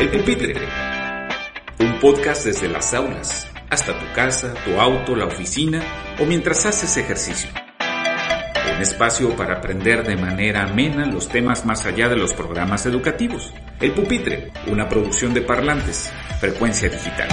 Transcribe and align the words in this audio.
El 0.00 0.10
Pupitre, 0.10 0.54
un 1.80 1.98
podcast 1.98 2.44
desde 2.44 2.68
las 2.68 2.94
aulas 2.94 3.48
hasta 3.68 3.98
tu 3.98 4.14
casa, 4.14 4.54
tu 4.64 4.80
auto, 4.80 5.16
la 5.16 5.24
oficina 5.24 5.82
o 6.20 6.24
mientras 6.24 6.64
haces 6.66 6.96
ejercicio. 6.98 7.50
Un 8.76 8.80
espacio 8.80 9.34
para 9.34 9.54
aprender 9.54 10.06
de 10.06 10.16
manera 10.16 10.62
amena 10.62 11.04
los 11.04 11.28
temas 11.28 11.66
más 11.66 11.84
allá 11.84 12.08
de 12.08 12.14
los 12.14 12.32
programas 12.32 12.86
educativos. 12.86 13.52
El 13.80 13.90
Pupitre, 13.90 14.52
una 14.68 14.88
producción 14.88 15.34
de 15.34 15.40
parlantes, 15.40 16.12
frecuencia 16.38 16.88
digital. 16.88 17.28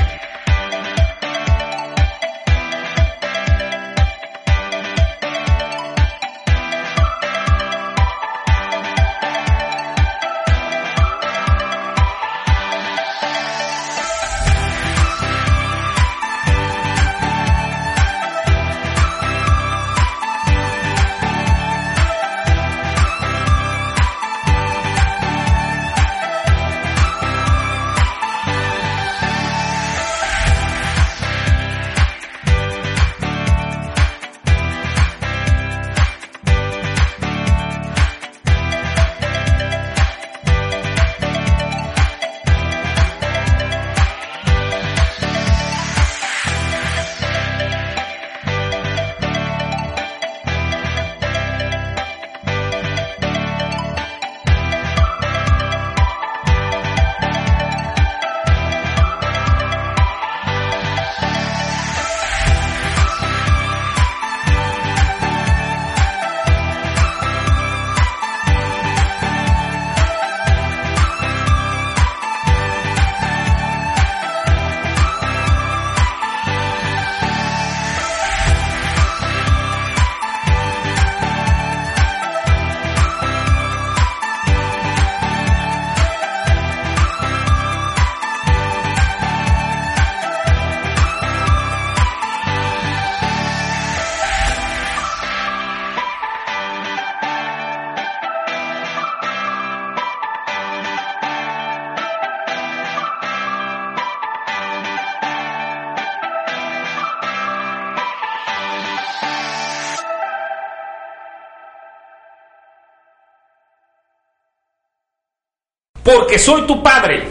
Porque 116.06 116.38
soy 116.38 116.68
tu 116.68 116.84
padre. 116.84 117.24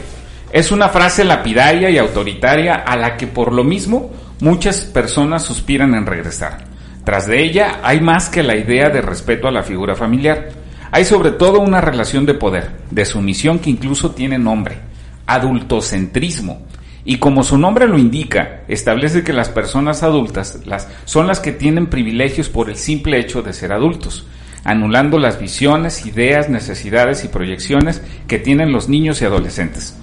Es 0.51 0.73
una 0.73 0.89
frase 0.89 1.23
lapidaria 1.23 1.91
y 1.91 1.99
autoritaria 1.99 2.75
a 2.75 2.97
la 2.97 3.17
que 3.17 3.29
por 3.29 3.53
lo 3.53 3.62
mismo 3.62 4.11
muchas 4.41 4.81
personas 4.81 5.45
suspiran 5.45 5.95
en 5.95 6.07
regresar. 6.07 6.65
Tras 7.05 7.29
de 7.29 7.41
ella 7.45 7.79
hay 7.84 8.01
más 8.01 8.29
que 8.29 8.43
la 8.43 8.57
idea 8.57 8.91
de 8.91 9.01
respeto 9.01 9.47
a 9.47 9.53
la 9.53 9.63
figura 9.63 9.95
familiar. 9.95 10.49
Hay 10.91 11.05
sobre 11.05 11.31
todo 11.31 11.61
una 11.61 11.81
relación 11.81 12.27
de 12.27 12.34
poder, 12.34 12.73
de 12.91 13.05
sumisión 13.05 13.61
que 13.61 13.71
incluso 13.71 14.11
tiene 14.11 14.39
nombre, 14.39 14.81
adultocentrismo. 15.25 16.67
Y 17.05 17.19
como 17.19 17.45
su 17.45 17.57
nombre 17.57 17.87
lo 17.87 17.97
indica, 17.97 18.63
establece 18.67 19.23
que 19.23 19.33
las 19.33 19.51
personas 19.51 20.03
adultas 20.03 20.63
las, 20.65 20.89
son 21.05 21.29
las 21.29 21.39
que 21.39 21.53
tienen 21.53 21.87
privilegios 21.87 22.49
por 22.49 22.69
el 22.69 22.77
simple 22.77 23.21
hecho 23.21 23.41
de 23.41 23.53
ser 23.53 23.73
adultos 23.73 24.27
anulando 24.65 25.19
las 25.19 25.39
visiones, 25.39 26.07
ideas, 26.07 26.49
necesidades 26.49 27.25
y 27.25 27.29
proyecciones 27.29 28.03
que 28.27 28.39
tienen 28.39 28.73
los 28.73 28.89
niños 28.89 29.21
y 29.21 29.27
adolescentes. 29.27 29.97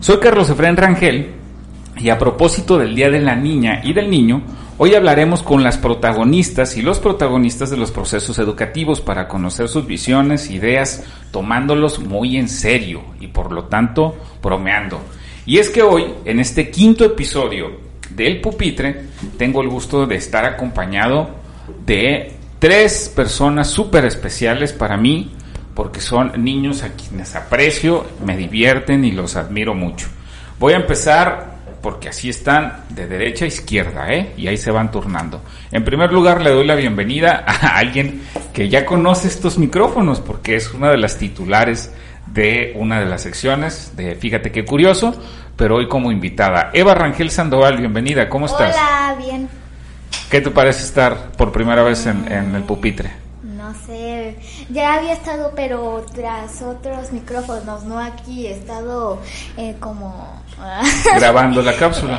Soy 0.00 0.18
Carlos 0.18 0.50
Efraín 0.50 0.76
Rangel 0.76 1.30
y 1.98 2.10
a 2.10 2.18
propósito 2.18 2.78
del 2.78 2.94
Día 2.94 3.10
de 3.10 3.20
la 3.20 3.34
Niña 3.34 3.80
y 3.82 3.94
del 3.94 4.10
Niño, 4.10 4.42
hoy 4.78 4.94
hablaremos 4.94 5.42
con 5.42 5.62
las 5.62 5.78
protagonistas 5.78 6.76
y 6.76 6.82
los 6.82 6.98
protagonistas 6.98 7.70
de 7.70 7.76
los 7.76 7.90
procesos 7.90 8.38
educativos 8.38 9.00
para 9.00 9.28
conocer 9.28 9.68
sus 9.68 9.86
visiones, 9.86 10.50
ideas, 10.50 11.04
tomándolos 11.30 12.00
muy 12.00 12.36
en 12.36 12.48
serio 12.48 13.02
y 13.20 13.28
por 13.28 13.52
lo 13.52 13.64
tanto 13.64 14.16
bromeando. 14.42 15.00
Y 15.46 15.58
es 15.58 15.70
que 15.70 15.82
hoy, 15.82 16.06
en 16.24 16.40
este 16.40 16.70
quinto 16.70 17.04
episodio 17.04 17.70
del 18.10 18.40
pupitre, 18.40 19.04
tengo 19.38 19.62
el 19.62 19.68
gusto 19.68 20.06
de 20.06 20.16
estar 20.16 20.44
acompañado 20.44 21.30
de 21.86 22.32
tres 22.58 23.12
personas 23.14 23.68
súper 23.68 24.04
especiales 24.04 24.72
para 24.72 24.96
mí, 24.96 25.32
porque 25.74 26.00
son 26.00 26.44
niños 26.44 26.82
a 26.82 26.92
quienes 26.92 27.34
aprecio, 27.34 28.06
me 28.24 28.36
divierten 28.36 29.04
y 29.04 29.12
los 29.12 29.36
admiro 29.36 29.74
mucho. 29.74 30.06
Voy 30.58 30.72
a 30.72 30.76
empezar 30.76 31.54
porque 31.84 32.08
así 32.08 32.30
están 32.30 32.84
de 32.88 33.06
derecha 33.06 33.44
a 33.44 33.48
izquierda, 33.48 34.08
¿eh? 34.08 34.32
Y 34.38 34.46
ahí 34.46 34.56
se 34.56 34.70
van 34.70 34.90
turnando. 34.90 35.42
En 35.70 35.84
primer 35.84 36.10
lugar, 36.10 36.40
le 36.40 36.48
doy 36.48 36.66
la 36.66 36.76
bienvenida 36.76 37.44
a 37.46 37.76
alguien 37.76 38.22
que 38.54 38.70
ya 38.70 38.86
conoce 38.86 39.28
estos 39.28 39.58
micrófonos, 39.58 40.20
porque 40.20 40.56
es 40.56 40.72
una 40.72 40.90
de 40.90 40.96
las 40.96 41.18
titulares 41.18 41.92
de 42.26 42.72
una 42.76 43.00
de 43.00 43.06
las 43.06 43.22
secciones 43.22 43.92
de 43.96 44.14
Fíjate 44.14 44.50
qué 44.50 44.64
curioso, 44.64 45.14
pero 45.56 45.76
hoy 45.76 45.86
como 45.86 46.10
invitada. 46.10 46.70
Eva 46.72 46.94
Rangel 46.94 47.30
Sandoval, 47.30 47.76
bienvenida, 47.76 48.30
¿cómo 48.30 48.46
estás? 48.46 48.74
Hola, 48.74 49.16
bien. 49.18 49.33
¿Qué 50.34 50.40
te 50.40 50.50
parece 50.50 50.82
estar 50.82 51.30
por 51.38 51.52
primera 51.52 51.84
vez 51.84 52.06
en, 52.06 52.56
el 52.56 52.64
pupitre? 52.64 53.12
No 53.44 53.72
sé, 53.86 54.36
ya 54.68 54.94
había 54.94 55.12
estado, 55.12 55.52
pero 55.54 56.04
tras 56.12 56.60
otros 56.60 57.12
micrófonos, 57.12 57.84
no 57.84 58.00
aquí, 58.00 58.48
he 58.48 58.54
estado 58.54 59.22
eh, 59.56 59.76
como... 59.78 60.42
Grabando 61.14 61.62
la 61.62 61.76
cápsula. 61.76 62.18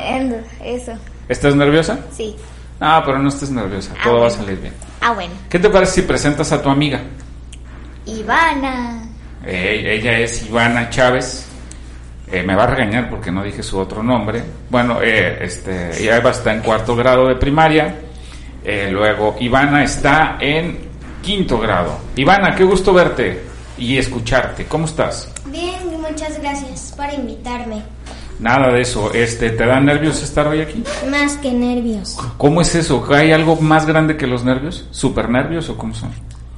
Eso. 0.64 0.92
¿Estás 1.28 1.54
nerviosa? 1.56 1.98
Sí. 2.10 2.34
Ah, 2.80 3.02
pero 3.04 3.18
no 3.18 3.28
estés 3.28 3.50
nerviosa, 3.50 3.92
ah, 3.98 4.00
todo 4.02 4.20
va 4.20 4.28
a 4.28 4.30
salir 4.30 4.62
bien. 4.62 4.72
Ah, 5.02 5.12
bueno. 5.12 5.34
¿Qué 5.50 5.58
te 5.58 5.68
parece 5.68 6.00
si 6.00 6.02
presentas 6.06 6.50
a 6.52 6.62
tu 6.62 6.70
amiga? 6.70 7.02
Ivana. 8.06 9.10
ella 9.44 10.20
es 10.20 10.42
Ivana 10.46 10.88
Chávez. 10.88 11.46
Eh, 12.32 12.42
me 12.42 12.56
va 12.56 12.64
a 12.64 12.66
regañar 12.66 13.10
porque 13.10 13.30
no 13.30 13.42
dije 13.42 13.62
su 13.62 13.78
otro 13.78 14.02
nombre. 14.02 14.42
Bueno, 14.70 15.00
eh, 15.02 15.38
este, 15.42 16.02
Eva 16.02 16.30
está 16.30 16.54
en 16.54 16.60
cuarto 16.60 16.96
grado 16.96 17.28
de 17.28 17.36
primaria. 17.36 18.05
Eh, 18.68 18.88
luego, 18.90 19.36
Ivana 19.38 19.84
está 19.84 20.38
en 20.40 20.76
quinto 21.22 21.56
grado. 21.56 22.00
Ivana, 22.16 22.52
qué 22.56 22.64
gusto 22.64 22.92
verte 22.92 23.44
y 23.78 23.96
escucharte. 23.96 24.64
¿Cómo 24.64 24.86
estás? 24.86 25.32
Bien, 25.44 26.00
muchas 26.00 26.40
gracias 26.40 26.92
por 26.96 27.06
invitarme. 27.14 27.84
Nada 28.40 28.72
de 28.72 28.80
eso. 28.80 29.14
Este, 29.14 29.50
¿Te 29.50 29.66
da 29.66 29.78
nervios 29.78 30.20
estar 30.20 30.48
hoy 30.48 30.62
aquí? 30.62 30.82
Más 31.08 31.36
que 31.36 31.52
nervios. 31.52 32.18
¿Cómo 32.36 32.60
es 32.60 32.74
eso? 32.74 33.06
¿Hay 33.14 33.30
algo 33.30 33.54
más 33.54 33.86
grande 33.86 34.16
que 34.16 34.26
los 34.26 34.44
nervios? 34.44 34.88
¿Super 34.90 35.30
nervios 35.30 35.68
o 35.68 35.78
cómo 35.78 35.94
son? 35.94 36.08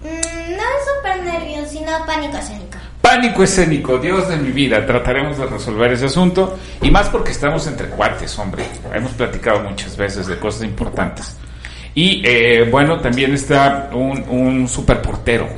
Mm, 0.02 0.56
no 0.56 0.64
super 0.96 1.22
nervios, 1.22 1.68
sino 1.68 1.90
pánico 2.06 2.38
escénico 2.38 2.78
Pánico 3.02 3.42
escénico, 3.42 3.98
Dios 3.98 4.28
de 4.30 4.38
mi 4.38 4.50
vida. 4.50 4.86
Trataremos 4.86 5.36
de 5.36 5.44
resolver 5.44 5.92
ese 5.92 6.06
asunto. 6.06 6.58
Y 6.80 6.90
más 6.90 7.10
porque 7.10 7.32
estamos 7.32 7.66
entre 7.66 7.88
cuates, 7.88 8.38
hombre. 8.38 8.64
Hemos 8.94 9.12
platicado 9.12 9.60
muchas 9.60 9.94
veces 9.94 10.26
de 10.26 10.38
cosas 10.38 10.62
importantes. 10.62 11.36
Y 11.94 12.22
eh, 12.24 12.68
bueno, 12.70 13.00
también 13.00 13.34
está 13.34 13.90
un, 13.92 14.24
un 14.28 14.68
super 14.68 15.02
portero. 15.02 15.48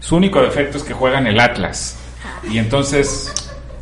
Su 0.00 0.16
único 0.16 0.42
defecto 0.42 0.78
es 0.78 0.84
que 0.84 0.92
juega 0.92 1.18
en 1.18 1.28
el 1.28 1.40
Atlas. 1.40 1.96
Y 2.50 2.58
entonces, 2.58 3.32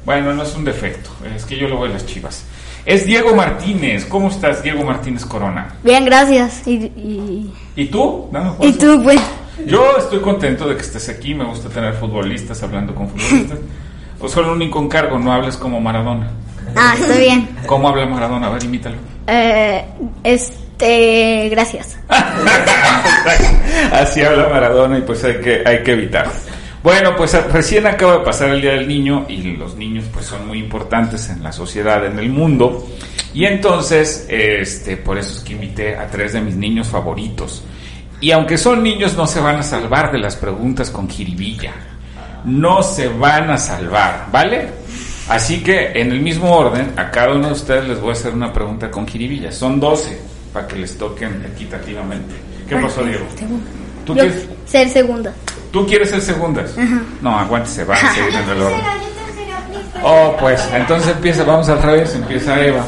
bueno, 0.04 0.32
no 0.34 0.42
es 0.44 0.54
un 0.54 0.64
defecto. 0.64 1.10
Es 1.34 1.44
que 1.44 1.56
yo 1.56 1.68
lo 1.68 1.76
veo 1.76 1.86
en 1.86 1.94
las 1.94 2.06
chivas. 2.06 2.44
Es 2.84 3.06
Diego 3.06 3.34
Martínez. 3.34 4.04
¿Cómo 4.06 4.28
estás, 4.28 4.62
Diego 4.62 4.84
Martínez 4.84 5.24
Corona? 5.24 5.74
Bien, 5.82 6.04
gracias. 6.04 6.66
¿Y, 6.66 6.74
y, 6.74 7.52
¿Y 7.76 7.86
tú? 7.86 8.28
Un 8.32 8.56
y 8.60 8.72
tú, 8.72 9.00
pues? 9.02 9.20
Yo 9.66 9.96
estoy 9.98 10.20
contento 10.20 10.68
de 10.68 10.76
que 10.76 10.82
estés 10.82 11.08
aquí, 11.08 11.34
me 11.34 11.44
gusta 11.44 11.68
tener 11.68 11.94
futbolistas 11.94 12.62
hablando 12.62 12.94
con 12.94 13.08
futbolistas. 13.08 13.58
O 14.20 14.28
solo 14.28 14.52
un 14.52 14.62
encargo, 14.62 15.18
no 15.18 15.32
hables 15.32 15.56
como 15.56 15.80
Maradona. 15.80 16.30
Ah, 16.76 16.94
estoy 16.98 17.18
bien. 17.18 17.48
¿Cómo 17.66 17.88
habla 17.88 18.06
Maradona? 18.06 18.46
A 18.46 18.50
ver, 18.50 18.64
imítalo. 18.64 18.96
Eh, 19.26 19.84
este, 20.82 21.48
gracias. 21.48 21.96
Así 23.92 24.20
habla 24.22 24.48
Maradona 24.48 24.98
y 24.98 25.02
pues 25.02 25.22
hay 25.24 25.40
que, 25.40 25.62
hay 25.64 25.82
que 25.82 25.92
evitar. 25.92 26.28
Bueno, 26.82 27.14
pues 27.16 27.32
recién 27.52 27.86
acaba 27.86 28.18
de 28.18 28.24
pasar 28.24 28.50
el 28.50 28.60
Día 28.60 28.72
del 28.72 28.88
Niño 28.88 29.26
y 29.28 29.56
los 29.56 29.76
niños 29.76 30.06
pues 30.12 30.26
son 30.26 30.48
muy 30.48 30.58
importantes 30.58 31.30
en 31.30 31.42
la 31.42 31.52
sociedad, 31.52 32.04
en 32.04 32.18
el 32.18 32.28
mundo. 32.28 32.88
Y 33.32 33.44
entonces, 33.44 34.26
este, 34.28 34.96
por 34.96 35.16
eso 35.16 35.38
es 35.38 35.40
que 35.40 35.52
invité 35.52 35.96
a 35.96 36.08
tres 36.08 36.32
de 36.32 36.40
mis 36.40 36.56
niños 36.56 36.88
favoritos. 36.88 37.62
Y 38.20 38.32
aunque 38.32 38.58
son 38.58 38.82
niños, 38.82 39.16
no 39.16 39.26
se 39.26 39.40
van 39.40 39.56
a 39.56 39.62
salvar 39.62 40.10
de 40.10 40.18
las 40.18 40.34
preguntas 40.34 40.90
con 40.90 41.08
jiribilla. 41.08 41.72
No 42.44 42.82
se 42.82 43.08
van 43.08 43.50
a 43.50 43.56
salvar, 43.56 44.26
¿vale? 44.32 44.68
Así 45.28 45.62
que 45.62 45.92
en 45.94 46.10
el 46.10 46.20
mismo 46.20 46.52
orden, 46.52 46.92
a 46.96 47.10
cada 47.10 47.34
uno 47.34 47.46
de 47.46 47.52
ustedes 47.52 47.88
les 47.88 48.00
voy 48.00 48.10
a 48.10 48.14
hacer 48.14 48.34
una 48.34 48.52
pregunta 48.52 48.90
con 48.90 49.06
jiribilla. 49.06 49.52
Son 49.52 49.78
12 49.78 50.31
para 50.52 50.66
que 50.66 50.76
les 50.76 50.96
toquen 50.96 51.44
equitativamente. 51.52 52.34
¿Qué 52.68 52.76
pasó, 52.76 53.02
Diego? 53.04 53.24
¿Tú 54.04 54.14
Yo, 54.14 54.22
quieres, 54.22 54.48
ser 54.66 54.88
segunda. 54.88 55.32
¿Tú 55.70 55.86
quieres 55.86 56.10
ser 56.10 56.20
segundas? 56.20 56.74
No, 57.20 57.38
aguántese, 57.38 57.84
va 57.84 57.94
a 57.94 58.14
seguir 58.14 58.34
en 58.34 58.48
el 58.48 58.62
orden. 58.62 58.80
Oh, 60.04 60.36
pues, 60.40 60.68
entonces 60.74 61.14
empieza, 61.14 61.44
vamos 61.44 61.68
al 61.68 61.80
revés, 61.80 62.14
empieza 62.14 62.60
Eva. 62.60 62.84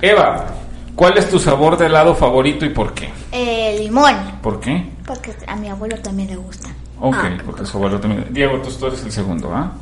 Eva, 0.00 0.46
¿cuál 0.94 1.18
es 1.18 1.28
tu 1.28 1.38
sabor 1.38 1.76
de 1.76 1.86
helado 1.86 2.14
favorito 2.14 2.64
y 2.64 2.70
por 2.70 2.94
qué? 2.94 3.10
Eh, 3.32 3.76
limón. 3.78 4.14
¿Por 4.42 4.60
qué? 4.60 4.90
Porque 5.06 5.34
a 5.46 5.56
mi 5.56 5.68
abuelo 5.68 5.96
también 5.98 6.28
le 6.30 6.36
gusta. 6.36 6.68
Ok, 7.00 7.16
Ah, 7.18 7.36
porque 7.44 7.66
su 7.66 7.76
abuelo 7.76 8.00
también. 8.00 8.26
Diego, 8.30 8.58
tú, 8.62 8.70
tú 8.70 8.86
eres 8.86 9.02
el 9.02 9.12
segundo, 9.12 9.52
¿ah? 9.54 9.72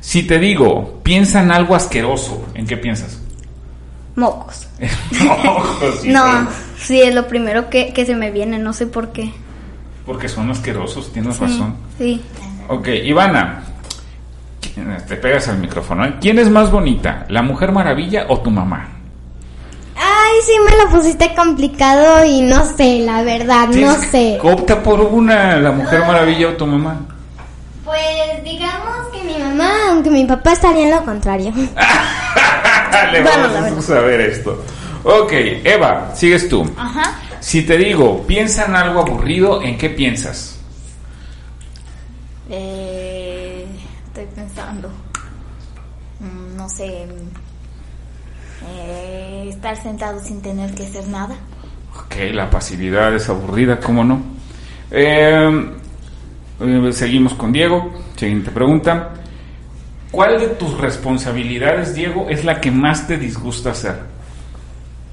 Si 0.00 0.24
te 0.24 0.38
digo, 0.38 1.00
piensa 1.02 1.42
en 1.42 1.50
algo 1.50 1.74
asqueroso, 1.74 2.46
¿en 2.54 2.66
qué 2.66 2.76
piensas? 2.76 3.18
Mocos. 4.18 4.66
No, 6.04 6.48
sí, 6.78 7.00
es 7.00 7.14
lo 7.14 7.26
primero 7.26 7.70
que, 7.70 7.92
que 7.92 8.04
se 8.04 8.14
me 8.14 8.30
viene, 8.30 8.58
no 8.58 8.72
sé 8.72 8.86
por 8.86 9.12
qué. 9.12 9.32
Porque 10.04 10.28
son 10.28 10.50
asquerosos, 10.50 11.12
tienes 11.12 11.38
razón. 11.38 11.76
Sí. 11.98 12.22
Ok, 12.68 12.88
Ivana, 13.04 13.62
te 15.06 15.16
pegas 15.16 15.48
al 15.48 15.58
micrófono. 15.58 16.04
¿eh? 16.04 16.14
¿Quién 16.20 16.38
es 16.38 16.48
más 16.48 16.70
bonita, 16.70 17.26
la 17.28 17.42
Mujer 17.42 17.72
Maravilla 17.72 18.26
o 18.28 18.38
tu 18.40 18.50
mamá? 18.50 18.88
Ay, 19.96 20.34
sí 20.46 20.52
me 20.64 20.82
lo 20.82 20.90
pusiste 20.90 21.34
complicado 21.34 22.24
y 22.24 22.40
no 22.42 22.64
sé, 22.64 23.00
la 23.00 23.22
verdad, 23.22 23.68
no 23.68 23.94
sé. 23.96 24.38
Opta 24.42 24.82
por 24.82 25.00
una, 25.00 25.56
la 25.56 25.72
Mujer 25.72 26.00
Maravilla 26.00 26.48
o 26.48 26.52
tu 26.52 26.66
mamá. 26.66 27.00
Pues 27.84 28.44
digamos 28.44 29.08
que 29.12 29.22
mi 29.24 29.42
mamá, 29.42 29.70
aunque 29.90 30.10
mi 30.10 30.24
papá 30.24 30.52
estaría 30.52 30.84
en 30.84 30.90
lo 30.90 31.04
contrario. 31.04 31.52
Le 33.12 33.22
Bueno, 33.22 33.48
vamos 33.52 33.78
a 33.90 33.94
saber 33.94 34.20
esto. 34.20 34.62
Ok, 35.04 35.32
Eva, 35.64 36.12
sigues 36.14 36.48
tú. 36.48 36.68
Ajá. 36.76 37.18
Si 37.40 37.62
te 37.62 37.78
digo, 37.78 38.26
piensa 38.26 38.66
en 38.66 38.74
algo 38.76 39.00
aburrido, 39.00 39.62
¿en 39.62 39.78
qué 39.78 39.90
piensas? 39.90 40.58
Eh, 42.50 43.66
estoy 44.06 44.26
pensando. 44.34 44.88
Mm, 46.20 46.56
No 46.56 46.68
sé. 46.68 47.06
eh, 48.66 49.46
estar 49.48 49.76
sentado 49.80 50.18
sin 50.20 50.42
tener 50.42 50.74
que 50.74 50.84
hacer 50.86 51.06
nada. 51.08 51.36
Ok, 51.96 52.16
la 52.32 52.50
pasividad 52.50 53.14
es 53.14 53.28
aburrida, 53.28 53.78
¿cómo 53.78 54.02
no? 54.04 54.20
Eh, 54.90 55.70
eh, 56.60 56.90
seguimos 56.92 57.34
con 57.34 57.52
Diego. 57.52 57.92
Siguiente 58.16 58.50
pregunta. 58.50 59.10
¿Cuál 60.10 60.40
de 60.40 60.48
tus 60.48 60.78
responsabilidades, 60.78 61.94
Diego, 61.94 62.26
es 62.30 62.44
la 62.44 62.60
que 62.60 62.70
más 62.70 63.06
te 63.06 63.16
disgusta 63.18 63.70
hacer? 63.72 63.96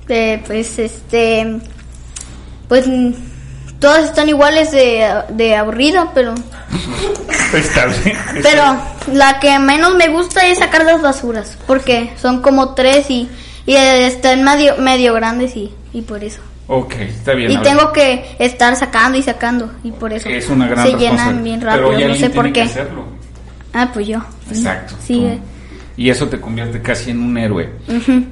Eh, 0.07 0.41
pues 0.45 0.79
este. 0.79 1.59
Pues 2.67 2.85
todas 3.79 4.05
están 4.05 4.29
iguales 4.29 4.71
de, 4.71 5.05
de 5.29 5.55
aburrida, 5.55 6.11
pero. 6.13 6.33
Está 7.53 7.85
bien. 7.87 8.17
Pero 8.41 8.63
la 9.13 9.39
que 9.39 9.57
menos 9.59 9.95
me 9.95 10.07
gusta 10.09 10.47
es 10.47 10.59
sacar 10.59 10.83
las 10.85 11.01
basuras. 11.01 11.57
Porque 11.67 12.11
son 12.17 12.41
como 12.41 12.73
tres 12.73 13.09
y, 13.09 13.29
y 13.65 13.75
están 13.75 14.43
medio, 14.43 14.77
medio 14.77 15.13
grandes 15.13 15.55
y, 15.55 15.73
y 15.93 16.01
por 16.01 16.23
eso. 16.23 16.41
Ok, 16.67 16.93
está 16.95 17.33
bien. 17.33 17.51
Y 17.51 17.57
tengo 17.59 17.91
que 17.93 18.35
estar 18.39 18.75
sacando 18.75 19.17
y 19.17 19.23
sacando 19.23 19.71
y 19.83 19.91
por 19.91 20.11
eso 20.11 20.29
Es 20.29 20.49
una 20.49 20.67
gran 20.67 20.85
se 20.85 20.93
llenan 20.97 21.43
bien 21.43 21.59
Pero 21.59 21.71
rápido, 21.91 21.99
ya 21.99 22.07
no 22.07 22.15
sé 22.15 22.29
por 22.31 22.45
tiene 22.45 22.53
que 22.53 22.53
qué. 22.53 22.61
hacerlo. 22.61 23.05
Ah, 23.75 23.89
pues 23.93 24.07
yo. 24.07 24.19
Exacto. 24.49 24.95
Sí. 25.03 25.19
tú. 25.19 25.41
Y 25.97 26.09
eso 26.09 26.29
te 26.29 26.39
convierte 26.39 26.81
casi 26.81 27.11
en 27.11 27.19
un 27.19 27.37
héroe. 27.37 27.69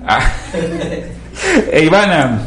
Ah. 0.07 0.31
E 1.71 1.83
Ivana, 1.83 2.41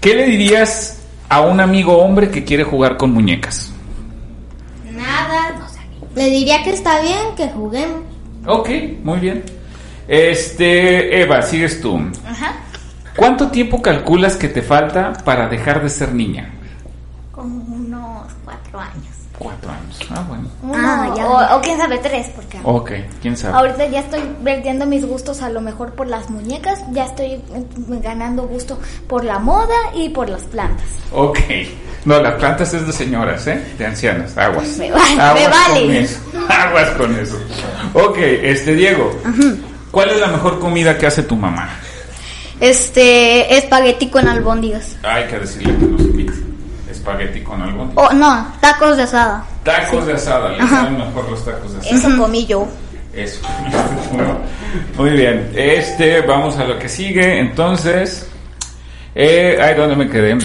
¿qué 0.00 0.14
le 0.14 0.26
dirías 0.26 1.02
a 1.28 1.40
un 1.40 1.58
amigo 1.60 1.98
hombre 1.98 2.30
que 2.30 2.44
quiere 2.44 2.62
jugar 2.62 2.96
con 2.96 3.10
muñecas? 3.12 3.72
Nada. 4.92 5.68
Le 6.14 6.30
diría 6.30 6.62
que 6.62 6.70
está 6.70 7.02
bien 7.02 7.34
que 7.36 7.48
juguemos. 7.48 8.02
Ok, 8.46 8.70
muy 9.02 9.18
bien. 9.18 9.42
Este, 10.08 11.20
Eva, 11.20 11.42
sigues 11.42 11.80
tú. 11.80 12.00
Ajá. 12.24 12.54
¿Cuánto 13.16 13.50
tiempo 13.50 13.82
calculas 13.82 14.36
que 14.36 14.48
te 14.48 14.62
falta 14.62 15.12
para 15.24 15.48
dejar 15.48 15.82
de 15.82 15.90
ser 15.90 16.14
niña? 16.14 16.50
Como 17.32 17.58
unos 17.74 18.32
cuatro 18.44 18.78
años. 18.78 19.16
Cuatro 19.38 19.70
años. 19.70 19.98
Ah, 20.10 20.24
bueno. 20.26 20.44
Ah, 20.74 21.12
ya. 21.16 21.26
O, 21.28 21.58
o 21.58 21.60
quién 21.60 21.76
sabe, 21.78 21.98
tres, 21.98 22.28
porque 22.34 22.58
Ok, 22.64 22.90
quién 23.20 23.36
sabe. 23.36 23.54
ahorita 23.54 23.86
ya 23.88 24.00
estoy 24.00 24.20
perdiendo 24.42 24.86
mis 24.86 25.04
gustos 25.06 25.42
a 25.42 25.50
lo 25.50 25.60
mejor 25.60 25.92
por 25.92 26.06
las 26.06 26.30
muñecas, 26.30 26.80
ya 26.92 27.04
estoy 27.04 27.32
eh, 27.32 27.40
ganando 28.02 28.44
gusto 28.44 28.78
por 29.06 29.24
la 29.24 29.38
moda 29.38 29.74
y 29.94 30.08
por 30.08 30.30
las 30.30 30.42
plantas. 30.44 30.86
Ok. 31.12 31.38
No, 32.06 32.20
las 32.22 32.34
plantas 32.34 32.72
es 32.72 32.86
de 32.86 32.92
señoras, 32.92 33.46
¿eh? 33.48 33.62
De 33.76 33.84
ancianas. 33.84 34.38
Aguas. 34.38 34.68
Me 34.78 34.90
vale, 34.90 35.20
Aguas 35.20 35.34
me 35.42 35.48
vale. 35.48 35.80
Con 35.86 35.94
eso. 35.96 36.18
Aguas 36.48 36.90
con 36.90 37.18
eso. 37.18 37.38
Ok, 37.94 38.16
este 38.18 38.74
Diego. 38.74 39.10
¿Cuál 39.90 40.10
es 40.10 40.20
la 40.20 40.28
mejor 40.28 40.60
comida 40.60 40.96
que 40.96 41.06
hace 41.06 41.22
tu 41.24 41.36
mamá? 41.36 41.68
Este, 42.60 43.56
espagueti 43.58 44.08
con 44.08 44.26
albóndigas. 44.28 44.96
Hay 45.02 45.24
que 45.26 45.38
decirle 45.40 45.76
que 45.76 45.84
invite. 45.84 46.05
Espagueti 47.06 47.40
con 47.40 47.62
algo. 47.62 47.88
Oh, 47.94 48.12
no, 48.12 48.52
tacos 48.60 48.96
de 48.96 49.04
asada. 49.04 49.44
Tacos 49.62 50.06
de 50.06 50.14
asada. 50.14 50.50
Le 50.50 50.58
mejor 50.58 51.30
los 51.30 51.44
tacos 51.44 51.72
de 51.72 51.78
asada. 51.78 51.96
Eso 51.96 52.18
comí 52.18 52.46
yo. 52.46 52.66
Eso. 53.14 53.40
Muy 54.98 55.10
bien. 55.10 55.52
Este, 55.54 56.22
vamos 56.22 56.58
a 56.58 56.64
lo 56.64 56.76
que 56.80 56.88
sigue. 56.88 57.38
Entonces, 57.38 58.28
eh, 59.14 59.56
ay, 59.62 59.74
¿dónde 59.76 59.94
me 59.94 60.08
quedé? 60.10 60.36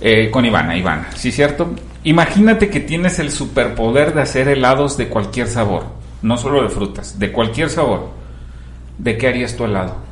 Eh, 0.00 0.28
con 0.28 0.44
Ivana, 0.44 0.76
Ivana, 0.76 1.08
¿sí 1.14 1.30
cierto? 1.30 1.70
Imagínate 2.02 2.68
que 2.68 2.80
tienes 2.80 3.20
el 3.20 3.30
superpoder 3.30 4.14
de 4.14 4.22
hacer 4.22 4.48
helados 4.48 4.96
de 4.96 5.08
cualquier 5.08 5.46
sabor, 5.46 5.84
no 6.22 6.36
solo 6.36 6.62
de 6.62 6.68
frutas, 6.68 7.18
de 7.18 7.30
cualquier 7.30 7.70
sabor. 7.70 8.10
¿De 8.96 9.16
qué 9.16 9.28
harías 9.28 9.56
tu 9.56 9.64
helado? 9.64 10.07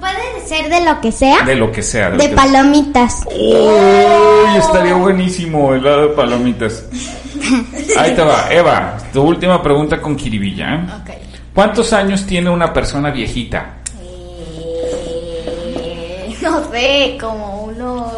Puede 0.00 0.46
ser 0.46 0.68
de 0.68 0.84
lo 0.84 1.00
que 1.00 1.12
sea. 1.12 1.42
De 1.44 1.54
lo 1.54 1.70
que 1.72 1.82
sea. 1.82 2.10
De 2.10 2.28
palomitas. 2.30 3.24
¡Uy! 3.26 4.56
Estaría 4.56 4.94
buenísimo 4.94 5.74
helado 5.74 6.08
de 6.08 6.14
palomitas. 6.14 6.84
Ahí 7.98 8.14
te 8.14 8.22
va, 8.22 8.48
Eva, 8.50 8.96
tu 9.12 9.22
última 9.22 9.62
pregunta 9.62 10.00
con 10.00 10.16
Kiribilla. 10.16 10.74
¿eh? 10.74 10.80
Ok. 11.00 11.10
¿Cuántos 11.54 11.92
años 11.92 12.24
tiene 12.26 12.50
una 12.50 12.72
persona 12.72 13.10
viejita? 13.10 13.74
Eh, 14.00 16.36
no 16.40 16.70
sé, 16.70 17.18
como 17.20 17.64
unos 17.64 18.12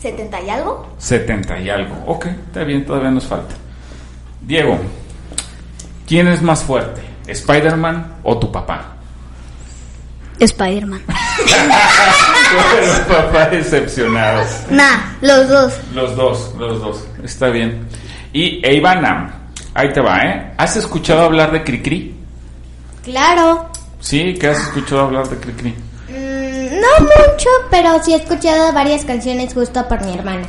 70 0.00 0.40
y 0.42 0.50
algo. 0.50 0.86
70 0.98 1.60
y 1.60 1.70
algo. 1.70 1.94
Ok, 2.06 2.26
está 2.26 2.64
bien, 2.64 2.84
todavía 2.84 3.10
nos 3.10 3.24
falta. 3.24 3.54
Diego, 4.40 4.78
¿quién 6.06 6.28
es 6.28 6.42
más 6.42 6.62
fuerte? 6.62 7.00
¿Spider-Man 7.26 8.16
o 8.22 8.38
tu 8.38 8.52
papá? 8.52 8.95
Spider-Man. 10.38 11.02
Los 12.80 12.98
papás 13.00 13.50
decepcionados. 13.50 14.46
Nah, 14.70 15.14
los 15.20 15.48
dos. 15.48 15.72
Los 15.94 16.16
dos, 16.16 16.54
los 16.58 16.80
dos. 16.80 17.04
Está 17.24 17.48
bien. 17.48 17.86
Y 18.32 18.60
e 18.64 18.74
Ivana, 18.74 19.34
ahí 19.74 19.92
te 19.92 20.00
va, 20.00 20.18
¿eh? 20.22 20.52
¿Has 20.56 20.76
escuchado 20.76 21.22
hablar 21.22 21.52
de 21.52 21.64
Cricri? 21.64 22.14
Claro. 23.02 23.70
Sí, 24.00 24.34
¿qué 24.38 24.48
has 24.48 24.60
escuchado 24.60 25.02
hablar 25.02 25.28
de 25.28 25.36
Cricri? 25.38 25.70
Mm, 26.08 26.80
no 26.80 27.04
mucho, 27.04 27.48
pero 27.70 28.02
sí 28.02 28.12
he 28.12 28.16
escuchado 28.16 28.72
varias 28.72 29.04
canciones 29.04 29.54
justo 29.54 29.86
por 29.88 30.04
mi 30.04 30.14
hermana. 30.14 30.46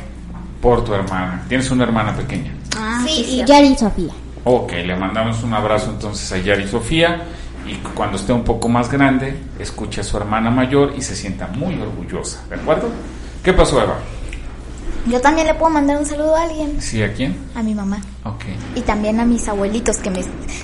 Por 0.60 0.84
tu 0.84 0.94
hermana. 0.94 1.44
Tienes 1.48 1.70
una 1.70 1.84
hermana 1.84 2.14
pequeña. 2.16 2.52
Ah, 2.76 3.02
sí, 3.06 3.20
y 3.20 3.24
cierto. 3.24 3.52
Yari 3.52 3.68
y 3.68 3.76
Sofía. 3.76 4.12
Ok, 4.44 4.72
le 4.72 4.96
mandamos 4.96 5.42
un 5.42 5.54
abrazo 5.54 5.90
entonces 5.90 6.30
a 6.32 6.38
Yari 6.38 6.66
Sofía 6.68 7.22
y 7.68 7.76
cuando 7.94 8.16
esté 8.16 8.32
un 8.32 8.44
poco 8.44 8.68
más 8.68 8.90
grande, 8.90 9.36
escuche 9.58 10.00
a 10.00 10.04
su 10.04 10.16
hermana 10.16 10.50
mayor 10.50 10.94
y 10.96 11.02
se 11.02 11.14
sienta 11.14 11.46
muy 11.48 11.80
orgullosa, 11.80 12.42
¿de 12.48 12.54
acuerdo? 12.56 12.88
¿Qué 13.42 13.52
pasó, 13.52 13.80
Eva? 13.82 13.96
Yo 15.06 15.20
también 15.20 15.46
le 15.46 15.54
puedo 15.54 15.70
mandar 15.72 15.96
un 15.98 16.04
saludo 16.04 16.36
a 16.36 16.42
alguien, 16.42 16.82
¿Sí 16.82 17.02
a 17.02 17.12
quién? 17.14 17.34
a 17.54 17.62
mi 17.62 17.74
mamá. 17.74 17.98
Ok. 18.24 18.44
Y 18.74 18.80
también 18.82 19.18
a 19.20 19.24
mis 19.24 19.48
abuelitos 19.48 19.96
que 19.98 20.10
me, 20.10 20.22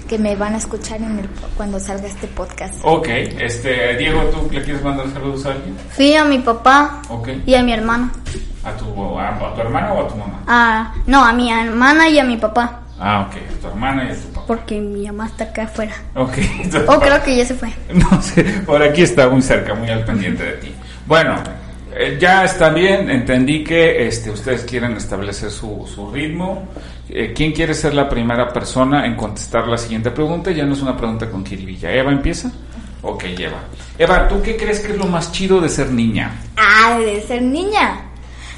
que 0.08 0.18
me 0.18 0.37
van 0.37 0.54
a 0.54 0.58
escuchar 0.58 1.00
en 1.00 1.18
el, 1.20 1.28
cuando 1.56 1.80
salga 1.80 2.06
este 2.06 2.26
podcast. 2.26 2.75
Ok, 2.82 3.08
este, 3.08 3.96
Diego, 3.96 4.20
¿tú 4.25 4.50
le 4.52 4.62
quieres 4.62 4.82
mandar 4.82 5.08
saludos 5.12 5.46
a 5.46 5.52
alguien? 5.52 5.75
Fui 5.90 6.14
a 6.14 6.25
mi 6.25 6.40
papá 6.40 7.00
Ok. 7.08 7.28
y 7.46 7.54
a 7.54 7.62
mi 7.62 7.73
hermana. 7.73 8.11
¿A 8.64 8.73
tu, 8.76 9.18
a, 9.18 9.28
a 9.28 9.54
tu 9.54 9.61
hermana 9.61 9.92
o 9.92 10.04
a 10.04 10.08
tu 10.08 10.16
mamá? 10.16 10.40
Ah, 10.46 10.94
no, 11.06 11.25
a 11.25 11.32
mi 11.32 11.50
hermana 11.50 12.08
y 12.08 12.18
a 12.18 12.25
mi 12.25 12.37
papá. 12.37 12.80
Ah, 12.98 13.28
ok, 13.28 13.60
tu 13.60 13.66
hermana 13.68 14.04
y 14.04 14.16
tu 14.16 14.28
papá. 14.28 14.46
Porque 14.46 14.80
mi 14.80 15.06
mamá 15.06 15.26
está 15.26 15.44
acá 15.44 15.64
afuera. 15.64 15.94
Ok. 16.14 16.38
O 16.86 17.00
creo 17.00 17.22
que 17.22 17.36
ya 17.36 17.44
se 17.44 17.54
fue. 17.54 17.72
No 17.92 18.22
sé, 18.22 18.44
por 18.64 18.82
aquí 18.82 19.02
está 19.02 19.28
muy 19.28 19.42
cerca, 19.42 19.74
muy 19.74 19.88
al 19.88 20.04
pendiente 20.04 20.44
de 20.44 20.52
ti. 20.52 20.74
Bueno, 21.06 21.34
eh, 21.96 22.16
ya 22.20 22.44
está 22.44 22.70
bien, 22.70 23.10
entendí 23.10 23.62
que 23.62 24.06
este, 24.06 24.30
ustedes 24.30 24.64
quieren 24.64 24.96
establecer 24.96 25.50
su, 25.50 25.88
su 25.92 26.10
ritmo. 26.10 26.68
Eh, 27.08 27.32
¿Quién 27.34 27.52
quiere 27.52 27.74
ser 27.74 27.94
la 27.94 28.08
primera 28.08 28.52
persona 28.52 29.06
en 29.06 29.14
contestar 29.14 29.68
la 29.68 29.76
siguiente 29.78 30.10
pregunta? 30.10 30.50
Ya 30.50 30.64
no 30.64 30.72
es 30.74 30.82
una 30.82 30.96
pregunta 30.96 31.30
con 31.30 31.44
Kiribilla. 31.44 31.92
¿Eva 31.92 32.10
empieza? 32.10 32.50
Ok, 33.02 33.24
Eva. 33.38 33.58
Eva, 33.98 34.26
¿tú 34.28 34.40
qué 34.42 34.56
crees 34.56 34.80
que 34.80 34.92
es 34.92 34.98
lo 34.98 35.06
más 35.06 35.30
chido 35.30 35.60
de 35.60 35.68
ser 35.68 35.90
niña? 35.90 36.32
Ah, 36.56 36.98
de 36.98 37.20
ser 37.22 37.42
niña. 37.42 38.00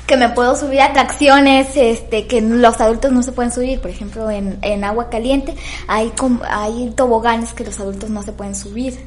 Que 0.06 0.16
me 0.16 0.28
puedo 0.28 0.54
subir 0.56 0.80
a 0.80 0.86
atracciones 0.86 1.76
este, 1.76 2.26
que 2.26 2.40
los 2.40 2.80
adultos 2.80 3.12
no 3.12 3.22
se 3.22 3.32
pueden 3.32 3.50
subir. 3.50 3.80
Por 3.80 3.90
ejemplo, 3.90 4.30
en, 4.30 4.58
en 4.62 4.84
agua 4.84 5.08
caliente 5.10 5.54
hay, 5.88 6.12
hay 6.48 6.92
toboganes 6.96 7.52
que 7.52 7.64
los 7.64 7.80
adultos 7.80 8.10
no 8.10 8.22
se 8.22 8.32
pueden 8.32 8.54
subir. 8.54 8.98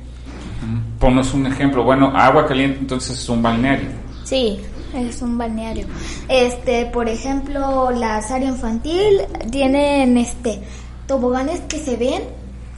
Ponos 0.99 1.33
un 1.33 1.47
ejemplo. 1.47 1.83
Bueno, 1.83 2.11
agua 2.15 2.45
caliente 2.45 2.79
entonces 2.79 3.17
es 3.17 3.29
un 3.29 3.41
balneario. 3.41 3.89
Sí, 4.25 4.59
es 4.93 5.21
un 5.21 5.37
balneario. 5.37 5.87
Este, 6.27 6.85
por 6.87 7.07
ejemplo, 7.07 7.91
la 7.91 8.17
área 8.17 8.49
infantil 8.49 9.21
tienen 9.49 10.17
este 10.17 10.61
toboganes 11.07 11.61
que 11.61 11.79
se 11.79 11.95
ven, 11.97 12.23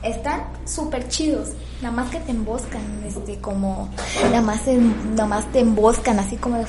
están 0.03 0.43
súper 0.65 1.07
chidos. 1.09 1.49
Nada 1.81 1.95
más 1.95 2.09
que 2.11 2.19
te 2.19 2.31
emboscan, 2.31 2.81
este, 3.05 3.39
como, 3.39 3.89
nada 4.23 4.41
más, 4.41 4.61
nada 5.15 5.25
más 5.25 5.51
te 5.51 5.59
emboscan, 5.59 6.19
así 6.19 6.37
como 6.37 6.57
de, 6.57 6.65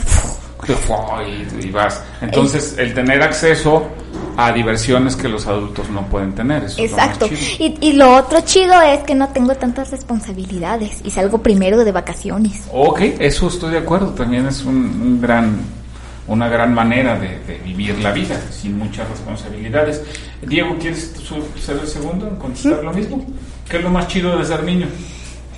Y, 1.27 1.67
y 1.67 1.71
vas. 1.71 2.03
Entonces, 2.21 2.77
el 2.79 2.95
tener 2.95 3.23
acceso 3.23 3.89
a 4.37 4.53
diversiones 4.53 5.17
que 5.17 5.29
los 5.29 5.47
adultos 5.47 5.91
no 5.91 6.07
pueden 6.07 6.35
tener. 6.35 6.65
Eso 6.65 6.81
Exacto. 6.81 7.27
Es 7.27 7.31
lo 7.33 7.37
más 7.37 7.47
chido. 7.47 7.75
Y, 7.81 7.89
y 7.89 7.93
lo 7.95 8.17
otro 8.17 8.41
chido 8.43 8.81
es 8.81 9.01
que 9.01 9.15
no 9.15 9.29
tengo 9.29 9.55
tantas 9.57 9.91
responsabilidades 9.91 11.01
y 11.05 11.11
salgo 11.11 11.39
primero 11.39 11.85
de 11.85 11.93
vacaciones. 11.93 12.63
Ok, 12.73 13.01
eso 13.19 13.49
estoy 13.49 13.73
de 13.73 13.79
acuerdo. 13.79 14.11
También 14.11 14.47
es 14.47 14.63
un, 14.65 14.77
un 14.77 15.21
gran, 15.21 15.61
una 16.29 16.49
gran 16.49 16.73
manera 16.73 17.19
de, 17.19 17.41
de 17.41 17.59
vivir 17.59 17.99
la 17.99 18.13
vida 18.13 18.41
sin 18.51 18.79
muchas 18.79 19.09
responsabilidades. 19.09 20.03
Diego, 20.43 20.77
¿quieres 20.79 21.13
ser 21.61 21.79
el 21.79 21.89
segundo 21.89 22.29
en 22.29 22.37
contestar 22.37 22.83
lo 22.85 22.93
mismo? 22.93 23.25
¿Qué 23.69 23.79
es 23.79 23.83
lo 23.83 23.91
más 23.91 24.07
chido 24.09 24.39
de 24.39 24.45
ser 24.45 24.63
niño? 24.63 24.87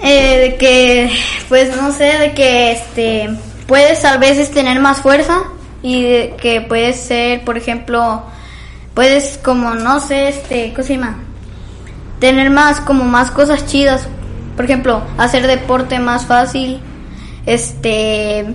Eh, 0.03 0.39
de 0.39 0.57
que, 0.57 1.11
pues 1.49 1.77
no 1.77 1.93
sé, 1.93 2.05
de 2.19 2.33
que 2.33 2.73
este 2.73 3.31
puedes 3.67 4.05
a 4.05 4.17
veces 4.19 4.51
tener 4.51 4.81
más 4.81 4.99
fuerza 5.01 5.43
y 5.83 6.29
que 6.41 6.65
puedes 6.69 6.97
ser, 7.01 7.45
por 7.45 7.57
ejemplo, 7.59 8.23
puedes 8.95 9.39
como 9.39 9.75
no 9.75 10.01
sé, 10.01 10.29
este, 10.29 10.73
¿cómo 10.73 10.85
se 10.87 10.95
llama? 10.97 11.17
Tener 12.21 12.51
más 12.51 12.81
como 12.81 13.05
más 13.05 13.31
cosas 13.31 13.67
chidas, 13.67 14.09
por 14.57 14.65
ejemplo, 14.65 15.03
hacer 15.19 15.47
deporte 15.47 15.99
más 15.99 16.27
fácil, 16.27 16.81
este, 17.45 18.55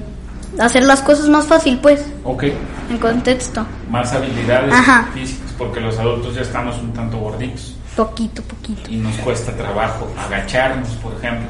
hacer 0.59 0.83
las 0.83 1.01
cosas 1.01 1.27
más 1.29 1.45
fácil, 1.45 1.79
pues, 1.81 2.05
Ok, 2.23 2.45
en 2.89 2.97
contexto, 2.97 3.65
más 3.89 4.11
habilidades 4.13 4.73
Ajá. 4.73 5.09
físicas, 5.13 5.53
porque 5.57 5.79
los 5.81 5.97
adultos 5.99 6.35
ya 6.35 6.41
estamos 6.41 6.77
un 6.79 6.93
tanto 6.93 7.17
gorditos 7.17 7.75
poquito, 7.95 8.41
poquito. 8.43 8.89
y 8.89 8.95
nos 8.95 9.15
cuesta 9.17 9.51
trabajo 9.51 10.07
agacharnos, 10.17 10.89
por 11.03 11.13
ejemplo. 11.15 11.47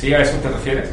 ¿Sí, 0.00 0.14
a 0.14 0.20
eso 0.22 0.36
te 0.38 0.48
refieres? 0.48 0.90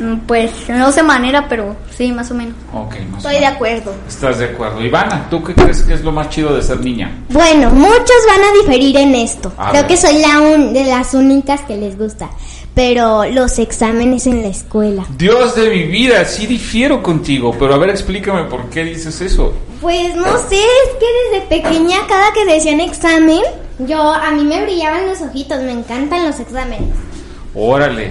Mm, 0.00 0.18
Pues 0.26 0.50
no 0.68 0.90
sé 0.92 1.02
manera, 1.02 1.46
pero 1.48 1.74
sí, 1.96 2.12
más 2.12 2.30
o 2.30 2.34
menos. 2.34 2.54
Ok, 2.72 2.94
más 3.10 3.24
o 3.24 3.28
Estoy 3.28 3.40
de 3.40 3.46
acuerdo. 3.46 3.94
¿Estás 4.08 4.38
de 4.38 4.46
acuerdo? 4.46 4.82
Ivana, 4.84 5.26
¿tú 5.30 5.42
qué 5.42 5.54
crees 5.54 5.82
que 5.82 5.94
es 5.94 6.02
lo 6.02 6.12
más 6.12 6.28
chido 6.28 6.54
de 6.54 6.62
ser 6.62 6.80
niña? 6.80 7.10
Bueno, 7.30 7.70
muchos 7.70 8.16
van 8.28 8.40
a 8.42 8.52
diferir 8.60 8.96
en 8.96 9.14
esto. 9.14 9.52
A 9.56 9.70
Creo 9.70 9.82
ver. 9.82 9.90
que 9.90 9.96
soy 9.96 10.18
la 10.18 10.40
un- 10.40 10.72
de 10.72 10.84
las 10.84 11.14
únicas 11.14 11.60
que 11.62 11.76
les 11.76 11.98
gusta. 11.98 12.28
Pero 12.74 13.24
los 13.24 13.58
exámenes 13.58 14.26
en 14.26 14.42
la 14.42 14.48
escuela. 14.48 15.06
Dios 15.16 15.54
de 15.54 15.70
mi 15.70 15.84
vida, 15.84 16.22
sí 16.26 16.46
difiero 16.46 17.02
contigo, 17.02 17.54
pero 17.58 17.72
a 17.74 17.78
ver, 17.78 17.88
explícame 17.88 18.44
por 18.44 18.68
qué 18.68 18.84
dices 18.84 19.18
eso. 19.22 19.54
Pues 19.80 20.14
no 20.14 20.24
sé, 20.48 20.56
es 20.58 20.94
que 21.00 21.06
desde 21.32 21.46
pequeña 21.46 21.96
cada 22.06 22.32
que 22.34 22.44
decían 22.44 22.80
examen, 22.80 23.40
yo 23.78 23.98
a 24.12 24.30
mí 24.32 24.44
me 24.44 24.62
brillaban 24.62 25.06
los 25.08 25.22
ojitos, 25.22 25.62
me 25.62 25.72
encantan 25.72 26.26
los 26.26 26.38
exámenes. 26.38 26.90
Órale. 27.54 28.10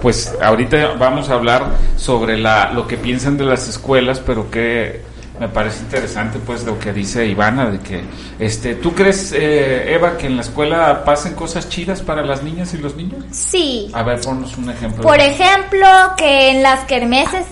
Pues 0.00 0.34
ahorita 0.40 0.94
vamos 0.98 1.28
a 1.28 1.34
hablar 1.34 1.72
sobre 1.96 2.38
la, 2.38 2.72
lo 2.72 2.86
que 2.86 2.96
piensan 2.96 3.36
de 3.36 3.44
las 3.44 3.68
escuelas, 3.68 4.20
pero 4.20 4.50
que 4.50 5.02
me 5.40 5.48
parece 5.48 5.80
interesante 5.80 6.38
pues 6.44 6.64
lo 6.64 6.78
que 6.78 6.92
dice 6.92 7.26
Ivana, 7.26 7.70
de 7.70 7.78
que, 7.80 8.02
este, 8.38 8.74
¿tú 8.74 8.92
crees, 8.94 9.32
eh, 9.32 9.94
Eva, 9.94 10.16
que 10.16 10.26
en 10.26 10.36
la 10.36 10.42
escuela 10.42 11.04
pasen 11.04 11.34
cosas 11.34 11.68
chidas 11.68 12.02
para 12.02 12.22
las 12.22 12.42
niñas 12.42 12.74
y 12.74 12.78
los 12.78 12.96
niños? 12.96 13.24
Sí. 13.30 13.90
A 13.92 14.02
ver, 14.02 14.20
ponnos 14.20 14.56
un 14.56 14.70
ejemplo. 14.70 15.02
Por 15.02 15.20
ejemplo, 15.20 15.86
que 16.16 16.50
en 16.50 16.62
las 16.62 16.84
kermeses 16.84 17.46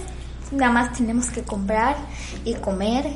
nada 0.50 0.72
más 0.72 0.92
tenemos 0.92 1.30
que 1.30 1.42
comprar 1.42 1.96
y 2.44 2.54
comer. 2.54 3.06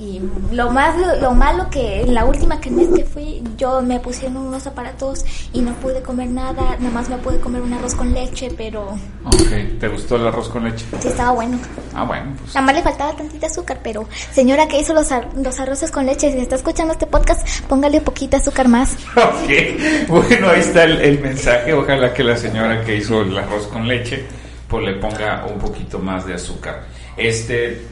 Y 0.00 0.22
lo 0.52 0.70
más 0.70 0.94
lo 1.20 1.32
malo 1.32 1.68
que 1.70 2.02
en 2.02 2.14
la 2.14 2.24
última 2.24 2.60
kermés 2.60 2.88
que 2.94 3.04
fui, 3.04 3.42
yo 3.56 3.82
me 3.82 3.98
pusieron 3.98 4.36
unos 4.36 4.64
aparatos 4.68 5.24
y 5.52 5.60
no 5.60 5.72
pude 5.74 6.02
comer 6.02 6.28
nada, 6.28 6.76
nada 6.78 6.90
más 6.94 7.08
me 7.08 7.16
pude 7.18 7.40
comer 7.40 7.62
un 7.62 7.72
arroz 7.72 7.96
con 7.96 8.14
leche, 8.14 8.48
pero 8.56 8.90
Ok, 9.24 9.78
¿te 9.80 9.88
gustó 9.88 10.14
el 10.14 10.28
arroz 10.28 10.48
con 10.50 10.62
leche? 10.64 10.86
sí 11.00 11.08
estaba 11.08 11.32
bueno. 11.32 11.58
Ah, 11.94 12.04
bueno, 12.04 12.32
pues... 12.40 12.54
Nada 12.54 12.66
más 12.66 12.76
le 12.76 12.82
faltaba 12.82 13.12
tantita 13.16 13.46
azúcar, 13.48 13.80
pero 13.82 14.06
señora 14.32 14.68
que 14.68 14.78
hizo 14.80 14.94
los, 14.94 15.10
ar- 15.10 15.30
los 15.36 15.58
arroces 15.58 15.90
con 15.90 16.06
leche, 16.06 16.30
si 16.30 16.38
está 16.38 16.54
escuchando 16.54 16.92
este 16.92 17.06
podcast, 17.06 17.44
póngale 17.68 18.00
poquita 18.00 18.36
azúcar 18.36 18.68
más. 18.68 18.96
Ok, 19.16 20.06
bueno, 20.08 20.50
ahí 20.50 20.60
está 20.60 20.84
el, 20.84 21.00
el 21.00 21.18
mensaje. 21.20 21.72
Ojalá 21.74 22.14
que 22.14 22.22
la 22.22 22.36
señora 22.36 22.84
que 22.84 22.96
hizo 22.96 23.22
el 23.22 23.36
arroz 23.36 23.66
con 23.66 23.88
leche, 23.88 24.24
pues 24.68 24.84
le 24.84 24.92
ponga 24.94 25.44
un 25.52 25.58
poquito 25.58 25.98
más 25.98 26.24
de 26.24 26.34
azúcar. 26.34 26.84
Este, 27.16 27.82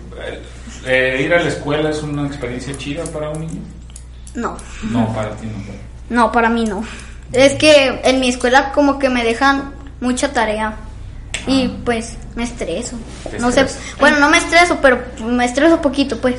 eh, 0.84 1.22
ir 1.24 1.32
a 1.34 1.40
la 1.40 1.48
escuela 1.48 1.90
es 1.90 2.02
una 2.02 2.26
experiencia 2.26 2.76
chida 2.76 3.04
para 3.04 3.30
un 3.30 3.40
niño. 3.40 3.60
No. 4.34 4.56
No, 4.90 5.12
para 5.14 5.30
ti 5.36 5.46
no. 5.46 6.16
No, 6.16 6.32
para 6.32 6.48
mí 6.50 6.64
no. 6.64 6.84
Es 7.32 7.54
que 7.54 8.00
en 8.04 8.20
mi 8.20 8.28
escuela 8.28 8.72
como 8.72 8.98
que 8.98 9.08
me 9.08 9.24
dejan 9.24 9.72
mucha 10.00 10.32
tarea 10.32 10.76
y 11.46 11.68
pues 11.84 12.16
me 12.34 12.44
estreso. 12.44 12.96
Te 13.30 13.38
No 13.38 13.50
sé, 13.50 13.66
bueno, 13.98 14.18
no 14.18 14.28
me 14.28 14.38
estreso, 14.38 14.78
pero 14.82 15.02
me 15.24 15.44
estreso 15.44 15.80
poquito, 15.80 16.20
pues. 16.20 16.36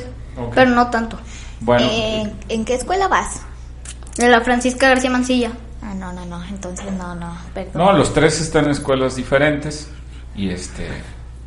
Pero 0.54 0.70
no 0.70 0.88
tanto. 0.88 1.18
Bueno, 1.60 1.84
Eh, 1.90 2.32
¿En 2.48 2.64
qué 2.64 2.74
escuela 2.74 3.08
vas? 3.08 3.40
De 4.16 4.28
la 4.28 4.40
Francisca 4.40 4.88
García 4.88 5.10
Mancilla. 5.10 5.50
Ah, 5.82 5.94
no, 5.94 6.12
no, 6.12 6.24
no, 6.24 6.42
entonces 6.44 6.86
no, 6.92 7.14
no, 7.14 7.36
perdón. 7.54 7.72
no, 7.74 7.92
los 7.92 8.12
tres 8.12 8.40
están 8.40 8.66
en 8.66 8.72
escuelas 8.72 9.16
diferentes 9.16 9.88
y 10.36 10.50
este 10.50 10.88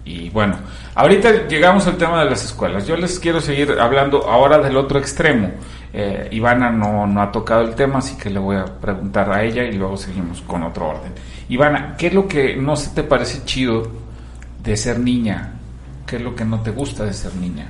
y 0.04 0.30
bueno, 0.30 0.56
ahorita 0.96 1.48
llegamos 1.48 1.86
al 1.88 1.98
tema 1.98 2.24
de 2.24 2.30
las 2.30 2.44
escuelas. 2.44 2.88
Yo 2.88 2.96
les 2.98 3.20
quiero 3.20 3.40
seguir 3.40 3.78
hablando 3.80 4.28
ahora 4.28 4.58
del 4.58 4.78
otro 4.78 5.00
extremo. 5.00 5.52
Eh, 5.94 6.30
Ivana 6.32 6.72
no, 6.72 7.06
no 7.06 7.22
ha 7.22 7.32
tocado 7.32 7.62
el 7.62 7.76
tema, 7.76 8.00
así 8.00 8.18
que 8.18 8.30
le 8.30 8.40
voy 8.40 8.56
a 8.56 8.66
preguntar 8.66 9.32
a 9.32 9.44
ella 9.44 9.64
y 9.64 9.74
luego 9.74 9.98
seguimos 9.98 10.42
con 10.42 10.64
otro 10.64 10.90
orden. 10.90 11.14
Ivana, 11.50 11.96
¿qué 11.98 12.08
es 12.08 12.14
lo 12.14 12.28
que 12.28 12.56
no 12.56 12.76
se 12.76 12.92
te 12.92 13.04
parece 13.04 13.44
chido 13.46 13.92
de 14.64 14.78
ser 14.78 15.00
niña? 15.00 15.54
¿Qué 16.08 16.16
es 16.16 16.22
lo 16.22 16.36
que 16.36 16.46
no 16.46 16.62
te 16.62 16.72
gusta 16.72 17.04
de 17.04 17.14
ser 17.14 17.36
niña? 17.36 17.68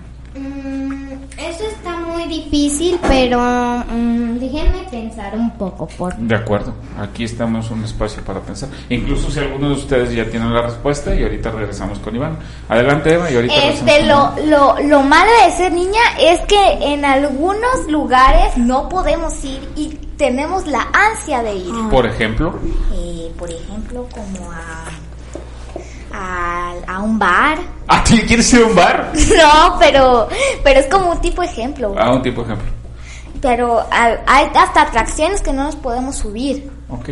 Difícil 2.31 2.97
pero 3.07 3.39
mm, 3.39 4.39
déjenme 4.39 4.83
pensar 4.89 5.35
un 5.35 5.51
poco. 5.51 5.87
Por... 5.87 6.15
De 6.15 6.35
acuerdo, 6.35 6.73
aquí 6.97 7.25
estamos 7.25 7.69
un 7.71 7.83
espacio 7.83 8.23
para 8.23 8.39
pensar. 8.39 8.69
Incluso 8.89 9.29
si 9.29 9.39
alguno 9.39 9.69
de 9.69 9.75
ustedes 9.75 10.13
ya 10.15 10.25
tienen 10.29 10.53
la 10.53 10.61
respuesta 10.63 11.13
y 11.13 11.23
ahorita 11.23 11.51
regresamos 11.51 11.99
con 11.99 12.15
Iván. 12.15 12.37
Adelante 12.69 13.13
Eva 13.13 13.29
y 13.29 13.35
ahorita 13.35 13.53
Este, 13.53 14.05
lo, 14.05 14.31
lo, 14.47 14.79
lo 14.81 15.03
malo 15.03 15.31
de 15.45 15.51
ser 15.51 15.71
niña 15.73 16.01
es 16.19 16.39
que 16.41 16.93
en 16.93 17.05
algunos 17.05 17.87
lugares 17.89 18.57
no 18.57 18.89
podemos 18.89 19.43
ir 19.43 19.61
y 19.75 19.89
tenemos 20.17 20.67
la 20.67 20.87
ansia 20.93 21.43
de 21.43 21.55
ir. 21.55 21.73
Por 21.89 22.05
ejemplo, 22.05 22.53
Eh, 22.93 23.31
por 23.37 23.49
ejemplo, 23.49 24.07
como 24.13 24.51
a, 24.51 24.85
a, 26.13 26.73
a 26.87 26.99
un 27.01 27.17
bar. 27.19 27.57
¿a 27.87 28.03
ti 28.03 28.19
quieres 28.21 28.51
ir 28.53 28.63
a 28.63 28.65
un 28.67 28.75
bar? 28.75 29.11
No, 29.37 29.77
pero, 29.79 30.27
pero 30.63 30.79
es 30.79 30.87
como 30.87 31.11
un 31.11 31.21
tipo 31.21 31.41
ejemplo. 31.43 31.93
A 31.99 32.11
un 32.13 32.21
tipo 32.21 32.41
de 32.43 32.53
ejemplo. 32.53 32.71
Pero 33.41 33.79
a- 33.79 34.17
hay 34.27 34.47
hasta 34.55 34.83
atracciones 34.83 35.41
que 35.41 35.51
no 35.53 35.63
nos 35.63 35.75
podemos 35.75 36.15
subir. 36.15 36.69
Ok. 36.89 37.09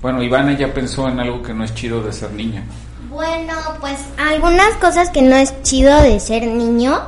Bueno, 0.00 0.22
Ivana 0.22 0.52
ya 0.56 0.72
pensó 0.72 1.08
en 1.08 1.18
algo 1.20 1.42
que 1.42 1.52
no 1.54 1.64
es 1.64 1.74
chido 1.74 2.02
de 2.02 2.12
ser 2.12 2.30
niña. 2.32 2.62
Bueno, 3.10 3.54
pues 3.80 3.96
algunas 4.18 4.70
cosas 4.80 5.08
que 5.10 5.22
no 5.22 5.36
es 5.36 5.62
chido 5.62 6.00
de 6.02 6.18
ser 6.20 6.46
niño 6.46 7.00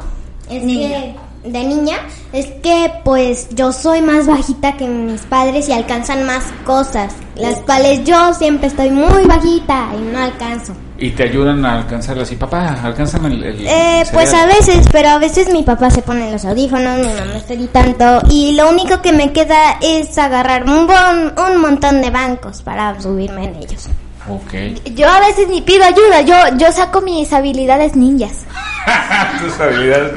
es 0.49 0.62
que 0.62 1.14
de 1.52 1.64
niña 1.64 1.96
es 2.32 2.46
que 2.62 2.90
pues 3.04 3.48
yo 3.54 3.72
soy 3.72 4.00
más 4.02 4.26
bajita 4.26 4.76
que 4.76 4.86
mis 4.86 5.22
padres 5.22 5.68
y 5.68 5.72
alcanzan 5.72 6.24
más 6.26 6.42
cosas, 6.64 7.12
las 7.36 7.56
cuales 7.60 8.04
yo 8.04 8.34
siempre 8.34 8.68
estoy 8.68 8.90
muy 8.90 9.24
bajita 9.24 9.88
y 9.98 10.00
no 10.12 10.18
alcanzo. 10.18 10.72
Y 10.98 11.10
te 11.10 11.24
ayudan 11.24 11.62
a 11.66 11.74
alcanzarlas. 11.80 12.32
Y 12.32 12.36
papá, 12.36 12.78
alcánzame 12.82 13.28
el. 13.28 13.42
el 13.44 13.66
Eh, 13.66 14.04
pues 14.14 14.32
a 14.32 14.46
veces, 14.46 14.86
pero 14.90 15.10
a 15.10 15.18
veces 15.18 15.52
mi 15.52 15.62
papá 15.62 15.90
se 15.90 16.00
pone 16.00 16.32
los 16.32 16.44
audífonos, 16.46 16.98
mi 16.98 17.12
mamá 17.12 17.36
está 17.36 17.52
gritando 17.54 18.22
y 18.30 18.52
lo 18.52 18.70
único 18.70 19.02
que 19.02 19.12
me 19.12 19.30
queda 19.32 19.78
es 19.82 20.16
agarrar 20.16 20.64
un, 20.64 20.86
bon- 20.86 21.34
un 21.50 21.60
montón 21.60 22.00
de 22.00 22.08
bancos 22.10 22.62
para 22.62 22.98
subirme 23.00 23.44
en 23.44 23.56
ellos. 23.56 23.88
Ok. 24.28 24.52
Yo 24.95 25.09
a 25.09 25.21
veces 25.21 25.49
ni 25.49 25.62
pido 25.62 25.85
ayuda, 25.85 26.23
yo, 26.23 26.35
yo 26.59 26.73
saco 26.73 27.00
mis 27.00 27.33
habilidades 27.33 27.95
ninjas. 27.95 28.45
Tus 29.40 29.61
habilidades 29.61 30.12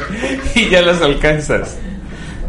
y 0.55 0.69
ya 0.69 0.81
las 0.81 1.01
alcanzas. 1.01 1.77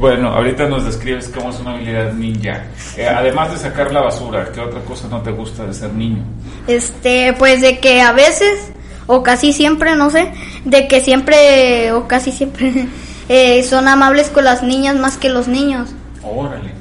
Bueno, 0.01 0.29
ahorita 0.31 0.67
nos 0.67 0.87
describes 0.87 1.29
cómo 1.29 1.51
es 1.51 1.61
una 1.61 1.75
habilidad 1.75 2.15
ninja. 2.15 2.65
Eh, 2.97 3.07
además 3.07 3.53
de 3.53 3.59
sacar 3.59 3.93
la 3.93 4.01
basura, 4.01 4.51
¿qué 4.51 4.59
otra 4.61 4.81
cosa 4.81 5.07
no 5.09 5.21
te 5.21 5.31
gusta 5.31 5.67
de 5.67 5.75
ser 5.75 5.93
niño? 5.93 6.25
Este, 6.67 7.35
pues 7.35 7.61
de 7.61 7.81
que 7.81 8.01
a 8.01 8.13
veces, 8.13 8.73
o 9.07 9.23
casi 9.23 9.53
siempre, 9.53 9.95
no 9.97 10.09
sé, 10.09 10.33
de 10.65 10.89
que 10.89 11.03
siempre, 11.03 11.93
o 11.93 12.09
casi 12.09 12.33
siempre, 12.33 12.87
eh, 13.29 13.63
son 13.63 13.89
amables 13.89 14.31
con 14.31 14.45
las 14.45 14.63
niñas 14.63 14.97
más 14.97 15.19
que 15.19 15.29
los 15.29 15.49
niños. 15.49 15.91
Órale. 16.23 16.73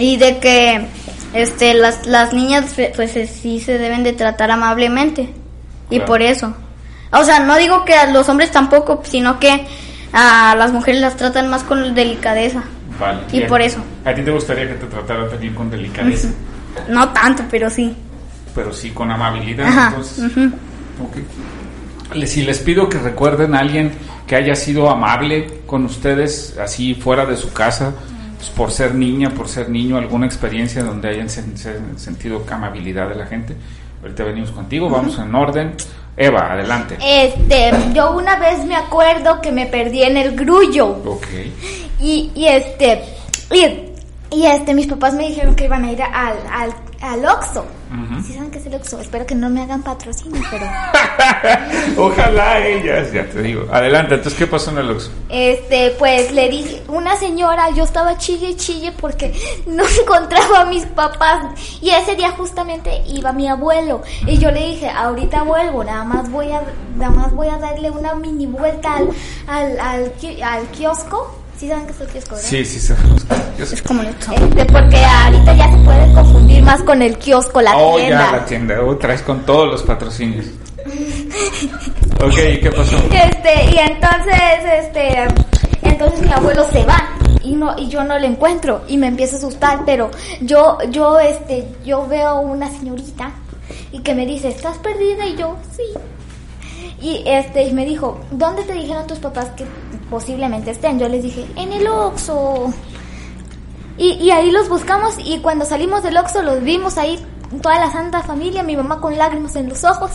Y 0.00 0.16
de 0.16 0.38
que, 0.38 0.88
este, 1.42 1.74
las, 1.74 2.06
las 2.06 2.32
niñas, 2.32 2.74
pues 2.94 3.16
eh, 3.16 3.26
sí 3.26 3.60
se 3.60 3.78
deben 3.78 4.02
de 4.04 4.12
tratar 4.12 4.50
amablemente. 4.50 5.32
Y 5.90 5.96
Claro. 5.96 6.06
por 6.06 6.22
eso. 6.22 6.54
O 7.12 7.22
sea, 7.24 7.40
no 7.40 7.56
digo 7.56 7.84
que 7.84 7.94
a 7.94 8.10
los 8.10 8.28
hombres 8.28 8.50
tampoco, 8.50 9.02
sino 9.04 9.38
que 9.38 9.66
a 10.12 10.54
las 10.56 10.72
mujeres 10.72 11.00
las 11.00 11.16
tratan 11.16 11.48
más 11.48 11.62
con 11.62 11.94
delicadeza. 11.94 12.64
Vale. 12.98 13.20
Y 13.32 13.42
por 13.42 13.60
eso. 13.60 13.78
¿A 14.04 14.14
ti 14.14 14.22
te 14.22 14.30
gustaría 14.30 14.66
que 14.66 14.74
te 14.74 14.86
trataran 14.86 15.28
también 15.28 15.54
con 15.54 15.70
delicadeza? 15.70 16.28
No 16.88 17.08
tanto, 17.10 17.44
pero 17.50 17.70
sí. 17.70 17.94
pero 18.54 18.72
sí 18.72 18.90
con 18.90 19.10
amabilidad. 19.10 19.66
Ajá, 19.66 19.88
Entonces, 19.88 20.30
Si 22.26 22.42
les 22.42 22.58
pido 22.60 22.88
que 22.88 22.98
recuerden 22.98 23.54
a 23.54 23.58
alguien 23.60 23.92
que 24.26 24.36
haya 24.36 24.54
sido 24.54 24.90
amable 24.90 25.60
con 25.66 25.84
ustedes, 25.84 26.56
así 26.58 26.94
fuera 26.94 27.26
de 27.26 27.36
su 27.36 27.52
casa, 27.52 27.92
por 28.50 28.70
ser 28.70 28.94
niña, 28.94 29.30
por 29.30 29.48
ser 29.48 29.68
niño, 29.68 29.96
alguna 29.96 30.26
experiencia 30.26 30.82
donde 30.82 31.08
hayan 31.08 31.28
sen- 31.28 31.54
sen- 31.56 31.96
sentido 31.96 32.44
amabilidad 32.50 33.08
de 33.08 33.14
la 33.16 33.26
gente. 33.26 33.54
Ahorita 34.02 34.24
venimos 34.24 34.50
contigo, 34.50 34.88
vamos 34.88 35.18
en 35.18 35.34
orden. 35.34 35.74
Eva, 36.18 36.52
adelante. 36.52 36.96
Este, 37.02 37.70
yo 37.94 38.12
una 38.16 38.36
vez 38.36 38.64
me 38.64 38.74
acuerdo 38.76 39.40
que 39.42 39.52
me 39.52 39.66
perdí 39.66 40.02
en 40.02 40.16
el 40.16 40.34
grullo. 40.34 40.86
Ok. 41.04 41.26
Y, 42.00 42.30
y 42.34 42.46
este, 42.46 43.02
y, 43.52 44.34
y 44.34 44.46
este, 44.46 44.74
mis 44.74 44.86
papás 44.86 45.12
me 45.14 45.28
dijeron 45.28 45.54
que 45.54 45.64
iban 45.66 45.84
a 45.84 45.92
ir 45.92 46.02
al, 46.02 46.36
al, 46.50 46.74
al 47.06 47.24
Oxxo. 47.24 47.64
¿Sí 48.26 48.34
saben 48.34 48.50
qué 48.50 48.58
es 48.58 48.66
el 48.66 48.74
Oxxo? 48.74 49.00
Espero 49.00 49.24
que 49.26 49.34
no 49.34 49.48
me 49.48 49.62
hagan 49.62 49.82
patrocinio, 49.82 50.42
pero... 50.50 50.66
Ojalá 51.96 52.66
ellas, 52.66 53.12
ya 53.12 53.28
te 53.28 53.42
digo. 53.42 53.66
Adelante, 53.72 54.14
entonces, 54.14 54.38
¿qué 54.38 54.46
pasó 54.46 54.70
en 54.72 54.78
el 54.78 54.90
Oxxo? 54.90 55.10
Este, 55.28 55.90
pues 55.98 56.32
le 56.32 56.48
dije, 56.48 56.82
una 56.88 57.16
señora, 57.16 57.70
yo 57.70 57.84
estaba 57.84 58.18
chille 58.18 58.50
y 58.50 58.56
chille 58.56 58.92
porque 58.92 59.32
no 59.66 59.84
encontraba 60.02 60.62
a 60.62 60.64
mis 60.66 60.84
papás 60.86 61.78
y 61.80 61.90
ese 61.90 62.16
día 62.16 62.32
justamente 62.32 63.02
iba 63.08 63.32
mi 63.32 63.48
abuelo 63.48 64.02
y 64.26 64.38
yo 64.38 64.50
le 64.50 64.66
dije, 64.66 64.90
ahorita 64.90 65.42
vuelvo, 65.42 65.84
nada 65.84 66.04
más 66.04 66.30
voy 66.30 66.50
a, 66.50 66.62
nada 66.96 67.12
más 67.12 67.32
voy 67.32 67.48
a 67.48 67.58
darle 67.58 67.90
una 67.90 68.14
mini 68.14 68.46
vuelta 68.46 68.96
al, 68.96 69.10
al, 69.46 70.12
al 70.42 70.66
kiosco. 70.68 71.45
¿Sí 71.58 71.68
saben 71.68 71.86
qué 71.86 71.92
es 71.92 72.00
el 72.00 72.06
kiosco, 72.08 72.34
verdad? 72.34 72.48
Sí, 72.48 72.64
sí, 72.64 72.80
sabemos. 72.80 73.26
Yo 73.58 73.64
sé. 73.64 73.74
Es 73.76 73.82
como 73.82 74.02
el 74.02 74.08
Este, 74.08 74.64
porque 74.66 75.04
ahorita 75.04 75.54
ya 75.54 75.70
se 75.70 75.78
puede 75.78 76.12
confundir 76.12 76.62
más 76.62 76.82
con 76.82 77.00
el 77.00 77.16
kiosco, 77.16 77.62
la 77.62 77.76
oh, 77.76 77.96
tienda. 77.96 78.26
ya, 78.26 78.36
la 78.36 78.44
tienda. 78.44 78.82
Oh, 78.82 78.96
traes 78.96 79.22
con 79.22 79.46
todos 79.46 79.68
los 79.68 79.82
patrocinios. 79.82 80.44
ok, 82.22 82.38
¿y 82.52 82.60
qué 82.60 82.70
pasó? 82.70 82.96
Este, 82.96 83.64
y 83.72 83.78
entonces, 83.78 84.34
este, 84.80 85.26
entonces 85.82 86.20
mi 86.20 86.32
abuelo 86.32 86.66
se 86.70 86.84
va 86.84 87.16
y 87.42 87.54
no, 87.54 87.78
y 87.78 87.88
yo 87.88 88.04
no 88.04 88.18
le 88.18 88.26
encuentro 88.26 88.82
y 88.86 88.98
me 88.98 89.06
empieza 89.06 89.36
a 89.36 89.38
asustar, 89.38 89.82
pero 89.86 90.10
yo, 90.42 90.78
yo, 90.90 91.18
este, 91.18 91.66
yo 91.84 92.06
veo 92.06 92.40
una 92.40 92.70
señorita 92.70 93.32
y 93.92 94.00
que 94.00 94.14
me 94.14 94.26
dice, 94.26 94.48
¿estás 94.48 94.76
perdida? 94.78 95.24
Y 95.26 95.36
yo, 95.36 95.56
sí. 95.74 95.84
Y 97.00 97.22
este, 97.26 97.64
y 97.64 97.72
me 97.72 97.84
dijo, 97.84 98.20
¿dónde 98.30 98.62
te 98.62 98.72
dijeron 98.72 99.06
tus 99.06 99.18
papás 99.18 99.46
que 99.56 99.64
posiblemente 100.10 100.70
estén? 100.70 100.98
Yo 100.98 101.08
les 101.08 101.22
dije, 101.22 101.46
en 101.56 101.72
el 101.72 101.86
Oxxo. 101.86 102.72
Y, 103.98 104.12
y 104.14 104.30
ahí 104.30 104.50
los 104.50 104.68
buscamos 104.68 105.14
y 105.18 105.38
cuando 105.40 105.64
salimos 105.64 106.02
del 106.02 106.16
Oxxo 106.18 106.42
los 106.42 106.62
vimos 106.62 106.98
ahí, 106.98 107.24
toda 107.62 107.78
la 107.78 107.90
santa 107.90 108.22
familia, 108.22 108.62
mi 108.62 108.76
mamá 108.76 109.00
con 109.00 109.16
lágrimas 109.16 109.56
en 109.56 109.68
los 109.68 109.84
ojos. 109.84 110.10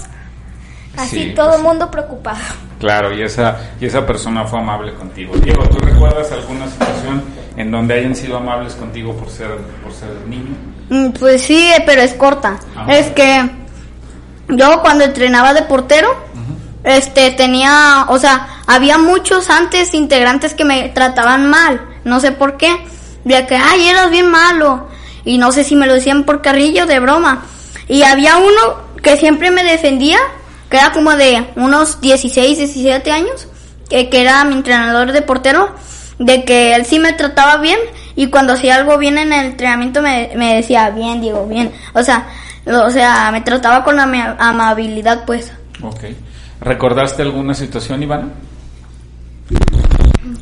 Así 0.98 1.30
Sí, 1.30 1.34
todo 1.34 1.48
pues 1.48 1.56
el 1.58 1.62
sí. 1.62 1.68
mundo 1.68 1.90
preocupado. 1.92 2.38
Claro, 2.80 3.14
y 3.14 3.22
esa, 3.24 3.58
y 3.80 3.86
esa 3.86 4.06
persona 4.06 4.44
fue 4.46 4.60
amable 4.60 4.94
contigo. 4.94 5.34
Diego, 5.38 5.64
¿tú 5.64 5.78
recuerdas 5.80 6.32
alguna 6.32 6.68
situación 6.68 7.24
en 7.56 7.72
donde 7.72 7.94
hayan 7.96 8.16
sido 8.16 8.38
amables 8.38 8.74
contigo 8.76 9.14
por 9.16 9.30
ser, 9.30 9.56
por 9.84 9.94
ser 9.94 10.10
niño? 10.28 10.56
Mm, 10.90 11.12
Pues 11.14 11.42
sí, 11.44 11.70
eh, 11.72 11.84
pero 11.86 12.02
es 12.02 12.14
corta. 12.16 12.60
Ajá. 12.76 12.92
Es 12.92 13.08
que 13.12 13.50
yo 14.50 14.82
cuando 14.82 15.06
entrenaba 15.06 15.54
de 15.54 15.62
portero, 15.64 16.10
este 16.84 17.32
tenía, 17.32 18.06
o 18.10 18.17
sea, 18.17 18.48
había 18.67 18.98
muchos 18.98 19.50
antes 19.50 19.94
integrantes 19.94 20.54
que 20.54 20.65
me 20.65 20.89
trataban 20.89 21.50
mal, 21.50 21.82
no 22.04 22.20
sé 22.20 22.32
por 22.32 22.58
qué, 22.58 22.76
de 23.24 23.46
que, 23.46 23.56
ay, 23.56 23.88
eras 23.88 24.10
bien 24.10 24.28
malo, 24.30 24.88
y 25.24 25.38
no 25.38 25.52
sé 25.52 25.63
si 25.63 25.76
me 25.76 25.86
lo 25.88 25.94
decían 25.94 26.24
por 26.24 26.41
carrillo 26.41 26.86
de 26.88 27.00
broma. 27.00 27.44
Y 27.88 28.04
había 28.04 28.38
uno 28.38 28.91
que 29.04 29.17
siempre 29.17 29.52
me 29.52 29.63
defendía, 29.63 30.17
que 30.70 30.78
era 30.78 30.91
como 30.91 31.12
de 31.15 31.48
unos 31.56 32.02
16, 32.02 32.58
17 32.58 33.12
años, 33.12 33.48
que, 33.89 34.10
que 34.10 34.22
era 34.22 34.44
mi 34.46 34.56
entrenador 34.56 35.12
de 35.12 35.22
portero, 35.22 35.76
de 36.17 36.46
que 36.46 36.74
él 36.76 36.86
sí 36.86 36.98
me 37.00 37.13
trataba 37.13 37.58
bien 37.58 37.78
y 38.15 38.28
cuando 38.28 38.54
hacía 38.54 38.76
algo 38.76 38.98
bien 38.98 39.17
en 39.17 39.34
el 39.34 39.46
entrenamiento 39.48 40.02
me, 40.02 40.32
me 40.36 40.56
decía 40.56 40.89
bien, 40.91 41.20
digo 41.20 41.48
bien, 41.48 41.72
o 41.94 42.04
sea, 42.04 42.28
o 42.65 42.89
sea, 42.91 43.30
me 43.32 43.41
trataba 43.41 43.84
con 43.84 44.00
ama- 44.00 44.36
amabilidad 44.39 45.26
pues. 45.26 45.52
Ok. 45.82 46.04
¿Recordaste 46.62 47.21
alguna 47.24 47.54
situación, 47.54 48.04
Ivana? 48.04 48.30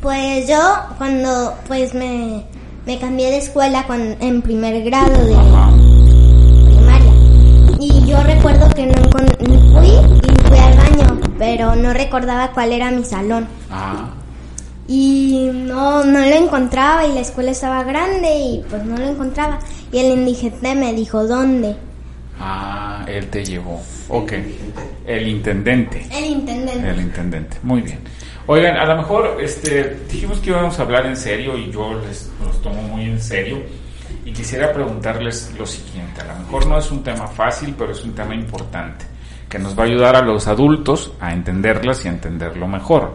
Pues 0.02 0.48
yo 0.48 0.58
cuando 0.98 1.54
pues 1.66 1.94
me, 1.94 2.44
me 2.86 2.98
cambié 2.98 3.30
de 3.30 3.38
escuela 3.38 3.84
cuan- 3.86 4.16
en 4.20 4.42
primer 4.42 4.82
grado 4.84 5.24
de 5.24 5.34
Ajá. 5.34 5.70
primaria 6.66 7.12
y 7.80 8.06
yo 8.06 8.22
recuerdo 8.22 8.68
que 8.74 8.86
no 8.86 9.02
fui 9.10 9.88
y 9.90 10.48
fui 10.48 10.58
al 10.58 10.76
baño 10.76 11.20
pero 11.38 11.74
no 11.76 11.92
recordaba 11.94 12.50
cuál 12.52 12.72
era 12.72 12.90
mi 12.90 13.04
salón 13.04 13.46
Ah, 13.70 14.10
y 14.86 15.48
no 15.52 16.04
no 16.04 16.18
lo 16.20 16.34
encontraba 16.34 17.06
y 17.06 17.14
la 17.14 17.20
escuela 17.20 17.50
estaba 17.50 17.82
grande 17.82 18.34
y 18.38 18.64
pues 18.68 18.84
no 18.84 18.96
lo 18.96 19.06
encontraba 19.08 19.58
y 19.92 19.98
el 19.98 20.18
indigente 20.18 20.74
me 20.74 20.92
dijo 20.92 21.26
dónde 21.26 21.76
ah, 22.38 23.04
él 23.08 23.28
te 23.28 23.44
llevó. 23.44 23.80
Ok. 24.10 24.32
El 25.06 25.28
intendente. 25.28 26.06
el 26.12 26.26
intendente 26.26 26.90
El 26.90 27.00
intendente, 27.00 27.56
muy 27.62 27.80
bien. 27.80 28.00
Oigan, 28.46 28.76
a 28.76 28.84
lo 28.84 28.96
mejor 28.96 29.38
este, 29.40 29.98
dijimos 30.10 30.40
que 30.40 30.50
íbamos 30.50 30.78
a 30.78 30.82
hablar 30.82 31.06
en 31.06 31.16
serio 31.16 31.56
y 31.56 31.70
yo 31.70 31.94
les 31.94 32.30
los 32.44 32.60
tomo 32.60 32.82
muy 32.82 33.04
en 33.04 33.20
serio 33.20 33.62
y 34.24 34.32
quisiera 34.32 34.72
preguntarles 34.72 35.54
lo 35.56 35.64
siguiente. 35.64 36.20
A 36.22 36.24
lo 36.24 36.40
mejor 36.40 36.66
no 36.66 36.78
es 36.78 36.90
un 36.90 37.02
tema 37.04 37.28
fácil, 37.28 37.74
pero 37.78 37.92
es 37.92 38.02
un 38.02 38.12
tema 38.12 38.34
importante 38.34 39.04
que 39.48 39.58
nos 39.58 39.78
va 39.78 39.84
a 39.84 39.86
ayudar 39.86 40.16
a 40.16 40.22
los 40.22 40.48
adultos 40.48 41.12
a 41.20 41.32
entenderlas 41.32 42.04
y 42.04 42.08
a 42.08 42.12
entenderlo 42.12 42.66
mejor. 42.66 43.14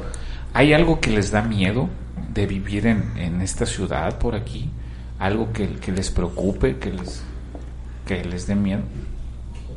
¿Hay 0.53 0.73
algo 0.73 1.01
que 1.01 1.09
les 1.09 1.31
da 1.31 1.41
miedo 1.41 1.89
de 2.33 2.45
vivir 2.45 2.87
en, 2.87 3.11
en 3.17 3.41
esta 3.41 3.65
ciudad 3.65 4.17
por 4.17 4.35
aquí? 4.35 4.69
¿Algo 5.19 5.51
que, 5.51 5.75
que 5.75 5.91
les 5.91 6.09
preocupe, 6.11 6.77
que 6.77 6.91
les, 6.91 7.23
que 8.05 8.23
les 8.23 8.47
dé 8.47 8.55
miedo? 8.55 8.83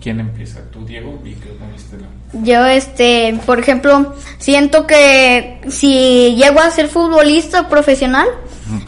¿Quién 0.01 0.21
empieza? 0.21 0.61
¿Tú, 0.71 0.85
Diego? 0.85 1.19
La- 1.25 2.41
Yo, 2.43 2.65
este, 2.67 3.39
por 3.47 3.59
ejemplo, 3.59 4.15
siento 4.39 4.87
que 4.87 5.61
si 5.69 6.35
llego 6.37 6.61
a 6.61 6.71
ser 6.71 6.89
futbolista 6.89 7.69
profesional, 7.69 8.29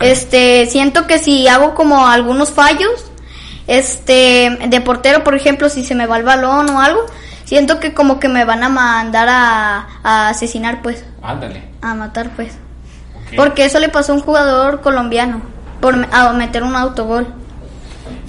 este, 0.00 0.66
siento 0.66 1.06
que 1.06 1.18
si 1.18 1.48
hago 1.48 1.74
como 1.74 2.06
algunos 2.06 2.50
fallos, 2.50 3.06
este, 3.66 4.58
de 4.68 4.80
portero, 4.80 5.24
por 5.24 5.34
ejemplo, 5.34 5.68
si 5.68 5.84
se 5.84 5.94
me 5.94 6.06
va 6.06 6.16
el 6.18 6.24
balón 6.24 6.68
o 6.70 6.80
algo, 6.80 7.00
siento 7.44 7.80
que 7.80 7.92
como 7.94 8.20
que 8.20 8.28
me 8.28 8.44
van 8.44 8.62
a 8.62 8.68
mandar 8.68 9.28
a, 9.28 9.88
a 10.02 10.28
asesinar, 10.28 10.82
pues, 10.82 11.04
Ándale. 11.22 11.64
a 11.82 11.94
matar, 11.94 12.30
pues. 12.36 12.52
Porque 13.36 13.64
eso 13.64 13.78
le 13.78 13.88
pasó 13.88 14.12
a 14.12 14.16
un 14.16 14.22
jugador 14.22 14.80
colombiano, 14.80 15.40
por 15.80 16.06
a 16.12 16.32
meter 16.32 16.62
un 16.64 16.74
autogol. 16.76 17.32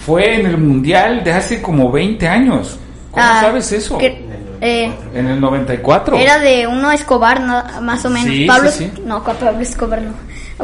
Fue 0.06 0.40
en 0.40 0.46
el 0.48 0.58
Mundial 0.58 1.24
de 1.24 1.32
hace 1.34 1.62
como 1.62 1.92
20 1.92 2.28
años. 2.28 2.78
¿Cómo 3.12 3.26
Ah, 3.26 3.42
sabes 3.42 3.72
eso? 3.72 3.98
que- 3.98 4.26
eh, 4.62 4.92
En 5.14 5.28
el 5.28 5.40
94. 5.42 6.18
Era 6.18 6.40
de 6.40 6.66
uno 6.68 6.92
Escobar, 6.92 7.42
no- 7.42 7.64
más 7.82 8.04
o 8.06 8.10
menos. 8.10 8.30
Sí, 8.34 8.46
Pablo, 8.46 8.72
sí, 8.72 8.92
sí. 8.96 9.02
no, 9.06 9.24
Pablo 9.24 9.60
Escobar 9.60 10.02
no. 10.02 10.14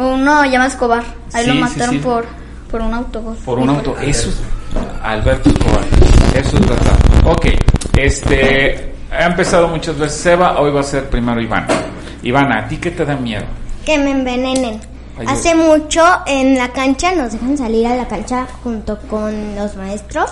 Uno 0.01 0.45
llama 0.45 0.67
Escobar. 0.67 1.03
Ahí 1.33 1.45
lo 1.47 1.55
mataron 1.55 1.99
por 1.99 2.25
por 2.71 2.81
un 2.81 2.93
autogol. 2.93 3.35
Por 3.45 3.59
un 3.59 3.69
auto. 3.69 3.95
Eso 4.01 4.29
es. 4.29 4.41
Alberto 5.01 5.49
Escobar. 5.49 5.83
Eso 6.35 6.57
es 6.57 6.67
verdad. 6.67 6.97
Ok. 7.25 7.45
Este. 7.97 8.93
Ha 9.11 9.25
empezado 9.25 9.67
muchas 9.69 9.97
veces 9.97 10.19
Seba. 10.19 10.59
Hoy 10.59 10.71
va 10.71 10.81
a 10.81 10.83
ser 10.83 11.09
primero 11.09 11.41
Iván. 11.41 11.65
Ivana, 12.23 12.59
¿a 12.59 12.67
ti 12.67 12.77
qué 12.77 12.91
te 12.91 13.05
da 13.05 13.15
miedo? 13.15 13.43
Que 13.85 13.97
me 13.97 14.11
envenenen. 14.11 14.79
Hace 15.25 15.55
mucho 15.55 16.03
en 16.27 16.55
la 16.55 16.71
cancha 16.73 17.13
nos 17.15 17.31
dejan 17.31 17.57
salir 17.57 17.87
a 17.87 17.95
la 17.95 18.07
cancha 18.07 18.47
junto 18.63 18.99
con 19.09 19.55
los 19.55 19.75
maestros 19.75 20.29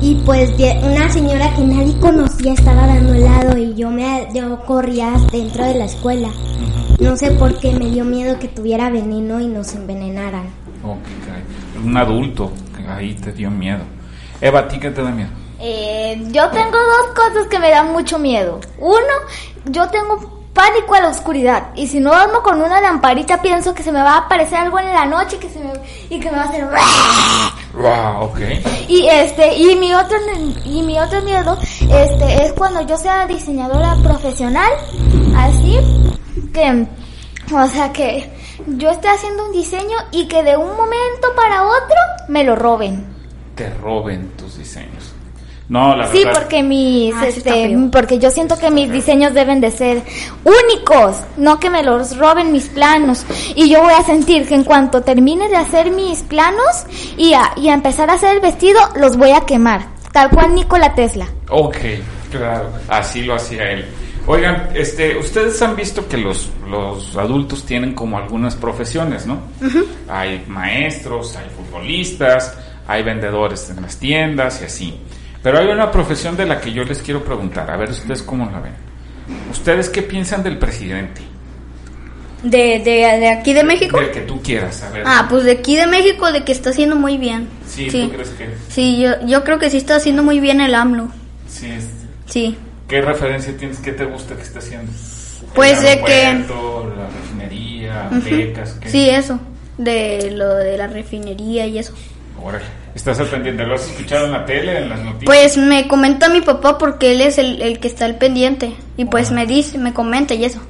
y 0.00 0.22
pues 0.24 0.50
una 0.82 1.10
señora 1.10 1.52
que 1.54 1.62
nadie 1.62 1.98
conocía 1.98 2.54
estaba 2.54 2.86
dando 2.86 3.12
helado 3.14 3.58
y 3.58 3.74
yo 3.74 3.90
me 3.90 4.28
yo 4.32 4.64
corría 4.64 5.12
dentro 5.32 5.64
de 5.64 5.74
la 5.74 5.84
escuela. 5.84 6.30
No 6.98 7.16
sé 7.16 7.32
por 7.32 7.58
qué 7.58 7.72
me 7.72 7.90
dio 7.90 8.04
miedo 8.04 8.38
que 8.38 8.48
tuviera 8.48 8.88
veneno 8.88 9.40
y 9.40 9.48
nos 9.48 9.74
envenenaran. 9.74 10.46
Ok, 10.82 11.02
caray. 11.26 11.42
Un 11.84 11.96
adulto. 11.96 12.52
que 12.74 12.88
Ahí 12.88 13.14
te 13.14 13.32
dio 13.32 13.50
miedo. 13.50 13.82
Eva, 14.40 14.60
¿a 14.60 14.68
ti 14.68 14.78
qué 14.78 14.90
te 14.90 15.02
da 15.02 15.10
miedo? 15.10 15.30
Eh, 15.60 16.22
yo 16.30 16.48
tengo 16.50 16.76
dos 16.76 17.14
cosas 17.14 17.48
que 17.50 17.58
me 17.58 17.70
dan 17.70 17.92
mucho 17.92 18.18
miedo. 18.18 18.60
Uno, 18.78 18.96
yo 19.66 19.88
tengo 19.88 20.35
pánico 20.56 20.94
a 20.94 21.00
la 21.00 21.08
oscuridad. 21.08 21.68
Y 21.76 21.86
si 21.86 22.00
no 22.00 22.10
duermo 22.10 22.42
con 22.42 22.60
una 22.60 22.80
lamparita, 22.80 23.42
pienso 23.42 23.74
que 23.74 23.82
se 23.82 23.92
me 23.92 24.02
va 24.02 24.14
a 24.14 24.18
aparecer 24.20 24.58
algo 24.58 24.78
en 24.78 24.86
la 24.86 25.04
noche 25.04 25.38
que 25.38 25.50
se 25.50 25.60
me, 25.60 25.72
y 26.08 26.18
que 26.18 26.30
me 26.30 26.38
va 26.38 26.44
a 26.44 26.48
hacer... 26.48 26.66
Wow, 27.74 28.30
ok. 28.30 28.38
Y 28.88 29.06
este, 29.06 29.54
y 29.54 29.76
mi 29.76 29.92
otro, 29.92 30.16
y 30.64 30.82
mi 30.82 30.98
otro 30.98 31.20
miedo, 31.20 31.58
este, 31.60 32.46
es 32.46 32.54
cuando 32.54 32.80
yo 32.86 32.96
sea 32.96 33.26
diseñadora 33.26 33.96
profesional, 34.02 34.72
así, 35.36 35.78
que, 36.54 36.86
o 37.54 37.66
sea, 37.66 37.92
que 37.92 38.32
yo 38.66 38.88
esté 38.88 39.08
haciendo 39.08 39.44
un 39.44 39.52
diseño 39.52 39.96
y 40.10 40.26
que 40.26 40.42
de 40.42 40.56
un 40.56 40.74
momento 40.74 41.34
para 41.36 41.64
otro 41.64 41.96
me 42.28 42.44
lo 42.44 42.56
roben. 42.56 43.14
Te 43.54 43.68
roben 43.74 44.30
tus 44.38 44.56
diseños. 44.56 44.95
No, 45.68 45.96
la 45.96 46.06
Sí, 46.08 46.18
verdad. 46.24 46.40
porque 46.40 46.62
mis, 46.62 47.14
Ah, 47.14 47.26
este, 47.26 47.76
porque 47.90 48.18
yo 48.18 48.30
siento 48.30 48.56
que 48.58 48.70
mis 48.70 48.90
diseños 48.92 49.34
deben 49.34 49.60
de 49.60 49.70
ser 49.72 50.02
únicos, 50.44 51.16
no 51.36 51.58
que 51.58 51.70
me 51.70 51.82
los 51.82 52.16
roben 52.18 52.52
mis 52.52 52.66
planos. 52.68 53.24
Y 53.54 53.68
yo 53.68 53.82
voy 53.82 53.94
a 53.94 54.02
sentir 54.04 54.46
que 54.46 54.54
en 54.54 54.64
cuanto 54.64 55.02
termine 55.02 55.48
de 55.48 55.56
hacer 55.56 55.90
mis 55.90 56.22
planos 56.22 56.84
y 57.16 57.34
a, 57.34 57.52
y 57.56 57.68
a 57.68 57.74
empezar 57.74 58.10
a 58.10 58.14
hacer 58.14 58.34
el 58.36 58.40
vestido, 58.40 58.78
los 58.96 59.16
voy 59.16 59.30
a 59.32 59.40
quemar. 59.40 59.86
Tal 60.12 60.30
cual 60.30 60.54
Nikola 60.54 60.94
Tesla. 60.94 61.26
Ok, 61.50 61.76
claro, 62.30 62.70
así 62.88 63.22
lo 63.22 63.34
hacía 63.34 63.70
él. 63.72 63.84
Oigan, 64.28 64.70
este, 64.74 65.16
ustedes 65.16 65.60
han 65.62 65.76
visto 65.76 66.08
que 66.08 66.16
los, 66.16 66.48
los 66.68 67.16
adultos 67.16 67.64
tienen 67.64 67.92
como 67.94 68.18
algunas 68.18 68.56
profesiones, 68.56 69.26
¿no? 69.26 69.38
Hay 70.08 70.44
maestros, 70.48 71.36
hay 71.36 71.46
futbolistas, 71.56 72.56
hay 72.88 73.02
vendedores 73.04 73.68
en 73.70 73.82
las 73.82 73.96
tiendas 73.98 74.60
y 74.62 74.64
así. 74.64 75.00
Pero 75.46 75.60
hay 75.60 75.68
una 75.68 75.92
profesión 75.92 76.36
de 76.36 76.44
la 76.44 76.60
que 76.60 76.72
yo 76.72 76.82
les 76.82 77.00
quiero 77.00 77.22
preguntar, 77.22 77.70
a 77.70 77.76
ver 77.76 77.90
ustedes 77.90 78.20
cómo 78.20 78.50
la 78.50 78.58
ven. 78.58 78.72
¿Ustedes 79.48 79.88
qué 79.88 80.02
piensan 80.02 80.42
del 80.42 80.58
presidente? 80.58 81.20
De, 82.42 82.80
de, 82.80 83.20
de 83.20 83.28
aquí 83.28 83.52
de 83.52 83.62
México. 83.62 83.96
Del 84.00 84.10
que 84.10 84.22
tú 84.22 84.42
quieras, 84.42 84.82
a 84.82 84.90
ver. 84.90 85.04
Ah, 85.06 85.28
pues 85.30 85.44
de 85.44 85.52
aquí 85.52 85.76
de 85.76 85.86
México, 85.86 86.32
de 86.32 86.42
que 86.42 86.50
está 86.50 86.70
haciendo 86.70 86.96
muy 86.96 87.16
bien. 87.16 87.48
sí, 87.64 87.88
sí. 87.88 88.08
¿tú 88.08 88.14
crees 88.14 88.30
que 88.30 88.48
Sí, 88.68 88.98
yo, 89.00 89.24
yo 89.24 89.44
creo 89.44 89.60
que 89.60 89.70
sí 89.70 89.76
está 89.76 89.94
haciendo 89.94 90.24
muy 90.24 90.40
bien 90.40 90.60
el 90.60 90.74
AMLO. 90.74 91.10
sí 91.48 91.66
es- 91.70 91.90
Sí. 92.28 92.58
¿Qué 92.88 93.00
referencia 93.00 93.56
tienes? 93.56 93.78
¿Qué 93.78 93.92
te 93.92 94.04
gusta 94.04 94.34
que 94.34 94.42
esté 94.42 94.58
haciendo? 94.58 94.90
Pues 95.54 95.80
de 95.80 96.00
que- 96.02 96.44
La 96.96 97.08
refinería, 97.20 98.08
becas, 98.10 98.72
¿qué? 98.80 98.88
Sí, 98.90 99.08
eso. 99.10 99.38
De 99.78 100.32
lo 100.32 100.56
de 100.56 100.76
la 100.76 100.88
refinería 100.88 101.68
y 101.68 101.78
eso. 101.78 101.94
Órale. 102.42 102.64
¿Estás 102.96 103.20
al 103.20 103.26
pendiente? 103.26 103.64
¿Lo 103.64 103.74
has 103.74 103.86
escuchado 103.90 104.24
en 104.26 104.32
la 104.32 104.44
tele, 104.46 104.78
en 104.78 104.88
las 104.88 104.98
noticias? 105.00 105.24
Pues 105.26 105.56
me 105.58 105.86
comenta 105.86 106.28
mi 106.30 106.40
papá 106.40 106.78
porque 106.78 107.12
él 107.12 107.20
es 107.20 107.36
el, 107.38 107.60
el 107.60 107.78
que 107.78 107.88
está 107.88 108.06
al 108.06 108.16
pendiente. 108.16 108.74
Y 108.96 109.04
pues 109.04 109.30
me 109.30 109.46
dice, 109.46 109.76
me 109.78 109.92
comenta 109.92 110.32
y 110.34 110.46
eso. 110.46 110.60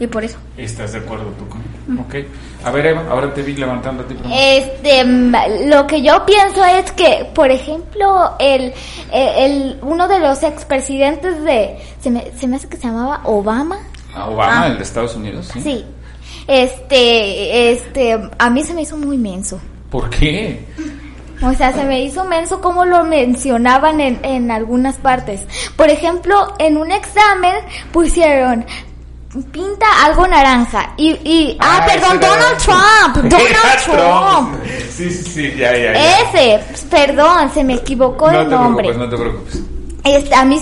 Y 0.00 0.08
por 0.08 0.24
eso. 0.24 0.36
¿Estás 0.58 0.92
de 0.92 0.98
acuerdo 0.98 1.26
tú 1.38 1.48
con 1.48 1.98
Ok. 2.00 2.16
A 2.64 2.70
ver, 2.72 2.86
Eva, 2.86 3.04
ahora 3.08 3.32
te 3.32 3.40
vi 3.42 3.54
levantando 3.54 4.02
a 4.02 4.06
ti. 4.06 4.16
Este, 4.34 5.04
mm, 5.04 5.32
lo 5.70 5.86
que 5.86 6.02
yo 6.02 6.26
pienso 6.26 6.64
es 6.64 6.90
que, 6.92 7.30
por 7.32 7.50
ejemplo, 7.52 8.32
el, 8.40 8.72
el, 9.12 9.28
el- 9.38 9.78
uno 9.82 10.08
de 10.08 10.18
los 10.18 10.42
expresidentes 10.42 11.42
de, 11.44 11.78
se 12.00 12.10
me, 12.10 12.32
se 12.36 12.48
me 12.48 12.56
hace 12.56 12.68
que 12.68 12.76
se 12.76 12.88
llamaba 12.88 13.20
Obama, 13.24 13.78
A 14.12 14.28
Obama, 14.28 14.62
Ah. 14.64 14.66
el 14.66 14.76
de 14.78 14.82
Estados 14.82 15.14
Unidos, 15.14 15.48
¿sí? 15.52 15.60
sí, 15.62 15.84
este, 16.48 17.70
este, 17.72 18.18
a 18.38 18.50
mí 18.50 18.62
se 18.64 18.74
me 18.74 18.82
hizo 18.82 18.96
muy 18.96 19.16
menso. 19.16 19.60
¿Por 19.90 20.10
qué? 20.10 20.64
O 21.42 21.52
sea, 21.54 21.72
se 21.72 21.84
me 21.84 22.02
hizo 22.02 22.24
menso 22.24 22.60
como 22.60 22.84
lo 22.84 23.04
mencionaban 23.04 24.00
en, 24.00 24.18
en 24.24 24.50
algunas 24.50 24.96
partes. 24.96 25.42
Por 25.76 25.90
ejemplo, 25.90 26.54
en 26.58 26.76
un 26.78 26.90
examen 26.92 27.54
pusieron 27.92 28.64
pinta 29.52 29.84
algo 30.04 30.26
naranja 30.26 30.94
y, 30.96 31.10
y 31.28 31.56
ah, 31.60 31.80
Ah, 31.82 31.86
perdón, 31.86 32.20
Donald 32.20 32.56
Trump, 32.58 33.30
Donald 33.30 33.82
Trump. 33.84 34.64
Sí, 34.90 35.10
sí, 35.10 35.22
sí, 35.24 35.54
ya, 35.58 35.72
ya, 35.76 35.92
ya. 35.92 36.20
Ese, 36.22 36.60
perdón, 36.88 37.50
se 37.52 37.62
me 37.62 37.74
equivocó 37.74 38.30
no 38.30 38.40
el 38.40 38.48
te 38.48 38.54
nombre. 38.54 38.88
preocupes, 38.88 39.10
no 39.10 39.16
te 39.16 39.22
preocupes. 39.22 39.62
Este, 40.04 40.34
a 40.34 40.44
mí, 40.44 40.58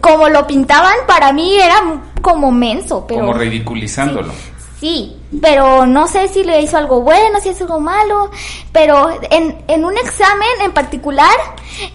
como 0.00 0.28
lo 0.30 0.46
pintaban, 0.46 0.94
para 1.06 1.32
mí 1.32 1.56
era 1.56 2.00
como 2.22 2.50
menso, 2.50 3.04
pero 3.06 3.20
Como 3.20 3.34
ridiculizándolo. 3.34 4.32
sí, 4.80 5.16
pero 5.40 5.86
no 5.86 6.06
sé 6.08 6.28
si 6.28 6.44
le 6.44 6.60
hizo 6.60 6.76
algo 6.76 7.00
bueno, 7.02 7.40
si 7.40 7.50
hizo 7.50 7.64
algo 7.64 7.80
malo, 7.80 8.30
pero 8.72 9.18
en, 9.30 9.56
en 9.68 9.84
un 9.84 9.96
examen 9.96 10.48
en 10.62 10.72
particular, 10.72 11.34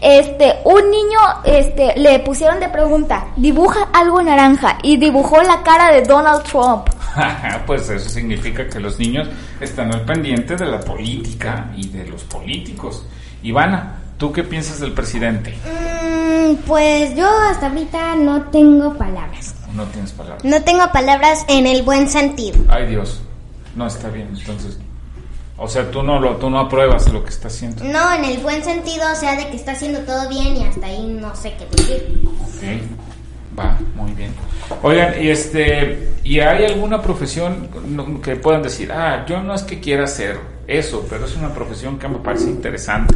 este, 0.02 0.56
un 0.66 0.90
niño, 0.90 1.20
este, 1.44 1.98
le 1.98 2.20
pusieron 2.20 2.60
de 2.60 2.70
pregunta, 2.70 3.28
dibuja 3.36 3.90
algo 3.94 4.22
naranja 4.22 4.78
y 4.84 4.98
dibujó 4.98 5.42
la 5.44 5.64
cara 5.64 5.92
de 5.92 6.02
Donald 6.04 6.44
Trump. 6.44 6.90
pues 7.66 7.90
eso 7.90 8.10
significa 8.10 8.68
que 8.68 8.80
los 8.80 9.00
niños 9.00 9.28
están 9.60 9.94
al 9.94 10.06
pendiente 10.06 10.56
de 10.56 10.66
la 10.66 10.80
política 10.80 11.72
y 11.76 11.88
de 11.90 12.06
los 12.06 12.24
políticos. 12.24 13.06
Ivana, 13.44 13.96
¿tú 14.18 14.32
qué 14.32 14.44
piensas 14.44 14.80
del 14.80 14.94
presidente? 14.94 15.58
Mm, 15.66 16.56
pues 16.68 17.16
yo 17.16 17.28
hasta 17.50 17.68
ahorita 17.68 18.16
no 18.16 18.44
tengo 18.44 18.94
palabras. 18.96 19.56
No 19.74 19.86
tienes 19.86 20.12
palabras. 20.12 20.44
No 20.44 20.62
tengo 20.64 20.92
palabras 20.92 21.46
en 21.48 21.68
el 21.68 21.84
buen 21.84 22.10
sentido. 22.10 22.58
Ay 22.70 22.88
Dios, 22.88 23.22
no 23.76 23.88
está 23.88 24.10
bien, 24.10 24.30
entonces. 24.38 24.78
O 25.58 25.68
sea, 25.68 25.92
tú 25.92 26.02
no 26.02 26.20
lo, 26.20 26.38
tú 26.38 26.50
no 26.50 26.60
apruebas 26.60 27.12
lo 27.12 27.24
que 27.24 27.30
está 27.30 27.50
haciendo. 27.50 27.84
No, 27.84 28.14
en 28.14 28.24
el 28.24 28.38
buen 28.40 28.64
sentido, 28.64 29.04
o 29.12 29.16
sea, 29.16 29.36
de 29.36 29.50
que 29.50 29.58
está 29.58 29.74
haciendo 29.74 30.00
todo 30.00 30.30
bien 30.30 30.56
y 30.56 30.64
hasta 30.64 30.86
ahí 30.86 31.06
no 31.20 31.36
sé 31.36 31.54
qué 31.58 31.66
decir. 31.76 32.22
Ok, 32.24 33.60
va, 33.60 33.78
muy 33.96 34.12
bien. 34.14 34.34
Oigan, 34.82 35.22
y 35.22 35.28
este, 35.30 36.14
¿y 36.24 36.40
hay 36.40 36.66
alguna 36.66 37.02
profesión 37.02 37.70
que 38.24 38.38
puedan 38.38 38.64
decir, 38.64 38.92
ah, 38.92 39.26
yo 39.28 39.42
no 39.42 39.54
es 39.54 39.64
que 39.64 39.82
quiera 39.82 40.06
hacer 40.06 40.40
eso, 40.66 41.06
pero 41.10 41.26
es 41.26 41.36
una 41.36 41.54
profesión 41.54 42.00
que 42.00 42.08
me 42.08 42.20
parece 42.20 42.46
interesante? 42.46 43.16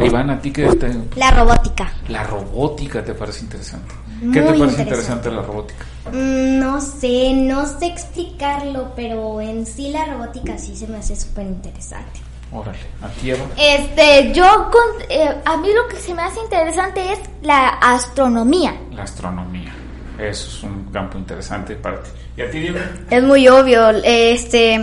Iván, 0.00 0.30
¿a 0.30 0.40
ti 0.40 0.50
qué 0.52 0.66
te, 0.68 0.90
La 1.16 1.30
robótica. 1.30 1.92
la 2.08 2.22
robótica 2.22 3.04
te 3.04 3.14
parece 3.14 3.44
interesante? 3.44 3.94
Muy 4.22 4.32
¿Qué 4.32 4.40
te 4.40 4.46
parece 4.46 4.64
interesante. 4.82 4.82
interesante 4.82 5.30
la 5.30 5.42
robótica? 5.42 5.84
Mm, 6.12 6.58
no 6.58 6.80
sé, 6.80 7.32
no 7.34 7.66
sé 7.66 7.86
explicarlo, 7.86 8.92
pero 8.96 9.40
en 9.40 9.66
sí 9.66 9.90
la 9.90 10.04
robótica 10.06 10.56
sí 10.58 10.74
se 10.76 10.86
me 10.86 10.98
hace 10.98 11.14
súper 11.16 11.46
interesante. 11.46 12.20
Órale, 12.52 12.78
¿a 13.02 13.08
ti, 13.08 13.30
Eva? 13.30 13.44
Este, 13.58 14.32
yo, 14.32 14.70
con- 14.70 15.02
eh, 15.10 15.34
a 15.44 15.56
mí 15.56 15.68
lo 15.74 15.88
que 15.88 15.96
se 15.96 16.14
me 16.14 16.22
hace 16.22 16.40
interesante 16.40 17.12
es 17.12 17.18
la 17.42 17.68
astronomía. 17.68 18.74
La 18.92 19.02
astronomía. 19.02 19.74
Eso 20.18 20.48
es 20.48 20.62
un 20.62 20.84
campo 20.92 21.18
interesante 21.18 21.74
para 21.74 22.02
ti. 22.02 22.10
¿Y 22.38 22.42
a 22.42 22.50
ti, 22.50 22.58
Diego? 22.60 22.78
Es 23.10 23.22
muy 23.22 23.46
obvio. 23.48 23.90
Este, 24.02 24.74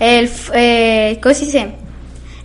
el, 0.00 0.30
eh, 0.54 1.18
¿cómo 1.22 1.34
se 1.34 1.44
dice? 1.44 1.74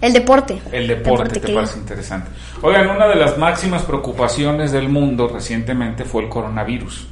El 0.03 0.11
deporte. 0.11 0.61
El 0.69 0.85
deporte, 0.85 1.39
te 1.39 1.53
parece 1.53 1.79
interesante. 1.79 2.29
Oigan, 2.61 2.89
una 2.89 3.07
de 3.07 3.15
las 3.15 3.37
máximas 3.37 3.83
preocupaciones 3.83 4.73
del 4.73 4.89
mundo 4.89 5.29
recientemente 5.29 6.03
fue 6.03 6.23
el 6.23 6.29
coronavirus. 6.29 7.07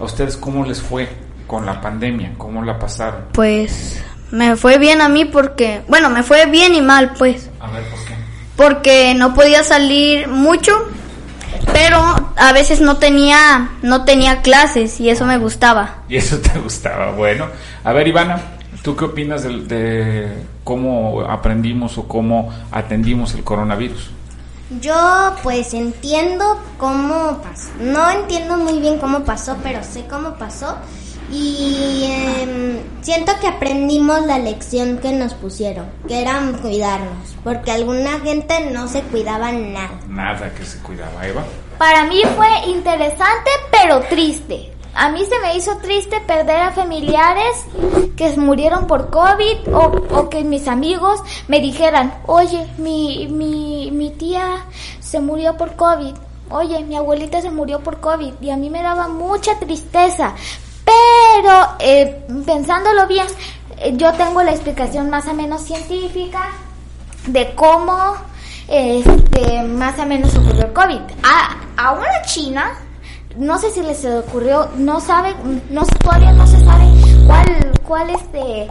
¿A 0.00 0.02
ustedes 0.02 0.36
cómo 0.36 0.66
les 0.66 0.82
fue 0.82 1.08
con 1.46 1.64
la 1.64 1.80
pandemia? 1.80 2.32
¿Cómo 2.36 2.64
la 2.64 2.80
pasaron? 2.80 3.26
Pues 3.32 4.02
me 4.32 4.56
fue 4.56 4.78
bien 4.78 5.02
a 5.02 5.08
mí 5.08 5.24
porque, 5.24 5.82
bueno, 5.86 6.10
me 6.10 6.24
fue 6.24 6.46
bien 6.46 6.74
y 6.74 6.80
mal, 6.80 7.12
pues. 7.16 7.48
A 7.60 7.70
ver, 7.70 7.84
¿por 7.84 8.04
qué? 8.04 8.14
Porque 8.56 9.14
no 9.14 9.32
podía 9.32 9.62
salir 9.62 10.26
mucho, 10.26 10.72
pero 11.72 12.00
a 12.34 12.52
veces 12.52 12.80
no 12.80 12.96
tenía, 12.96 13.70
no 13.82 14.04
tenía 14.04 14.42
clases 14.42 14.98
y 14.98 15.10
eso 15.10 15.26
me 15.26 15.38
gustaba. 15.38 15.98
Y 16.08 16.16
eso 16.16 16.38
te 16.38 16.58
gustaba, 16.58 17.12
bueno. 17.12 17.46
A 17.84 17.92
ver, 17.92 18.08
Ivana, 18.08 18.40
¿tú 18.82 18.96
qué 18.96 19.04
opinas 19.04 19.44
de, 19.44 19.60
de 19.60 20.55
cómo 20.66 21.20
aprendimos 21.22 21.96
o 21.96 22.08
cómo 22.08 22.52
atendimos 22.72 23.34
el 23.34 23.44
coronavirus? 23.44 24.10
Yo 24.80 25.36
pues 25.44 25.72
entiendo 25.74 26.60
cómo 26.76 27.38
pasó. 27.40 27.68
No 27.78 28.10
entiendo 28.10 28.56
muy 28.56 28.80
bien 28.80 28.98
cómo 28.98 29.20
pasó, 29.20 29.56
pero 29.62 29.84
sé 29.84 30.06
cómo 30.10 30.34
pasó. 30.34 30.76
Y 31.30 32.04
em, 32.10 32.80
siento 33.00 33.32
que 33.40 33.46
aprendimos 33.46 34.26
la 34.26 34.38
lección 34.38 34.98
que 34.98 35.12
nos 35.12 35.34
pusieron, 35.34 35.86
que 36.08 36.20
era 36.20 36.40
cuidarnos, 36.60 37.36
porque 37.44 37.70
alguna 37.70 38.18
gente 38.20 38.70
no 38.72 38.88
se 38.88 39.02
cuidaba 39.02 39.52
nada. 39.52 40.00
Nada 40.08 40.52
que 40.52 40.64
se 40.64 40.78
cuidaba, 40.78 41.26
Eva. 41.26 41.44
Para 41.78 42.04
mí 42.04 42.22
fue 42.36 42.48
interesante, 42.70 43.50
pero 43.70 44.00
triste. 44.08 44.72
A 44.98 45.10
mí 45.10 45.22
se 45.26 45.38
me 45.40 45.54
hizo 45.54 45.76
triste 45.76 46.20
perder 46.22 46.56
a 46.56 46.72
familiares 46.72 47.66
que 48.16 48.34
murieron 48.38 48.86
por 48.86 49.10
COVID 49.10 49.74
o, 49.74 50.30
que 50.30 50.42
mis 50.42 50.66
amigos 50.68 51.20
me 51.48 51.60
dijeran, 51.60 52.14
oye, 52.26 52.66
mi, 52.78 53.28
mi, 53.28 53.90
mi 53.92 54.10
tía 54.10 54.64
se 55.00 55.20
murió 55.20 55.54
por 55.58 55.76
COVID. 55.76 56.14
Oye, 56.48 56.82
mi 56.84 56.96
abuelita 56.96 57.42
se 57.42 57.50
murió 57.50 57.80
por 57.80 58.00
COVID 58.00 58.34
y 58.40 58.48
a 58.48 58.56
mí 58.56 58.70
me 58.70 58.82
daba 58.82 59.08
mucha 59.08 59.58
tristeza. 59.58 60.34
Pero 60.84 61.68
eh, 61.78 62.24
pensándolo 62.46 63.06
bien, 63.06 63.26
eh, 63.78 63.92
yo 63.96 64.14
tengo 64.14 64.42
la 64.42 64.52
explicación 64.52 65.10
más 65.10 65.28
o 65.28 65.34
menos 65.34 65.60
científica 65.60 66.52
de 67.26 67.54
cómo 67.54 68.14
este, 68.66 69.62
más 69.62 69.98
o 69.98 70.06
menos 70.06 70.34
ocurrió 70.36 70.64
el 70.64 70.72
COVID. 70.72 71.00
A, 71.22 71.56
a 71.76 71.92
una 71.92 72.22
china, 72.22 72.72
no 73.38 73.58
sé 73.58 73.70
si 73.70 73.82
les 73.82 74.04
ocurrió, 74.04 74.68
no 74.76 75.00
sabe, 75.00 75.34
no 75.70 75.84
todavía 76.02 76.32
no 76.32 76.46
se 76.46 76.58
sabe 76.60 76.84
cuál, 77.26 77.72
cuál 77.86 78.10
este, 78.10 78.68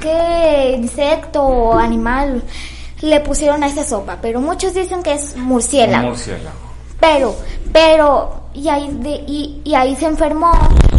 qué 0.00 0.76
insecto 0.76 1.42
o 1.42 1.78
animal 1.78 2.42
le 3.02 3.20
pusieron 3.20 3.62
a 3.62 3.68
esa 3.68 3.84
sopa, 3.84 4.18
pero 4.20 4.40
muchos 4.40 4.74
dicen 4.74 5.02
que 5.02 5.14
es 5.14 5.36
murciélago. 5.36 6.08
Murciélago. 6.08 6.56
Pero, 6.98 7.34
pero, 7.72 8.42
y 8.52 8.68
ahí, 8.68 8.90
de, 9.00 9.24
y, 9.26 9.62
y 9.64 9.74
ahí 9.74 9.96
se 9.96 10.06
enfermó, 10.06 10.52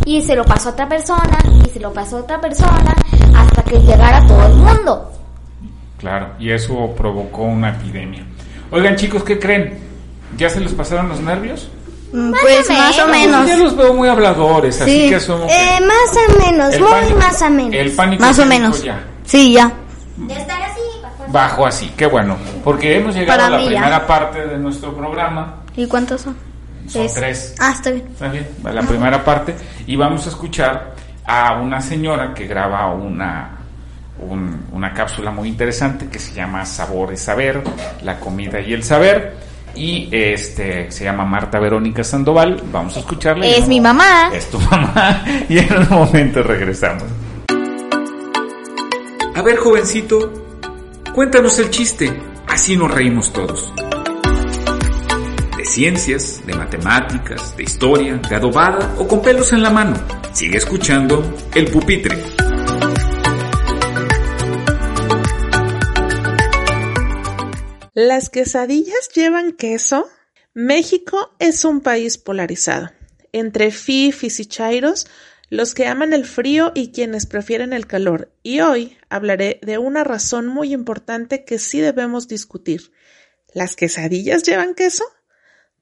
y 0.06 0.22
se 0.22 0.36
lo 0.36 0.44
pasó 0.44 0.70
a 0.70 0.72
otra 0.72 0.90
persona, 0.90 1.38
y 1.64 1.70
se 1.70 1.80
lo 1.80 1.94
pasó 1.94 2.18
a 2.18 2.22
otra 2.22 2.42
persona, 2.42 2.96
hasta 3.36 3.64
que 3.64 3.80
llegara 3.80 4.26
todo 4.26 4.46
el 4.48 4.54
mundo. 4.54 5.12
Claro, 6.00 6.30
y 6.40 6.50
eso 6.50 6.92
provocó 6.98 7.44
una 7.44 7.70
epidemia. 7.70 8.26
Oigan, 8.72 8.96
chicos, 8.96 9.24
¿qué 9.24 9.38
creen? 9.38 9.78
¿Ya 10.38 10.50
se 10.50 10.60
les 10.60 10.74
pasaron 10.74 11.10
los 11.10 11.20
nervios? 11.20 11.70
Mm, 12.14 12.32
Pues 12.42 12.70
o 12.70 12.74
más 12.74 13.00
o 13.00 13.08
menos. 13.08 13.48
Ya 13.48 13.58
los 13.58 13.76
veo 13.78 13.94
muy 13.94 14.10
habladores, 14.10 14.82
así 14.82 15.04
Sí. 15.04 15.10
que 15.10 15.16
asumo 15.16 15.48
que 15.48 15.54
Eh, 15.54 15.80
más 15.82 16.18
o 16.18 16.46
menos, 16.46 16.74
el 16.74 16.82
muy 16.82 16.90
pánico- 16.92 17.18
más 17.20 17.42
o 17.42 17.50
menos. 17.50 17.74
El 17.74 17.92
pánico 17.94 18.22
Más 18.24 18.40
o 18.40 18.46
menos. 18.46 18.84
ya 18.84 19.04
Sí, 19.26 19.54
ya. 19.54 19.72
De 20.18 20.34
estar 20.34 20.62
así, 20.62 20.82
bajo 21.02 21.32
bajo 21.32 21.66
así, 21.66 21.92
qué 21.96 22.06
bueno, 22.08 22.38
porque 22.64 22.98
hemos 22.98 23.16
llegado 23.16 23.40
Para 23.40 23.48
a 23.48 23.50
la 23.52 23.58
mí 23.58 23.64
ya. 23.64 23.70
primera 23.70 24.06
parte 24.08 24.46
de 24.46 24.58
nuestro 24.58 24.94
programa. 24.96 25.56
¿Y 25.76 25.88
cuántos 25.88 26.22
son? 26.22 26.36
Son 26.88 27.04
Es- 27.06 27.14
tres. 27.14 27.56
Ah, 27.60 27.72
está 27.74 27.92
bien. 27.92 28.06
Está 28.12 28.28
bien, 28.28 28.48
va 28.66 28.72
la 28.74 28.82
primera 28.82 29.24
parte 29.24 29.56
y 29.88 29.96
vamos 29.96 30.26
a 30.26 30.30
escuchar 30.30 30.94
a 31.26 31.54
una 31.62 31.80
señora 31.80 32.34
que 32.34 32.46
graba 32.48 32.88
una 32.94 33.58
un- 34.20 34.66
una 34.74 34.94
cápsula 34.94 35.32
muy 35.32 35.48
interesante 35.50 36.08
que 36.08 36.20
se 36.20 36.34
llama 36.34 36.64
Sabor 36.66 37.12
es 37.14 37.22
Saber, 37.24 37.64
la 38.04 38.20
comida 38.20 38.60
y 38.60 38.72
el 38.74 38.84
saber 38.84 39.36
y 39.76 40.10
este 40.12 40.92
se 40.92 41.04
llama 41.04 41.26
Marta 41.26 41.60
Verónica 41.60 42.04
Sandoval, 42.04 42.62
vamos 42.72 42.98
a 42.98 43.00
escucharla. 43.00 43.46
Es 43.46 43.68
mi 43.68 43.80
mamá. 43.80 44.30
Es 44.34 44.50
tu 44.50 44.60
mamá 44.60 45.24
y 45.50 45.60
en 45.60 45.78
un 45.78 45.90
momento 45.90 46.44
regresamos. 46.44 47.04
A 49.36 49.42
ver, 49.42 49.58
jovencito, 49.58 50.32
cuéntanos 51.14 51.58
el 51.60 51.70
chiste, 51.70 52.12
así 52.48 52.76
nos 52.76 52.92
reímos 52.92 53.32
todos 53.32 53.72
de 55.62 55.68
ciencias, 55.68 56.42
de 56.46 56.56
matemáticas, 56.56 57.56
de 57.56 57.64
historia, 57.64 58.20
de 58.28 58.36
adobada 58.36 58.96
o 58.98 59.08
con 59.08 59.22
pelos 59.22 59.54
en 59.54 59.62
la 59.62 59.70
mano. 59.70 59.96
Sigue 60.32 60.58
escuchando 60.58 61.24
El 61.54 61.66
Pupitre. 61.66 62.41
¿Las 67.94 68.30
quesadillas 68.30 69.10
llevan 69.14 69.52
queso? 69.52 70.10
México 70.54 71.36
es 71.40 71.66
un 71.66 71.82
país 71.82 72.18
polarizado, 72.18 72.90
entre 73.34 73.70
fifis 73.70 74.40
y 74.40 74.46
chairos, 74.46 75.08
los 75.50 75.74
que 75.74 75.88
aman 75.88 76.14
el 76.14 76.24
frío 76.24 76.72
y 76.74 76.94
quienes 76.94 77.26
prefieren 77.26 77.74
el 77.74 77.88
calor, 77.88 78.32
y 78.44 78.62
hoy 78.62 78.98
hablaré 79.10 79.60
de 79.62 79.78
una 79.78 80.06
razón 80.06 80.48
muy 80.48 80.72
importante 80.72 81.44
que 81.44 81.60
sí 81.60 81.82
debemos 81.82 82.30
discutir. 82.30 82.94
¿Las 83.54 83.76
quesadillas 83.76 84.44
llevan 84.44 84.74
queso? 84.74 85.04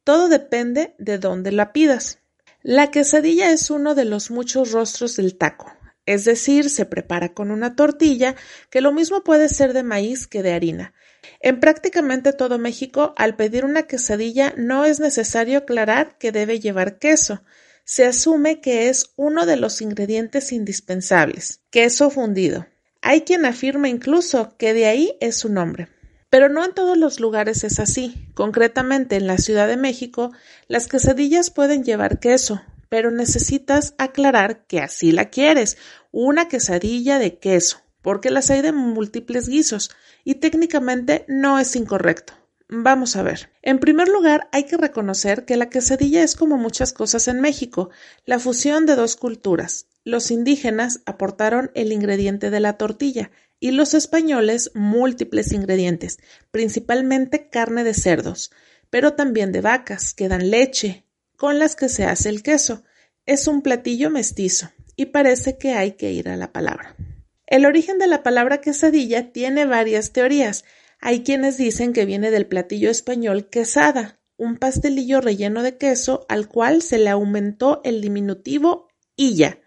Todo 0.04 0.30
depende 0.30 0.96
de 0.98 1.20
dónde 1.20 1.52
la 1.52 1.74
pidas. 1.74 2.18
La 2.64 2.90
quesadilla 2.90 3.52
es 3.52 3.70
uno 3.70 3.94
de 3.94 4.06
los 4.06 4.32
muchos 4.32 4.72
rostros 4.72 5.16
del 5.16 5.38
taco, 5.38 5.72
es 6.08 6.26
decir, 6.26 6.72
se 6.72 6.88
prepara 6.88 7.36
con 7.36 7.52
una 7.52 7.76
tortilla 7.76 8.36
que 8.72 8.82
lo 8.82 8.94
mismo 8.94 9.24
puede 9.24 9.48
ser 9.48 9.74
de 9.74 9.84
maíz 9.84 10.26
que 10.26 10.42
de 10.42 10.54
harina. 10.54 10.96
En 11.40 11.60
prácticamente 11.60 12.34
todo 12.34 12.60
México, 12.60 13.14
al 13.16 13.36
pedir 13.36 13.64
una 13.64 13.84
quesadilla 13.84 14.54
no 14.58 14.86
es 14.86 15.00
necesario 15.00 15.60
aclarar 15.60 16.18
que 16.18 16.32
debe 16.32 16.60
llevar 16.60 17.00
queso. 17.00 17.42
Se 17.86 18.06
asume 18.06 18.60
que 18.60 18.90
es 18.90 19.12
uno 19.16 19.46
de 19.46 19.56
los 19.56 19.82
ingredientes 19.82 20.52
indispensables, 20.52 21.62
queso 21.70 22.10
fundido. 22.10 22.68
Hay 23.02 23.22
quien 23.22 23.46
afirma 23.46 23.88
incluso 23.88 24.56
que 24.58 24.74
de 24.74 24.86
ahí 24.86 25.16
es 25.22 25.38
su 25.38 25.50
nombre. 25.50 25.88
Pero 26.30 26.50
no 26.50 26.64
en 26.64 26.74
todos 26.74 26.98
los 26.98 27.20
lugares 27.20 27.64
es 27.64 27.80
así. 27.80 28.28
Concretamente 28.36 29.16
en 29.16 29.26
la 29.26 29.38
Ciudad 29.38 29.68
de 29.68 29.78
México, 29.78 30.32
las 30.68 30.88
quesadillas 30.88 31.50
pueden 31.50 31.84
llevar 31.84 32.20
queso, 32.20 32.62
pero 32.90 33.12
necesitas 33.12 33.96
aclarar 33.98 34.66
que 34.66 34.82
así 34.82 35.12
la 35.12 35.30
quieres, 35.30 35.78
una 36.12 36.48
quesadilla 36.48 37.18
de 37.18 37.40
queso, 37.40 37.82
porque 38.02 38.30
las 38.30 38.50
hay 38.50 38.62
de 38.62 38.72
múltiples 38.72 39.48
guisos, 39.48 39.92
y 40.24 40.36
técnicamente 40.36 41.26
no 41.28 41.60
es 41.60 41.76
incorrecto. 41.76 42.34
Vamos 42.72 43.16
a 43.16 43.24
ver. 43.24 43.50
En 43.64 43.80
primer 43.80 44.08
lugar, 44.08 44.48
hay 44.52 44.66
que 44.66 44.78
reconocer 44.78 45.44
que 45.46 45.58
la 45.58 45.70
quesadilla 45.70 46.24
es 46.24 46.36
como 46.36 46.58
muchas 46.58 46.94
cosas 46.94 47.28
en 47.28 47.42
México, 47.42 47.90
la 48.26 48.38
fusión 48.38 48.86
de 48.86 48.96
dos 48.96 49.16
culturas. 49.16 49.88
Los 50.04 50.30
indígenas 50.30 51.02
aportaron 51.06 51.72
el 51.74 51.92
ingrediente 51.92 52.52
de 52.52 52.60
la 52.60 52.78
tortilla 52.78 53.32
y 53.60 53.72
los 53.72 53.96
españoles 53.96 54.72
múltiples 54.76 55.52
ingredientes, 55.52 56.20
principalmente 56.52 57.50
carne 57.50 57.84
de 57.84 57.96
cerdos, 57.96 58.52
pero 58.92 59.14
también 59.14 59.52
de 59.52 59.62
vacas, 59.62 60.14
que 60.14 60.30
dan 60.30 60.52
leche, 60.52 61.06
con 61.36 61.58
las 61.58 61.76
que 61.76 61.90
se 61.90 62.06
hace 62.06 62.30
el 62.30 62.44
queso. 62.44 62.84
Es 63.26 63.48
un 63.48 63.62
platillo 63.62 64.10
mestizo 64.10 64.70
y 64.96 65.08
parece 65.08 65.58
que 65.58 65.74
hay 65.74 65.94
que 65.94 66.12
ir 66.12 66.30
a 66.30 66.38
la 66.38 66.52
palabra. 66.52 66.96
El 67.50 67.66
origen 67.66 67.98
de 67.98 68.06
la 68.06 68.22
palabra 68.22 68.62
quesadilla 68.62 69.32
tiene 69.32 69.66
varias 69.66 70.14
teorías. 70.14 70.66
Hay 71.02 71.24
quienes 71.24 71.58
dicen 71.58 71.94
que 71.94 72.06
viene 72.06 72.30
del 72.30 72.46
platillo 72.46 72.92
español 72.92 73.50
quesada, 73.50 74.20
un 74.38 74.58
pastelillo 74.58 75.20
relleno 75.20 75.64
de 75.64 75.76
queso 75.76 76.28
al 76.30 76.48
cual 76.48 76.84
se 76.84 77.00
le 77.00 77.10
aumentó 77.10 77.82
el 77.84 78.02
diminutivo 78.02 78.90
illa. 79.16 79.58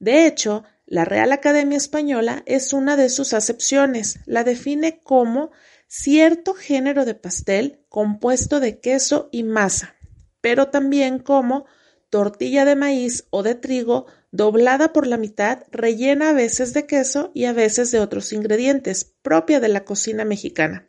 De 0.00 0.26
hecho, 0.26 0.64
la 0.86 1.04
Real 1.04 1.30
Academia 1.30 1.76
Española 1.76 2.42
es 2.46 2.72
una 2.72 2.96
de 2.96 3.08
sus 3.08 3.32
acepciones. 3.32 4.18
La 4.26 4.42
define 4.42 4.98
como 5.00 5.52
cierto 5.86 6.54
género 6.54 7.04
de 7.04 7.14
pastel 7.14 7.84
compuesto 7.88 8.58
de 8.58 8.80
queso 8.80 9.28
y 9.30 9.44
masa, 9.44 9.94
pero 10.40 10.70
también 10.70 11.20
como 11.20 11.64
tortilla 12.10 12.64
de 12.64 12.74
maíz 12.74 13.28
o 13.30 13.44
de 13.44 13.54
trigo 13.54 14.06
doblada 14.34 14.92
por 14.92 15.06
la 15.06 15.16
mitad, 15.16 15.60
rellena 15.70 16.30
a 16.30 16.32
veces 16.32 16.74
de 16.74 16.86
queso 16.86 17.30
y 17.34 17.44
a 17.44 17.52
veces 17.52 17.92
de 17.92 18.00
otros 18.00 18.32
ingredientes, 18.32 19.14
propia 19.22 19.60
de 19.60 19.68
la 19.68 19.84
cocina 19.84 20.24
mexicana. 20.24 20.88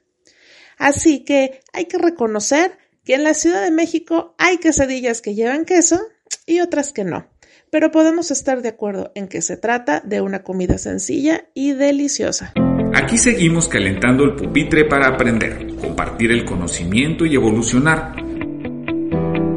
Así 0.79 1.23
que 1.23 1.61
hay 1.71 1.85
que 1.85 1.99
reconocer 1.99 2.71
que 3.03 3.13
en 3.13 3.23
la 3.23 3.35
Ciudad 3.35 3.63
de 3.63 3.69
México 3.69 4.33
hay 4.39 4.57
quesadillas 4.57 5.21
que 5.21 5.35
llevan 5.35 5.65
queso 5.65 6.01
y 6.47 6.59
otras 6.59 6.91
que 6.91 7.03
no. 7.03 7.27
pero 7.71 7.91
podemos 7.91 8.31
estar 8.31 8.61
de 8.61 8.69
acuerdo 8.69 9.11
en 9.15 9.27
que 9.27 9.41
se 9.41 9.57
trata 9.57 9.99
de 9.99 10.21
una 10.21 10.43
comida 10.43 10.77
sencilla 10.77 11.49
y 11.53 11.73
deliciosa. 11.73 12.53
Aquí 12.93 13.17
seguimos 13.17 13.67
calentando 13.67 14.23
el 14.23 14.35
pupitre 14.35 14.85
para 14.85 15.07
aprender, 15.07 15.75
compartir 15.75 16.31
el 16.31 16.45
conocimiento 16.45 17.25
y 17.25 17.35
evolucionar. 17.35 18.15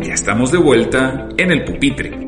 Ya 0.03 0.15
estamos 0.15 0.51
de 0.51 0.59
vuelta 0.59 1.29
en 1.37 1.53
el 1.53 1.65
pupitre. 1.65 2.28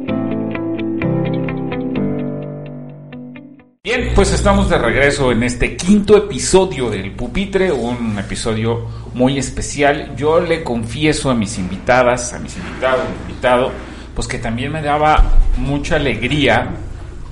Bien, 3.83 4.13
pues 4.15 4.31
estamos 4.35 4.69
de 4.69 4.77
regreso 4.77 5.33
en 5.33 5.43
este 5.43 5.75
quinto 5.75 6.15
episodio 6.15 6.91
del 6.91 7.13
pupitre, 7.13 7.73
un 7.73 8.19
episodio 8.19 8.87
muy 9.15 9.39
especial. 9.39 10.15
Yo 10.17 10.39
le 10.39 10.63
confieso 10.63 11.31
a 11.31 11.35
mis 11.35 11.57
invitadas, 11.57 12.35
a 12.35 12.39
mis 12.41 12.59
invitados, 12.59 13.01
invitado, 13.27 13.73
pues 14.15 14.29
que 14.29 14.39
también 14.39 14.71
me 14.71 14.83
daba 14.83 15.25
mucha 15.57 15.97
alegría, 15.97 16.69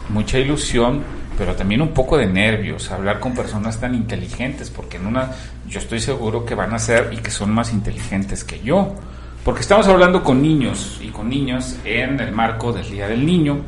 mucha 0.08 0.38
ilusión, 0.38 1.02
pero 1.37 1.54
también 1.54 1.82
un 1.82 1.92
poco 1.92 2.16
de 2.16 2.26
nervios 2.26 2.90
hablar 2.90 3.20
con 3.20 3.34
personas 3.34 3.78
tan 3.78 3.94
inteligentes, 3.94 4.70
porque 4.70 4.96
en 4.96 5.04
una 5.04 5.32
yo 5.66 5.80
estoy 5.80 6.00
seguro 6.00 6.46
que 6.46 6.54
van 6.54 6.72
a 6.72 6.78
ser 6.78 7.11
y 7.12 7.18
que 7.18 7.30
son 7.30 7.50
más 7.50 7.74
inteligentes 7.74 8.42
que 8.42 8.58
yo, 8.61 8.94
porque 9.44 9.61
estamos 9.61 9.87
hablando 9.87 10.22
con 10.22 10.40
niños 10.40 10.98
y 11.02 11.08
con 11.08 11.28
niños 11.28 11.76
en 11.84 12.18
el 12.20 12.32
marco 12.32 12.72
del 12.72 12.90
Día 12.90 13.06
del 13.06 13.26
Niño, 13.26 13.61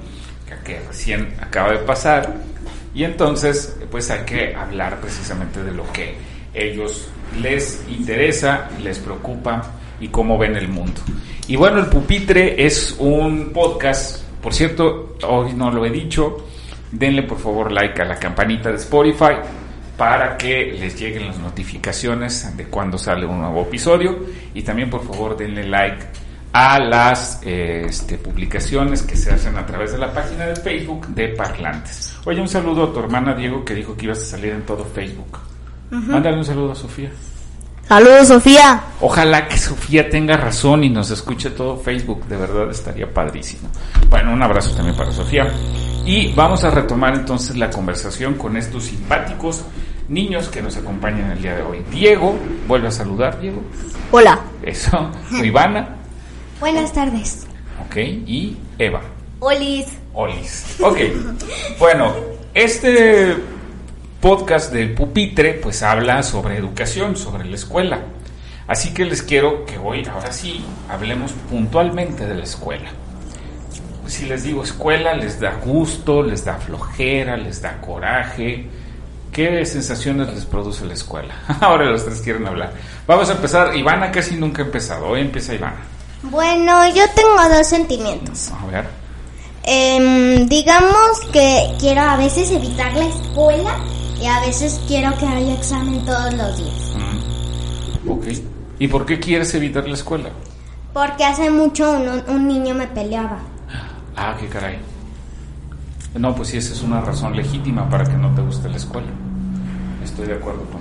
que 0.64 0.80
recién 0.80 1.34
acaba 1.40 1.72
de 1.72 1.78
pasar, 1.78 2.34
y 2.94 3.04
entonces 3.04 3.78
pues 3.90 4.10
hay 4.10 4.24
que 4.24 4.54
hablar 4.54 5.00
precisamente 5.00 5.62
de 5.62 5.72
lo 5.72 5.90
que 5.92 6.14
ellos 6.54 7.08
les 7.40 7.84
interesa, 7.88 8.68
les 8.82 8.98
preocupa 8.98 9.72
y 10.00 10.08
cómo 10.08 10.38
ven 10.38 10.56
el 10.56 10.68
mundo. 10.68 11.00
Y 11.46 11.56
bueno, 11.56 11.78
el 11.78 11.86
pupitre 11.86 12.64
es 12.64 12.96
un 12.98 13.50
podcast, 13.52 14.24
por 14.42 14.54
cierto, 14.54 15.16
hoy 15.26 15.52
no 15.52 15.70
lo 15.70 15.84
he 15.84 15.90
dicho, 15.90 16.46
denle 16.90 17.22
por 17.22 17.38
favor 17.38 17.70
like 17.70 18.00
a 18.02 18.04
la 18.04 18.16
campanita 18.16 18.70
de 18.70 18.76
Spotify 18.76 19.34
para 19.96 20.36
que 20.36 20.72
les 20.72 20.98
lleguen 20.98 21.26
las 21.26 21.38
notificaciones 21.38 22.56
de 22.56 22.64
cuando 22.64 22.96
sale 22.96 23.26
un 23.26 23.38
nuevo 23.40 23.62
episodio 23.62 24.18
y 24.54 24.62
también 24.62 24.88
por 24.88 25.04
favor 25.04 25.36
denle 25.36 25.64
like 25.64 26.06
a 26.52 26.78
las 26.78 27.40
eh, 27.44 27.84
este, 27.88 28.18
publicaciones 28.18 29.02
que 29.02 29.16
se 29.16 29.32
hacen 29.32 29.56
a 29.56 29.64
través 29.64 29.92
de 29.92 29.98
la 29.98 30.12
página 30.12 30.46
de 30.46 30.56
Facebook 30.56 31.06
de 31.08 31.28
Parlantes. 31.28 32.16
Oye, 32.24 32.40
un 32.40 32.48
saludo 32.48 32.84
a 32.84 32.92
tu 32.92 33.00
hermana 33.00 33.34
Diego 33.34 33.64
que 33.64 33.74
dijo 33.74 33.96
que 33.96 34.06
ibas 34.06 34.18
a 34.18 34.24
salir 34.24 34.52
en 34.52 34.62
todo 34.62 34.84
Facebook. 34.84 35.38
Mándale 35.90 36.36
un 36.36 36.44
saludo 36.44 36.72
a 36.72 36.74
Sofía. 36.74 37.10
Saludos, 37.88 38.28
Sofía. 38.28 38.80
Ojalá 39.00 39.48
que 39.48 39.58
Sofía 39.58 40.08
tenga 40.08 40.36
razón 40.36 40.84
y 40.84 40.88
nos 40.88 41.10
escuche 41.10 41.50
todo 41.50 41.76
Facebook, 41.76 42.24
de 42.26 42.36
verdad 42.36 42.70
estaría 42.70 43.12
padrísimo. 43.12 43.68
Bueno, 44.08 44.32
un 44.32 44.42
abrazo 44.42 44.74
también 44.76 44.96
para 44.96 45.10
Sofía. 45.10 45.52
Y 46.06 46.32
vamos 46.32 46.62
a 46.62 46.70
retomar 46.70 47.14
entonces 47.14 47.56
la 47.56 47.68
conversación 47.68 48.34
con 48.34 48.56
estos 48.56 48.84
simpáticos 48.84 49.64
niños 50.08 50.48
que 50.48 50.62
nos 50.62 50.76
acompañan 50.76 51.32
el 51.32 51.42
día 51.42 51.56
de 51.56 51.62
hoy. 51.62 51.84
Diego, 51.90 52.36
vuelve 52.68 52.88
a 52.88 52.92
saludar, 52.92 53.40
Diego. 53.40 53.62
Hola. 54.12 54.38
Eso. 54.62 55.10
Ivana. 55.42 55.99
Buenas 56.60 56.92
tardes. 56.92 57.46
Ok. 57.86 57.96
Y 57.96 58.54
Eva. 58.78 59.00
Olis. 59.38 59.86
Olis. 60.12 60.76
Ok. 60.82 60.98
Bueno, 61.78 62.14
este 62.52 63.34
podcast 64.20 64.70
del 64.70 64.92
pupitre 64.92 65.54
pues 65.54 65.82
habla 65.82 66.22
sobre 66.22 66.58
educación, 66.58 67.16
sobre 67.16 67.46
la 67.46 67.54
escuela. 67.54 68.00
Así 68.68 68.92
que 68.92 69.06
les 69.06 69.22
quiero 69.22 69.64
que 69.64 69.78
hoy, 69.78 70.04
ahora 70.04 70.32
sí, 70.32 70.62
hablemos 70.90 71.32
puntualmente 71.48 72.26
de 72.26 72.34
la 72.34 72.44
escuela. 72.44 72.90
Si 74.06 74.26
les 74.26 74.42
digo 74.42 74.62
escuela, 74.62 75.14
les 75.14 75.40
da 75.40 75.54
gusto, 75.64 76.22
les 76.22 76.44
da 76.44 76.58
flojera, 76.58 77.38
les 77.38 77.62
da 77.62 77.80
coraje. 77.80 78.66
¿Qué 79.32 79.64
sensaciones 79.64 80.28
les 80.34 80.44
produce 80.44 80.84
la 80.84 80.92
escuela? 80.92 81.34
Ahora 81.60 81.86
los 81.86 82.04
tres 82.04 82.20
quieren 82.20 82.46
hablar. 82.46 82.74
Vamos 83.06 83.30
a 83.30 83.32
empezar. 83.32 83.74
Ivana 83.76 84.10
casi 84.10 84.36
nunca 84.36 84.62
ha 84.62 84.66
empezado. 84.66 85.06
Hoy 85.06 85.20
empieza 85.22 85.54
Ivana. 85.54 85.78
Bueno, 86.22 86.86
yo 86.88 87.02
tengo 87.14 87.56
dos 87.56 87.66
sentimientos. 87.66 88.50
A 88.52 88.66
ver. 88.66 88.86
Em, 89.62 90.46
digamos 90.48 91.20
que 91.32 91.74
quiero 91.78 92.00
a 92.02 92.16
veces 92.16 92.50
evitar 92.50 92.94
la 92.96 93.06
escuela 93.06 93.76
y 94.20 94.26
a 94.26 94.40
veces 94.40 94.80
quiero 94.86 95.16
que 95.18 95.26
haya 95.26 95.54
examen 95.54 96.04
todos 96.04 96.32
los 96.34 96.56
días. 96.56 96.94
Mm, 96.96 98.08
Ok. 98.10 98.26
¿Y 98.78 98.88
por 98.88 99.04
qué 99.04 99.20
quieres 99.20 99.52
evitar 99.54 99.86
la 99.86 99.94
escuela? 99.94 100.30
Porque 100.94 101.24
hace 101.24 101.50
mucho 101.50 101.90
un, 101.92 102.08
un 102.34 102.48
niño 102.48 102.74
me 102.74 102.86
peleaba. 102.86 103.38
Ah, 104.16 104.34
qué 104.40 104.46
caray. 104.48 104.78
No, 106.14 106.34
pues 106.34 106.48
sí, 106.48 106.56
esa 106.56 106.72
es 106.72 106.82
una 106.82 107.00
razón 107.02 107.36
legítima 107.36 107.88
para 107.88 108.04
que 108.04 108.14
no 108.14 108.34
te 108.34 108.40
guste 108.42 108.68
la 108.68 108.76
escuela. 108.76 109.06
Estoy 110.02 110.26
de 110.26 110.34
acuerdo 110.34 110.60
contigo. 110.64 110.79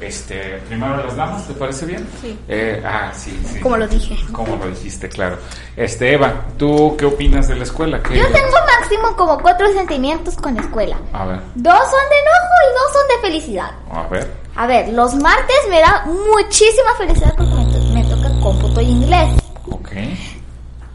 Este, 0.00 0.58
primero 0.68 0.96
las 1.04 1.16
damas, 1.16 1.46
¿te 1.46 1.54
parece 1.54 1.86
bien? 1.86 2.06
Sí. 2.20 2.38
Eh, 2.48 2.82
ah, 2.84 3.10
sí, 3.14 3.40
sí. 3.50 3.60
Como 3.60 3.76
lo 3.78 3.88
dije. 3.88 4.14
Como 4.32 4.56
lo 4.56 4.68
dijiste, 4.68 5.08
claro. 5.08 5.38
Este, 5.76 6.12
Eva, 6.12 6.44
¿tú 6.58 6.94
qué 6.98 7.06
opinas 7.06 7.48
de 7.48 7.56
la 7.56 7.64
escuela? 7.64 8.02
¿Qué- 8.02 8.18
Yo 8.18 8.26
tengo 8.26 8.56
máximo 8.78 9.16
como 9.16 9.38
cuatro 9.40 9.72
sentimientos 9.72 10.36
con 10.36 10.54
la 10.54 10.60
escuela. 10.60 10.98
A 11.12 11.24
ver, 11.24 11.40
Dos 11.54 11.78
son 11.78 12.08
de 12.10 12.18
enojo 12.20 12.54
y 12.62 12.74
dos 12.74 12.92
son 12.92 13.08
de 13.08 13.28
felicidad. 13.28 13.70
a 13.90 14.02
ver. 14.08 14.46
A 14.58 14.66
ver, 14.66 14.88
los 14.90 15.14
martes 15.16 15.56
me 15.70 15.80
da 15.80 16.04
muchísima 16.06 16.94
felicidad 16.98 17.34
porque 17.36 17.54
me, 17.54 17.64
to- 17.72 17.92
me 17.94 18.04
toca 18.04 18.40
cómputo 18.42 18.80
y 18.80 18.86
inglés. 18.90 19.30
Ok. 19.70 19.90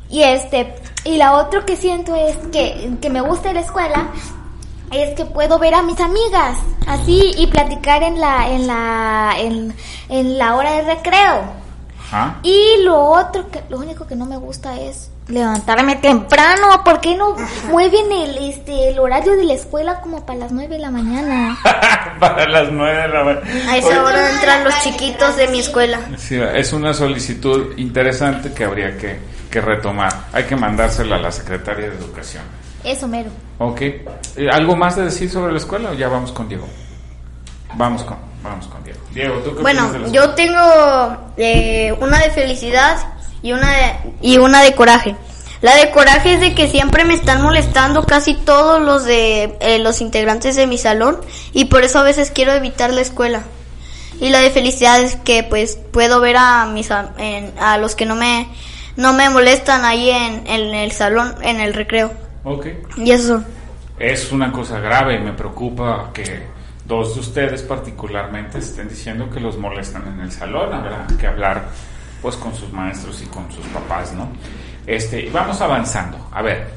Y 0.09 0.23
este, 0.23 0.75
y 1.05 1.17
la 1.17 1.33
otra 1.37 1.63
que 1.65 1.75
siento 1.75 2.15
es 2.15 2.35
que, 2.51 2.91
que 3.01 3.09
me 3.09 3.21
gusta 3.21 3.53
la 3.53 3.61
escuela 3.61 4.07
es 4.91 5.15
que 5.15 5.25
puedo 5.25 5.59
ver 5.59 5.73
a 5.73 5.81
mis 5.81 5.99
amigas 5.99 6.57
así 6.87 7.33
y 7.37 7.47
platicar 7.47 8.03
en 8.03 8.19
la, 8.19 8.49
en 8.49 8.67
la, 8.67 9.33
en, 9.37 9.73
en 10.09 10.37
la 10.37 10.55
hora 10.55 10.71
de 10.73 10.95
recreo. 10.95 11.61
Ajá. 12.07 12.39
Y 12.43 12.83
lo 12.83 13.01
otro 13.01 13.49
que, 13.49 13.63
lo 13.69 13.77
único 13.77 14.05
que 14.05 14.15
no 14.15 14.25
me 14.25 14.37
gusta 14.37 14.79
es 14.79 15.11
levantarme 15.27 15.95
temprano. 15.95 16.83
¿Por 16.83 16.99
qué 16.99 17.15
no 17.15 17.35
mueven 17.69 18.11
el, 18.11 18.49
este, 18.49 18.89
el 18.89 18.99
horario 18.99 19.35
de 19.37 19.45
la 19.45 19.53
escuela 19.53 20.01
como 20.01 20.25
para 20.25 20.39
las 20.39 20.51
nueve 20.51 20.75
de 20.75 20.81
la 20.81 20.91
mañana? 20.91 21.57
Para 22.19 22.47
las 22.47 22.71
nueve 22.71 23.01
de 23.01 23.07
la 23.07 23.23
mañana. 23.23 23.71
A 23.71 23.77
esa 23.77 24.03
hora 24.03 24.29
entran 24.29 24.63
los 24.63 24.73
chiquitos 24.83 25.37
de 25.37 25.47
mi 25.47 25.59
escuela. 25.59 25.99
Sí, 26.17 26.39
es 26.39 26.73
una 26.73 26.93
solicitud 26.93 27.77
interesante 27.77 28.53
que 28.53 28.63
habría 28.63 28.95
que, 28.97 29.17
que 29.49 29.61
retomar. 29.61 30.11
Hay 30.33 30.43
que 30.43 30.55
mandársela 30.55 31.15
a 31.15 31.19
la 31.19 31.31
Secretaria 31.31 31.89
de 31.89 31.95
Educación. 31.95 32.43
Eso 32.83 33.07
mero. 33.07 33.29
Ok. 33.59 33.81
Eh, 33.81 34.05
¿Algo 34.51 34.75
más 34.75 34.95
de 34.95 35.03
decir 35.03 35.29
sobre 35.29 35.51
la 35.51 35.57
escuela 35.59 35.91
o 35.91 35.93
ya 35.93 36.07
vamos 36.07 36.31
con 36.31 36.47
Diego? 36.49 36.67
Vamos 37.75 38.03
con, 38.03 38.17
vamos 38.43 38.67
con 38.67 38.83
Diego. 38.83 38.99
Diego, 39.13 39.35
¿tú 39.39 39.55
qué 39.55 39.61
Bueno, 39.61 39.91
de 39.91 39.99
la 39.99 40.07
yo 40.09 40.29
tengo 40.31 41.17
eh, 41.37 41.93
una 42.01 42.19
de 42.19 42.31
felicidad 42.31 42.97
y 43.41 43.53
una 43.53 43.71
de, 43.71 43.93
y 44.21 44.37
una 44.37 44.61
de 44.61 44.73
coraje. 44.75 45.15
La 45.61 45.75
de 45.75 45.91
coraje 45.91 46.33
es 46.33 46.39
de 46.41 46.55
que 46.55 46.67
siempre 46.67 47.05
me 47.05 47.13
están 47.13 47.43
molestando 47.43 48.03
casi 48.05 48.33
todos 48.33 48.81
los 48.81 49.05
de 49.05 49.55
eh, 49.59 49.77
los 49.79 50.01
integrantes 50.01 50.55
de 50.55 50.65
mi 50.65 50.77
salón 50.79 51.19
y 51.53 51.65
por 51.65 51.83
eso 51.83 51.99
a 51.99 52.03
veces 52.03 52.31
quiero 52.31 52.51
evitar 52.53 52.91
la 52.91 53.01
escuela. 53.01 53.43
Y 54.19 54.29
la 54.29 54.39
de 54.39 54.49
felicidad 54.49 54.99
es 55.01 55.15
que 55.17 55.43
pues 55.43 55.77
puedo 55.91 56.19
ver 56.19 56.35
a 56.37 56.65
mis 56.65 56.89
a, 56.91 57.13
en- 57.17 57.53
a 57.59 57.77
los 57.77 57.95
que 57.95 58.05
no 58.05 58.15
me 58.15 58.47
no 58.97 59.13
me 59.13 59.29
molestan 59.29 59.85
ahí 59.85 60.09
en, 60.09 60.45
en 60.47 60.73
el 60.75 60.91
salón 60.91 61.35
en 61.43 61.59
el 61.61 61.73
recreo. 61.73 62.11
Ok. 62.43 62.67
Y 62.97 63.11
eso. 63.11 63.43
Es 63.99 64.31
una 64.31 64.51
cosa 64.51 64.79
grave, 64.79 65.19
me 65.19 65.33
preocupa 65.33 66.09
que 66.13 66.43
dos 66.85 67.13
de 67.13 67.19
ustedes 67.19 67.61
particularmente 67.61 68.57
estén 68.57 68.89
diciendo 68.89 69.29
que 69.29 69.39
los 69.39 69.57
molestan 69.57 70.07
en 70.07 70.19
el 70.21 70.31
salón, 70.31 70.73
habrá 70.73 71.05
que 71.19 71.27
hablar 71.27 71.69
pues 72.21 72.35
con 72.35 72.53
sus 72.55 72.71
maestros 72.71 73.21
y 73.21 73.25
con 73.25 73.51
sus 73.51 73.65
papás, 73.67 74.13
¿no? 74.13 74.27
Este, 74.85 75.29
vamos 75.31 75.61
avanzando. 75.61 76.17
A 76.31 76.41
ver, 76.41 76.67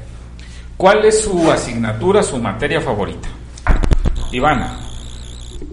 ¿cuál 0.77 1.03
es 1.05 1.21
su 1.21 1.51
asignatura, 1.51 2.21
su 2.23 2.37
materia 2.37 2.81
favorita? 2.81 3.27
Ivana, 4.31 4.79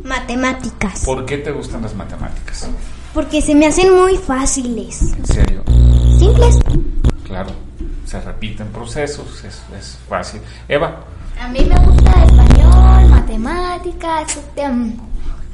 Matemáticas. 0.04 1.04
¿por 1.04 1.24
qué 1.24 1.38
te 1.38 1.50
gustan 1.52 1.82
las 1.82 1.94
matemáticas? 1.94 2.68
Porque 3.14 3.40
se 3.42 3.54
me 3.54 3.66
hacen 3.66 3.94
muy 3.94 4.16
fáciles. 4.16 5.02
En 5.12 5.26
serio, 5.26 5.62
Simples. 6.18 6.58
claro, 7.26 7.50
se 8.12 8.20
repiten 8.20 8.68
procesos, 8.68 9.42
es, 9.42 9.62
es 9.78 9.98
fácil. 10.06 10.42
Eva, 10.68 11.00
A 11.40 11.48
mí 11.48 11.64
me 11.64 11.74
gusta 11.86 12.24
español, 12.24 13.08
matemáticas, 13.08 14.36
este, 14.36 14.68
mm, 14.68 14.96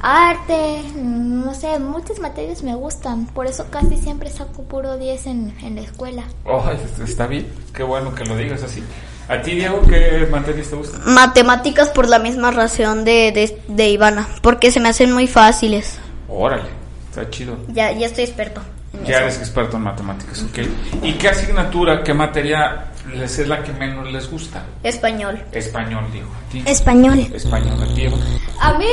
arte, 0.00 0.82
no 0.96 1.54
sé, 1.54 1.78
muchas 1.78 2.18
materias 2.18 2.64
me 2.64 2.74
gustan. 2.74 3.26
Por 3.26 3.46
eso 3.46 3.66
casi 3.70 3.96
siempre 3.96 4.28
saco 4.30 4.64
puro 4.64 4.98
10 4.98 5.26
en, 5.26 5.54
en 5.62 5.76
la 5.76 5.82
escuela. 5.82 6.24
oh, 6.44 6.64
está 7.04 7.28
bien, 7.28 7.46
qué 7.72 7.84
bueno 7.84 8.12
que 8.12 8.24
lo 8.24 8.36
digas 8.36 8.64
así. 8.64 8.82
¿A 9.28 9.40
ti, 9.40 9.52
Diego, 9.52 9.82
qué 9.82 10.26
materias 10.28 10.68
te 10.68 10.74
gustan? 10.76 11.00
Matemáticas 11.14 11.90
por 11.90 12.08
la 12.08 12.18
misma 12.18 12.50
razón 12.50 13.04
de, 13.04 13.30
de, 13.30 13.62
de 13.68 13.88
Ivana, 13.90 14.26
porque 14.42 14.72
se 14.72 14.80
me 14.80 14.88
hacen 14.88 15.12
muy 15.12 15.28
fáciles. 15.28 15.98
Órale, 16.28 16.70
está 17.08 17.30
chido. 17.30 17.56
Ya, 17.68 17.92
ya 17.92 18.06
estoy 18.06 18.24
experto. 18.24 18.62
Ya 19.04 19.18
eres 19.18 19.38
experto 19.38 19.76
en 19.76 19.84
matemáticas, 19.84 20.42
ok. 20.42 20.58
¿Y 21.02 21.12
qué 21.14 21.28
asignatura, 21.28 22.02
qué 22.02 22.12
materia 22.12 22.86
les 23.14 23.38
es 23.38 23.48
la 23.48 23.62
que 23.62 23.72
menos 23.72 24.10
les 24.10 24.30
gusta? 24.30 24.62
Español. 24.82 25.42
Español, 25.52 26.04
dijo. 26.12 26.28
¿Sí? 26.52 26.62
Español. 26.66 27.18
Español, 27.32 27.82
¿a 27.82 27.94
ti, 27.94 28.04
Eva? 28.04 28.16
A 28.60 28.78
mí, 28.78 28.86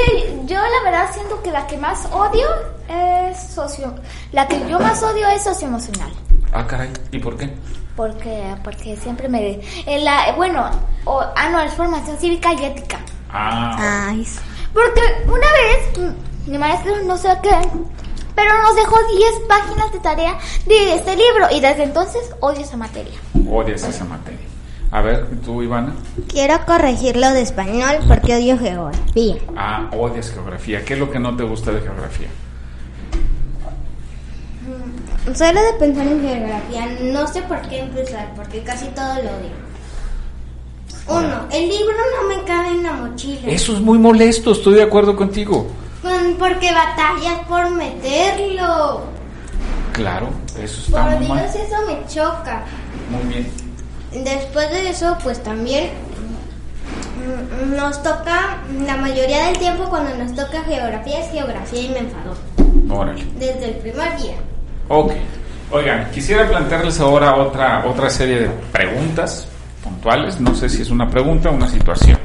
yo 0.46 0.56
la 0.58 0.90
verdad 0.90 1.10
siento 1.14 1.42
que 1.42 1.52
la 1.52 1.66
que 1.68 1.78
más 1.78 2.06
odio 2.12 2.48
es 2.88 3.38
socio. 3.54 3.94
La 4.32 4.48
que 4.48 4.60
yo 4.70 4.80
más 4.80 5.02
odio 5.04 5.28
es 5.30 5.44
socioemocional. 5.44 6.12
Ah, 6.54 6.66
caray, 6.66 6.90
¿y 7.12 7.20
por 7.20 7.36
qué? 7.38 7.50
Porque, 7.96 8.56
porque 8.64 8.96
siempre 8.98 9.28
me... 9.28 9.60
En 9.86 10.06
la, 10.06 10.34
bueno, 10.36 10.70
o, 11.06 11.22
ah, 11.22 11.50
no, 11.50 11.62
es 11.62 11.74
formación 11.74 12.18
cívica 12.18 12.54
y 12.54 12.66
ética. 12.66 13.00
Ah, 13.30 14.08
Ay, 14.10 14.24
sí. 14.24 14.40
Porque 14.74 15.02
una 15.26 15.48
vez, 15.54 16.14
mi 16.48 16.58
maestro 16.58 16.92
no 17.06 17.18
sé 17.18 17.30
qué, 17.42 17.50
pero 18.36 18.52
nos 18.62 18.76
dejó 18.76 18.98
10 19.18 19.32
páginas 19.48 19.92
de 19.94 20.00
tarea 20.00 20.38
de 20.66 20.96
este 20.96 21.16
libro 21.16 21.48
y 21.52 21.62
desde 21.62 21.84
entonces 21.84 22.36
odio 22.42 22.62
esa 22.62 22.78
materia. 22.78 23.14
odias 23.50 23.84
esa 23.84 24.06
materia. 24.06 24.46
A 24.92 25.02
ver, 25.02 25.28
tú, 25.44 25.62
Ivana. 25.62 25.94
Quiero 26.28 26.66
corregirlo 26.66 27.32
de 27.32 27.42
español 27.42 27.98
porque 28.08 28.36
odio 28.36 28.58
geografía. 28.58 29.36
Ah, 29.56 29.90
odias 29.98 30.32
geografía. 30.32 30.86
¿Qué 30.86 30.94
es 30.94 31.00
lo 31.00 31.12
que 31.12 31.20
no 31.20 31.36
te 31.36 31.44
gusta 31.44 31.72
de 31.72 31.82
geografía? 31.82 32.28
Solo 35.34 35.60
de 35.60 35.74
pensar 35.80 36.06
en 36.06 36.22
geografía, 36.22 36.98
no 37.02 37.28
sé 37.28 37.42
por 37.42 37.60
qué 37.64 37.80
empezar, 37.80 38.32
porque 38.36 38.62
casi 38.62 38.86
todo 38.90 39.16
lo 39.16 39.22
odio. 39.22 39.66
Uno, 41.08 41.48
el 41.52 41.68
libro 41.68 41.96
no 42.22 42.28
me 42.28 42.44
cabe 42.44 42.70
en 42.70 42.84
la 42.84 42.94
mochila. 42.94 43.50
Eso 43.50 43.74
es 43.74 43.82
muy 43.82 43.98
molesto, 43.98 44.52
estoy 44.52 44.76
de 44.76 44.84
acuerdo 44.84 45.16
contigo. 45.16 45.68
Porque 46.34 46.72
batallas 46.74 47.40
por 47.48 47.70
meterlo. 47.72 49.04
Claro, 49.94 50.30
eso 50.62 50.82
está 50.82 51.04
Por 51.06 51.20
muy 51.20 51.28
mal. 51.28 51.40
Dios, 51.40 51.56
eso 51.56 51.76
me 51.88 52.08
choca. 52.08 52.64
Muy 53.10 53.34
bien. 53.34 53.48
Después 54.24 54.70
de 54.72 54.90
eso, 54.90 55.18
pues 55.24 55.42
también 55.44 55.90
mm, 57.18 57.76
nos 57.76 58.02
toca, 58.04 58.58
la 58.86 58.98
mayoría 58.98 59.46
del 59.48 59.58
tiempo 59.58 59.86
cuando 59.86 60.16
nos 60.16 60.34
toca 60.36 60.64
geografía 60.64 61.20
es 61.20 61.32
geografía 61.32 61.82
y 61.82 61.90
me 61.90 62.00
enfadó. 62.00 62.36
Órale. 62.90 63.26
Desde 63.40 63.66
el 63.66 63.76
primer 63.76 64.18
día. 64.22 64.36
Ok. 64.90 65.14
Oigan, 65.72 66.12
quisiera 66.12 66.48
plantearles 66.48 67.00
ahora 67.00 67.36
otra, 67.36 67.86
otra 67.86 68.10
serie 68.10 68.42
de 68.42 68.50
preguntas 68.72 69.48
puntuales. 69.84 70.40
No 70.40 70.54
sé 70.56 70.70
si 70.70 70.82
es 70.82 70.90
una 70.90 71.10
pregunta 71.10 71.50
o 71.50 71.54
una 71.54 71.68
situación. 71.68 72.18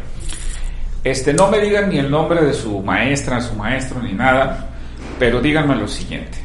Este, 1.03 1.33
no 1.33 1.49
me 1.49 1.61
digan 1.61 1.89
ni 1.89 1.99
el 1.99 2.11
nombre 2.11 2.45
de 2.45 2.53
su 2.53 2.81
maestra, 2.81 3.41
su 3.41 3.55
maestro, 3.55 4.03
ni 4.03 4.13
nada, 4.13 4.69
pero 5.19 5.41
díganme 5.41 5.75
lo 5.77 5.89
siguiente. 5.89 6.39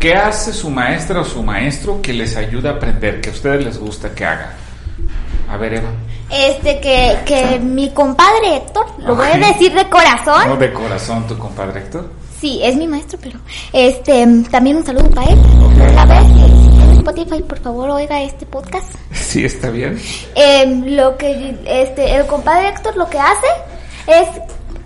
¿Qué 0.00 0.14
hace 0.14 0.52
su 0.52 0.70
maestra 0.70 1.20
o 1.20 1.24
su 1.24 1.42
maestro 1.42 2.00
que 2.00 2.12
les 2.12 2.36
ayuda 2.36 2.70
a 2.70 2.72
aprender, 2.74 3.20
que 3.20 3.30
a 3.30 3.32
ustedes 3.32 3.64
les 3.64 3.78
gusta 3.78 4.14
que 4.14 4.24
hagan? 4.24 4.50
A 5.50 5.56
ver, 5.56 5.74
Eva. 5.74 5.90
Este, 6.30 6.80
que, 6.80 7.18
que 7.24 7.60
mi 7.60 7.90
compadre 7.90 8.56
Héctor, 8.56 8.86
lo 8.98 9.14
voy 9.14 9.28
a 9.28 9.36
decir 9.36 9.72
de 9.72 9.88
corazón. 9.88 10.48
No 10.48 10.56
de 10.56 10.72
corazón, 10.72 11.26
tu 11.26 11.38
compadre 11.38 11.80
Héctor. 11.80 12.10
Sí, 12.40 12.60
es 12.62 12.76
mi 12.76 12.86
maestro, 12.86 13.18
pero 13.22 13.38
este 13.72 14.26
también 14.50 14.76
un 14.76 14.84
saludo 14.84 15.08
para 15.10 15.30
él. 15.30 15.38
A 15.96 16.04
ver, 16.06 16.22
si 16.24 16.68
tiene 16.68 16.85
Spotify, 17.06 17.42
por 17.42 17.60
favor, 17.60 17.90
oiga 17.90 18.20
este 18.22 18.46
podcast. 18.46 18.94
Sí, 19.14 19.44
está 19.44 19.70
bien. 19.70 20.00
Em, 20.34 20.96
lo 20.96 21.16
que 21.16 21.56
este 21.66 22.16
el 22.16 22.26
compadre 22.26 22.68
Héctor 22.68 22.96
lo 22.96 23.08
que 23.08 23.18
hace 23.18 23.46
es 24.06 24.28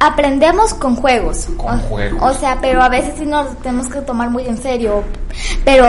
aprendemos 0.00 0.74
con 0.74 0.96
juegos. 0.96 1.46
Con 1.56 1.78
o, 1.78 1.82
juegos. 1.82 2.20
O 2.22 2.38
sea, 2.38 2.58
pero 2.60 2.82
a 2.82 2.88
veces 2.88 3.14
sí 3.16 3.26
nos 3.26 3.56
tenemos 3.58 3.88
que 3.88 4.00
tomar 4.00 4.28
muy 4.28 4.44
en 4.46 4.58
serio. 4.58 5.04
Pero 5.64 5.86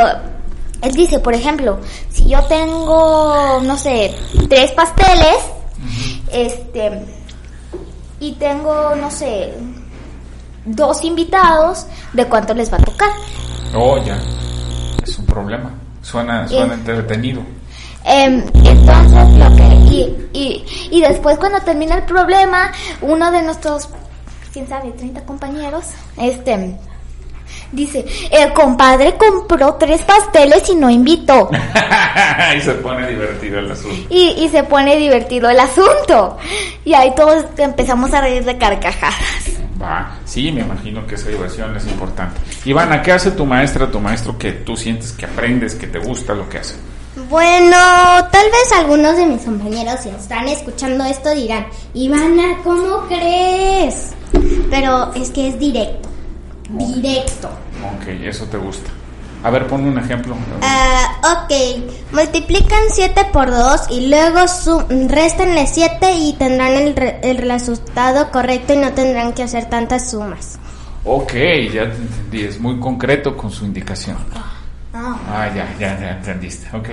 él 0.82 0.92
dice, 0.94 1.20
por 1.20 1.34
ejemplo, 1.34 1.80
si 2.10 2.30
yo 2.30 2.44
tengo, 2.44 3.60
no 3.64 3.78
sé, 3.78 4.14
tres 4.48 4.72
pasteles, 4.72 5.38
este, 6.32 7.04
y 8.20 8.34
tengo, 8.34 8.96
no 8.96 9.10
sé, 9.10 9.54
dos 10.66 11.04
invitados, 11.04 11.88
¿de 12.14 12.26
cuánto 12.26 12.54
les 12.54 12.72
va 12.72 12.78
a 12.78 12.84
tocar? 12.84 13.10
Oh, 13.74 13.98
ya. 14.04 14.22
Es 15.04 15.18
un 15.18 15.26
problema. 15.26 15.72
Suena, 16.12 16.47
suena 16.47 16.74
Eh. 16.74 16.78
entretenido. 16.78 17.41
Em, 18.03 18.43
entonces 18.66 19.30
lo 19.38 19.55
que 19.55 19.64
y, 19.64 20.28
y, 20.34 20.66
y 20.91 21.01
después 21.01 21.38
cuando 21.38 21.59
termina 21.59 21.95
el 21.95 22.03
problema 22.03 22.72
uno 23.01 23.32
de 23.32 23.43
nuestros 23.43 23.89
quién 24.51 24.68
sabe 24.68 24.89
30 24.91 25.24
compañeros 25.24 25.86
este 26.18 26.76
dice 27.72 28.03
el 28.32 28.53
compadre 28.53 29.16
compró 29.18 29.76
tres 29.76 30.01
pasteles 30.01 30.68
y 30.70 30.76
no 30.76 30.89
invitó 30.89 31.51
y 32.57 32.62
se 32.62 32.74
pone 32.74 33.07
divertido 33.07 33.59
el 33.59 33.72
asunto. 33.72 33.95
y, 34.09 34.30
y 34.43 34.49
se 34.49 34.64
pone 34.64 34.95
divertido 34.97 35.47
el 35.51 35.59
asunto 35.59 36.38
y 36.84 36.95
ahí 36.95 37.14
todos 37.16 37.45
empezamos 37.57 38.12
a 38.16 38.22
reír 38.22 38.43
de 38.43 38.57
carcajadas 38.57 39.61
Va, 39.82 40.20
sí, 40.26 40.52
me 40.52 40.62
imagino 40.62 41.06
que 41.08 41.16
esa 41.16 41.30
diversión 41.30 41.76
es 41.76 41.88
importante. 41.88 42.40
Ivana, 42.66 43.02
¿qué 43.02 43.12
hace 43.12 43.32
tu 43.32 43.46
maestra, 43.46 43.90
tu 43.90 44.00
maestro 44.00 44.38
que 44.38 44.52
tú 44.52 44.78
sientes 44.78 45.12
que 45.12 45.26
aprendes, 45.26 45.76
que 45.76 45.88
te 45.88 46.00
gusta 46.00 46.34
lo 46.34 46.48
que 46.48 46.60
hace? 46.60 46.76
Bueno, 47.30 47.76
tal 48.32 48.46
vez 48.46 48.72
algunos 48.78 49.18
de 49.18 49.26
mis 49.26 49.42
compañeros 49.42 50.00
si 50.02 50.10
están 50.10 50.48
escuchando 50.48 51.04
esto 51.04 51.32
dirán, 51.32 51.68
Ivana, 51.94 52.60
¿cómo 52.64 53.08
crees? 53.08 54.14
Pero 54.70 55.14
es 55.14 55.30
que 55.32 55.50
es 55.50 55.60
directo, 55.60 56.10
directo. 56.70 57.50
Ok, 57.98 58.08
eso 58.24 58.46
te 58.46 58.58
gusta. 58.58 58.90
A 59.44 59.50
ver, 59.50 59.66
pon 59.68 59.84
un 59.86 59.98
ejemplo. 59.98 60.36
Ah, 60.62 61.44
ok, 61.46 61.84
multiplican 62.14 62.80
7 62.92 63.28
por 63.34 63.50
2 63.50 63.88
y 63.89 64.08
luego 64.10 64.48
su 64.48 64.80
restenle 65.10 65.66
7 65.66 66.12
y 66.14 66.34
tendrán 66.34 66.74
el, 66.74 66.96
re- 66.96 67.20
el 67.24 67.38
resultado 67.38 68.30
correcto 68.32 68.74
y 68.74 68.78
no 68.78 68.92
tendrán 68.94 69.34
que 69.34 69.44
hacer 69.44 69.66
tantas 69.66 70.12
sumas. 70.12 70.60
Ok, 71.04 71.34
ya 71.74 71.89
te 71.89 71.98
entendí, 71.98 72.44
es 72.44 72.60
muy 72.60 72.80
concreto 72.80 73.36
con 73.36 73.50
su 73.52 73.66
indicación. 73.66 74.18
Ah, 74.94 75.50
ya, 75.56 75.68
ya, 75.80 76.00
ya 76.00 76.12
entendiste. 76.12 76.68
Ok. 76.76 76.89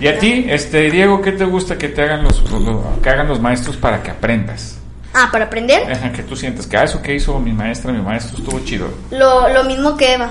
¿Y 0.00 0.08
a 0.08 0.18
ti, 0.18 0.46
este 0.48 0.90
Diego, 0.90 1.20
qué 1.22 1.32
te 1.32 1.44
gusta 1.44 1.78
que 1.78 1.88
te 1.88 2.02
hagan 2.02 2.24
los, 2.24 2.42
lo- 2.50 3.00
que 3.00 3.10
hagan 3.10 3.28
los 3.28 3.40
maestros 3.40 3.76
para 3.76 4.02
que 4.02 4.10
aprendas? 4.10 4.78
Ah, 5.14 5.28
para 5.30 5.44
aprender, 5.44 5.82
que 6.16 6.22
tú 6.22 6.34
sientes 6.34 6.66
que 6.66 6.76
ah, 6.78 6.84
eso 6.84 7.00
que 7.02 7.14
hizo 7.14 7.38
mi 7.38 7.52
maestra, 7.52 7.92
mi 7.92 8.00
maestro 8.00 8.38
estuvo 8.38 8.58
chido. 8.64 8.88
lo, 9.10 9.48
lo 9.50 9.62
mismo 9.64 9.96
que 9.96 10.14
Eva. 10.14 10.30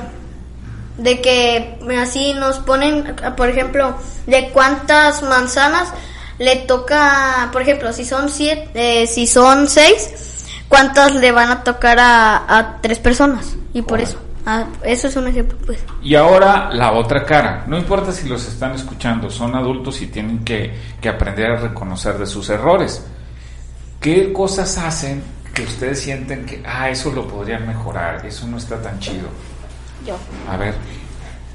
De 1.02 1.20
que 1.20 1.80
así 2.00 2.34
nos 2.34 2.60
ponen, 2.60 3.16
por 3.36 3.50
ejemplo, 3.50 3.96
de 4.28 4.50
cuántas 4.50 5.24
manzanas 5.24 5.92
le 6.38 6.58
toca, 6.58 7.50
por 7.52 7.64
ejemplo, 7.64 7.92
si 7.92 8.06
son 8.06 8.30
siete, 8.30 8.70
eh, 9.04 9.08
si 9.08 9.26
son 9.26 9.68
seis, 9.68 10.46
cuántas 10.68 11.16
le 11.16 11.32
van 11.32 11.50
a 11.50 11.64
tocar 11.64 12.00
a, 12.00 12.58
a 12.58 12.82
tres 12.82 13.00
personas. 13.00 13.56
Y 13.74 13.82
por 13.82 14.00
eso, 14.00 14.20
ah, 14.46 14.66
eso 14.84 15.08
es 15.08 15.16
un 15.16 15.28
ejemplo, 15.28 15.58
pues. 15.66 15.80
Y 16.04 16.14
ahora 16.14 16.70
la 16.72 16.92
otra 16.92 17.26
cara. 17.26 17.64
No 17.66 17.78
importa 17.78 18.12
si 18.12 18.30
los 18.30 18.48
están 18.48 18.76
escuchando, 18.76 19.30
son 19.32 19.56
adultos 19.56 20.02
y 20.02 20.08
tienen 20.08 20.44
que, 20.44 20.72
que 21.02 21.10
aprender 21.10 21.52
a 21.52 21.58
reconocer 21.58 22.18
de 22.20 22.28
sus 22.28 22.48
errores. 22.52 23.04
¿Qué 24.00 24.32
cosas 24.32 24.78
hacen 24.78 25.24
que 25.52 25.64
ustedes 25.64 26.00
sienten 26.02 26.46
que, 26.46 26.62
ah, 26.64 26.90
eso 26.90 27.12
lo 27.12 27.28
podrían 27.28 27.68
mejorar, 27.68 28.24
eso 28.24 28.48
no 28.48 28.58
está 28.58 28.80
tan 28.80 29.00
chido? 29.00 29.28
Yo 30.06 30.16
A 30.52 30.58
ver, 30.58 30.74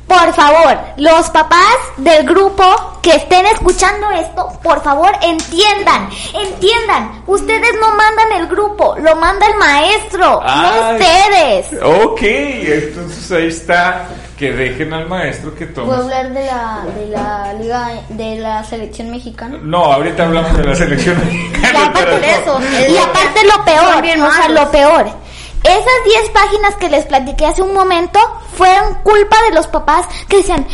Por 0.06 0.32
favor, 0.34 0.78
los 0.98 1.28
papás 1.30 1.76
del 1.96 2.24
grupo 2.26 2.62
que 3.02 3.10
estén 3.16 3.44
escuchando 3.46 4.08
esto, 4.12 4.48
por 4.62 4.80
favor, 4.82 5.10
entiendan, 5.20 6.08
entiendan. 6.32 7.22
Ustedes 7.26 7.72
no 7.80 7.88
mandan 7.96 8.32
el 8.40 8.46
grupo, 8.46 8.94
lo 9.00 9.16
manda 9.16 9.46
el 9.46 9.56
maestro, 9.56 10.40
Ay. 10.44 10.60
no 10.62 10.90
ustedes. 10.92 11.82
ok, 11.82 12.18
entonces 12.22 13.32
ahí 13.32 13.48
está, 13.48 14.06
que 14.38 14.52
dejen 14.52 14.92
al 14.92 15.08
maestro 15.08 15.52
que 15.56 15.66
¿Puedo 15.66 15.88
tome. 15.88 16.02
hablar 16.14 16.32
de 16.32 16.46
la, 16.46 16.84
de 16.96 17.06
la 17.08 17.52
liga, 17.54 17.88
de 18.08 18.36
la 18.38 18.62
selección 18.64 19.10
mexicana? 19.10 19.58
No, 19.60 19.84
ahorita 19.92 20.22
hablamos 20.24 20.56
de 20.56 20.64
la 20.64 20.74
selección 20.76 21.16
Y 21.30 21.34
mexicana. 21.34 21.86
aparte 21.86 22.10
de 22.20 22.20
no. 22.20 22.26
eso, 22.26 22.60
y 22.92 22.96
aparte 22.98 23.40
lo 23.44 23.64
peor, 23.64 24.28
o 24.28 24.32
sea, 24.32 24.48
lo 24.50 24.70
peor. 24.70 25.25
Esas 25.66 26.04
10 26.04 26.30
páginas 26.30 26.76
que 26.76 26.88
les 26.88 27.06
platiqué 27.06 27.44
hace 27.44 27.60
un 27.60 27.74
momento 27.74 28.20
fueron 28.56 28.94
culpa 29.02 29.36
de 29.48 29.56
los 29.56 29.66
papás 29.66 30.06
que 30.28 30.36
decían 30.36 30.64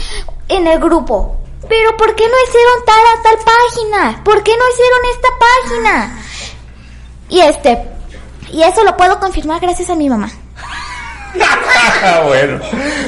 en 0.49 0.67
el 0.67 0.79
grupo, 0.81 1.41
pero 1.67 1.97
¿por 1.97 2.15
qué 2.15 2.25
no 2.25 2.35
hicieron 2.47 2.85
tal 2.85 3.01
a 3.07 3.23
tal 3.23 3.39
página? 3.39 4.23
¿Por 4.23 4.43
qué 4.43 4.53
no 4.55 4.65
hicieron 4.71 4.99
esta 5.15 5.29
página? 5.39 6.23
Y 7.31 7.41
este, 7.41 7.79
y 8.53 8.63
eso 8.63 8.85
lo 8.85 8.95
puedo 8.95 9.19
confirmar 9.19 9.61
gracias 9.61 9.89
a 9.89 9.95
mi 9.95 10.11
mamá. 10.11 10.31
Ah, 12.05 12.25
bueno, 12.27 12.61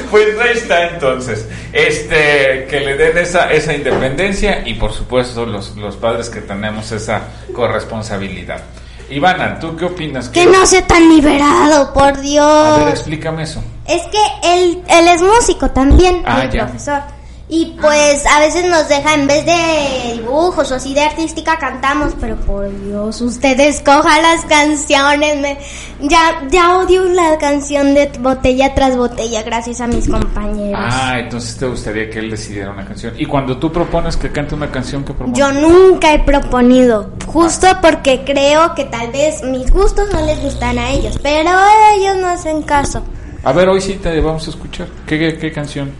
pues 0.09 0.39
ahí 0.39 0.57
está 0.57 0.87
entonces. 0.87 1.47
Este, 1.71 2.65
que 2.67 2.79
le 2.79 2.97
den 2.97 3.17
esa, 3.19 3.51
esa 3.51 3.73
independencia 3.73 4.67
y 4.67 4.73
por 4.73 4.93
supuesto 4.93 5.45
los, 5.45 5.75
los 5.75 5.95
padres 5.97 6.29
que 6.29 6.41
tenemos 6.41 6.91
esa 6.91 7.21
corresponsabilidad. 7.53 8.63
Ivana, 9.09 9.59
¿tú 9.59 9.75
qué 9.77 9.85
opinas? 9.85 10.29
Que 10.29 10.45
no 10.45 10.65
sea 10.65 10.85
tan 10.87 11.07
liberado, 11.09 11.93
por 11.93 12.03
A 12.03 12.11
ver, 12.13 12.21
Dios. 12.21 12.89
explícame 12.89 13.43
eso. 13.43 13.63
Es 13.87 14.01
que 14.03 14.17
él, 14.43 14.83
él 14.87 15.07
es 15.07 15.21
músico 15.21 15.69
también, 15.71 16.23
Ah, 16.25 16.43
el 16.43 16.51
ya. 16.51 16.65
profesor. 16.65 17.01
Y 17.47 17.77
pues 17.79 18.25
a 18.25 18.39
veces 18.39 18.65
nos 18.65 18.89
deja, 18.89 19.13
en 19.13 19.27
vez 19.27 19.45
de 19.45 20.15
dibujos 20.15 20.71
o 20.71 20.75
así 20.75 20.95
de 20.95 21.01
artística, 21.01 21.59
cantamos, 21.59 22.13
pero 22.19 22.35
por 22.37 22.67
Dios, 22.83 23.21
ustedes 23.21 23.81
cojan 23.81 24.19
las 24.23 24.45
canciones. 24.45 25.37
Me, 25.37 25.57
ya, 26.01 26.41
ya 26.49 26.79
odio 26.79 27.03
la 27.03 27.37
canción 27.37 27.93
de 27.93 28.09
botella 28.19 28.73
tras 28.73 28.97
botella, 28.97 29.43
gracias 29.43 29.79
a 29.79 29.85
mis 29.85 30.09
compañeros. 30.09 30.81
Ah, 30.83 31.19
entonces 31.19 31.55
te 31.55 31.67
gustaría 31.67 32.09
que 32.09 32.17
él 32.17 32.31
decidiera 32.31 32.71
una 32.71 32.83
canción. 32.83 33.13
Y 33.15 33.27
cuando 33.27 33.57
tú 33.57 33.71
propones 33.71 34.17
que 34.17 34.31
cante 34.31 34.55
una 34.55 34.71
canción, 34.71 35.03
¿qué 35.03 35.13
propones? 35.13 35.37
Yo 35.37 35.51
nunca 35.51 36.15
he 36.15 36.19
proponido, 36.19 37.11
justo 37.27 37.67
porque 37.79 38.23
creo 38.25 38.73
que 38.73 38.85
tal 38.85 39.11
vez 39.11 39.43
mis 39.43 39.69
gustos 39.69 40.11
no 40.11 40.25
les 40.25 40.41
gustan 40.41 40.79
a 40.79 40.89
ellos, 40.89 41.19
pero 41.21 41.51
ellos 41.95 42.17
no 42.17 42.27
hacen 42.27 42.63
caso. 42.63 43.03
A 43.43 43.53
ver, 43.53 43.69
hoy 43.69 43.81
sí 43.81 43.99
te 44.01 44.19
vamos 44.19 44.47
a 44.47 44.49
escuchar. 44.49 44.87
¿Qué, 45.05 45.19
qué, 45.19 45.37
qué 45.37 45.51
canción? 45.51 45.91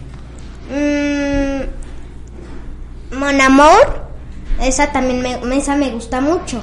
Mm, 0.68 1.05
Mon 3.16 3.40
Amor, 3.40 4.06
esa 4.60 4.92
también 4.92 5.22
me, 5.22 5.56
esa 5.56 5.76
me 5.76 5.90
gusta 5.90 6.20
mucho. 6.20 6.62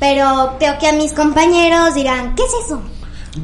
Pero 0.00 0.56
creo 0.58 0.78
que 0.78 0.88
a 0.88 0.92
mis 0.92 1.12
compañeros 1.12 1.94
dirán, 1.94 2.34
¿qué 2.34 2.42
es 2.42 2.66
eso? 2.66 2.82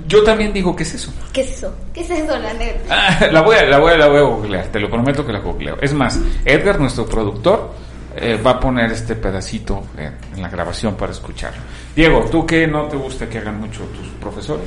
Yo 0.06 0.22
también 0.22 0.52
digo, 0.52 0.74
¿qué 0.74 0.82
es 0.82 0.94
eso? 0.94 1.12
¿Qué 1.32 1.42
es 1.42 1.50
eso? 1.58 1.74
¿Qué 1.94 2.00
es 2.00 2.10
eso, 2.10 2.36
la 2.38 2.52
neta? 2.52 2.80
Ah, 2.90 3.26
la, 3.32 3.42
voy 3.42 3.56
a, 3.56 3.64
la, 3.64 3.78
voy 3.78 3.92
a, 3.92 3.96
la 3.96 4.08
voy 4.08 4.18
a 4.18 4.22
googlear, 4.22 4.66
te 4.66 4.80
lo 4.80 4.90
prometo 4.90 5.24
que 5.24 5.32
la 5.32 5.38
googleo. 5.38 5.78
Es 5.80 5.92
más, 5.94 6.18
Edgar, 6.44 6.80
nuestro 6.80 7.06
productor, 7.06 7.70
eh, 8.16 8.40
va 8.44 8.52
a 8.52 8.60
poner 8.60 8.90
este 8.90 9.14
pedacito 9.14 9.84
en, 9.96 10.16
en 10.34 10.42
la 10.42 10.48
grabación 10.48 10.94
para 10.96 11.12
escucharlo. 11.12 11.60
Diego, 11.94 12.24
¿tú 12.30 12.44
qué 12.44 12.66
no 12.66 12.84
te 12.84 12.96
gusta 12.96 13.28
que 13.28 13.38
hagan 13.38 13.60
mucho 13.60 13.84
tus 13.84 14.08
profesores? 14.20 14.66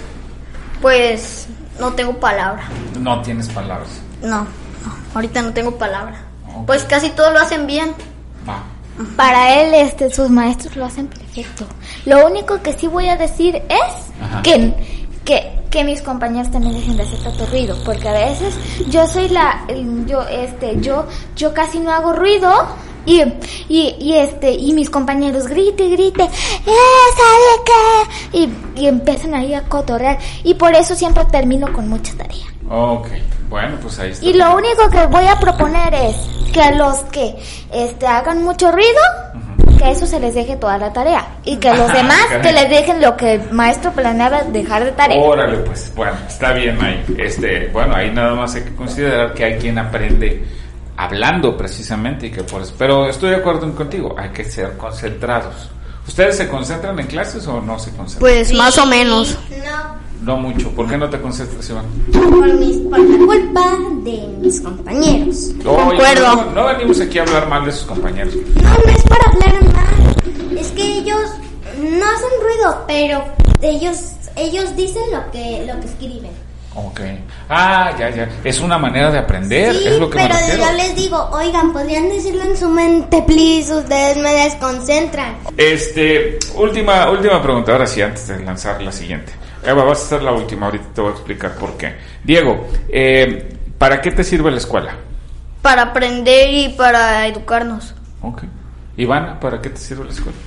Pues 0.82 1.48
no 1.80 1.94
tengo 1.94 2.20
palabra. 2.20 2.64
No 3.00 3.22
tienes 3.22 3.50
palabras. 3.50 4.02
No, 4.22 4.40
no, 4.40 4.48
ahorita 5.14 5.42
no 5.42 5.54
tengo 5.54 5.78
palabra. 5.78 6.31
Pues 6.66 6.84
casi 6.86 7.10
todo 7.10 7.32
lo 7.32 7.40
hacen 7.40 7.68
bien. 7.68 7.94
Va. 8.48 8.64
Para 9.16 9.62
él, 9.62 9.74
este, 9.74 10.10
sus 10.14 10.30
maestros 10.30 10.76
lo 10.76 10.86
hacen 10.86 11.08
perfecto. 11.08 11.66
Lo 12.06 12.28
único 12.28 12.62
que 12.62 12.74
sí 12.74 12.88
voy 12.88 13.08
a 13.08 13.18
decir 13.18 13.56
es 13.56 14.22
Ajá. 14.22 14.42
que, 14.44 14.74
que, 15.26 15.60
que 15.72 15.84
mis 15.84 16.02
compañeros 16.02 16.52
también 16.52 16.74
dejen 16.74 16.98
de 16.98 17.04
hacer 17.04 17.20
tanto 17.24 17.46
ruido, 17.48 17.76
porque 17.84 18.08
a 18.10 18.14
veces 18.14 18.54
yo 18.90 19.08
soy 19.08 19.30
la, 19.30 19.66
yo, 20.06 20.22
este, 20.28 20.80
yo, 20.82 21.06
yo 21.36 21.54
casi 21.54 21.80
no 21.80 21.92
hago 21.92 22.14
ruido 22.14 22.52
y, 23.06 23.22
y, 23.70 23.96
y 24.00 24.14
este, 24.18 24.52
y 24.52 24.74
mis 24.74 24.90
compañeros 24.90 25.48
grite, 25.48 25.90
grite, 25.90 26.24
¡eh, 26.24 26.30
sabe 27.18 27.64
qué! 27.66 28.38
Y, 28.38 28.82
y 28.82 28.88
empiezan 28.88 29.34
ahí 29.34 29.54
a 29.56 29.64
cotorrear 29.64 30.20
y 30.44 30.54
por 30.54 30.76
eso 30.76 30.94
siempre 30.94 31.26
termino 31.26 31.72
con 31.74 31.88
mucha 31.88 32.14
tarea. 32.16 32.46
Ok, 32.70 33.08
bueno, 33.52 33.78
pues 33.82 34.00
ahí 34.00 34.12
está. 34.12 34.26
Y 34.26 34.34
lo 34.34 34.56
único 34.56 34.90
que 34.90 35.06
voy 35.08 35.28
a 35.28 35.38
proponer 35.38 35.94
es 35.94 36.16
que 36.54 36.62
a 36.62 36.72
los 36.72 37.00
que 37.12 37.36
este 37.72 38.08
hagan 38.08 38.44
mucho 38.44 38.72
ruido, 38.72 39.02
que 39.78 39.84
a 39.84 39.92
eso 39.92 40.08
se 40.08 40.22
les 40.22 40.34
deje 40.34 40.56
toda 40.56 40.78
la 40.78 40.94
tarea. 40.94 41.28
Y 41.44 41.58
que 41.58 41.68
a 41.68 41.76
los 41.76 41.92
demás 41.94 42.26
que 42.42 42.54
les 42.54 42.70
dejen 42.70 43.02
lo 43.02 43.18
que 43.18 43.34
el 43.34 43.52
maestro 43.52 43.92
planeaba 43.92 44.44
dejar 44.44 44.86
de 44.86 44.92
tarea. 44.94 45.22
Órale, 45.22 45.58
pues, 45.58 45.92
bueno, 45.94 46.18
está 46.26 46.54
bien 46.54 46.82
ahí. 46.82 47.04
Este, 47.18 47.68
bueno, 47.68 47.94
ahí 47.94 48.10
nada 48.10 48.34
más 48.36 48.56
hay 48.56 48.64
que 48.64 48.74
considerar 48.74 49.34
que 49.34 49.44
hay 49.44 49.60
quien 49.60 49.78
aprende 49.78 50.48
hablando 50.96 51.58
precisamente 51.58 52.28
y 52.28 52.32
que 52.32 52.44
por 52.44 52.62
eso. 52.62 52.74
Pero 52.78 53.10
estoy 53.10 53.32
de 53.32 53.36
acuerdo 53.36 53.70
contigo, 53.76 54.16
hay 54.18 54.30
que 54.30 54.46
ser 54.46 54.78
concentrados. 54.78 55.70
¿Ustedes 56.08 56.38
se 56.38 56.48
concentran 56.48 56.98
en 57.00 57.08
clases 57.08 57.46
o 57.48 57.60
no 57.60 57.78
se 57.78 57.92
concentran? 57.92 58.20
Pues 58.20 58.54
más 58.54 58.78
o 58.78 58.86
menos. 58.86 59.38
No, 59.50 60.02
no 60.22 60.38
mucho. 60.38 60.70
¿Por 60.72 60.88
qué 60.88 60.98
no 60.98 61.10
te 61.10 61.20
concentras, 61.20 61.70
Iván? 61.70 61.86
por, 62.12 62.54
mis, 62.54 62.78
por 62.78 63.00
la 63.00 63.26
culpa 63.26 63.78
de 64.04 64.28
mis 64.40 64.62
compañeros. 64.62 65.52
Oye, 65.60 65.64
Concuerdo. 65.64 66.36
No, 66.36 66.52
no 66.52 66.66
venimos 66.68 67.00
aquí 67.02 67.20
a 67.20 67.24
hablar 67.24 67.48
mal 67.50 67.66
de 67.66 67.72
sus 67.72 67.86
compañeros. 67.86 68.36
No, 68.36 68.70
no 68.70 68.92
es 68.92 69.04
para 69.04 69.24
hablar 69.32 69.64
mal. 69.74 70.58
Es 70.58 70.72
que 70.72 70.84
ellos 70.84 71.30
no 71.78 72.06
hacen 72.06 72.30
ruido, 72.42 72.84
pero 72.88 73.24
ellos 73.62 73.98
ellos 74.36 74.76
dicen 74.76 75.04
lo 75.12 75.30
que 75.32 75.66
lo 75.66 75.80
que 75.80 75.88
escriben. 75.88 76.32
Ok. 76.74 77.02
Ah, 77.50 77.94
ya, 78.00 78.10
ya. 78.10 78.30
Es 78.46 78.62
una 78.62 78.78
manera 78.78 79.12
de 79.12 79.18
aprender, 79.18 79.76
Sí, 79.76 79.88
es 79.88 80.00
lo 80.00 80.10
que 80.10 80.18
pero 80.18 80.34
me 80.36 80.58
yo 80.58 80.72
les 80.78 80.96
digo, 80.96 81.30
oigan, 81.34 81.74
podrían 81.74 82.08
decirlo 82.08 82.44
en 82.44 82.56
su 82.56 82.70
mente, 82.70 83.22
please, 83.24 83.76
ustedes 83.76 84.16
me 84.18 84.34
desconcentran. 84.34 85.36
Este, 85.58 86.40
última, 86.56 87.10
última 87.10 87.42
pregunta, 87.42 87.74
ahora 87.74 87.86
sí, 87.86 88.02
antes 88.02 88.26
de 88.30 88.40
lanzar 88.46 88.82
la 88.82 88.92
siguiente. 88.94 89.34
Eva, 89.64 89.84
vas 89.84 90.04
a 90.04 90.08
ser 90.08 90.24
la 90.24 90.32
última, 90.32 90.68
ahorita 90.68 90.86
te 90.94 91.02
voy 91.02 91.12
a 91.12 91.14
explicar 91.14 91.56
por 91.56 91.78
qué. 91.78 91.96
Diego, 92.24 92.68
eh, 92.90 93.58
¿para 93.78 94.02
qué 94.02 94.12
te 94.12 94.24
sirve 94.24 94.50
la 94.52 94.58
escuela? 94.58 94.96
Para 95.62 95.84
aprender 95.84 96.50
y 96.52 96.70
para 96.70 97.28
educarnos. 97.28 97.94
Ok. 98.22 98.44
Ivana, 98.98 99.40
¿para 99.40 99.62
qué 99.62 99.70
te 99.70 99.78
sirve 99.78 100.06
la 100.06 100.12
escuela? 100.12 100.38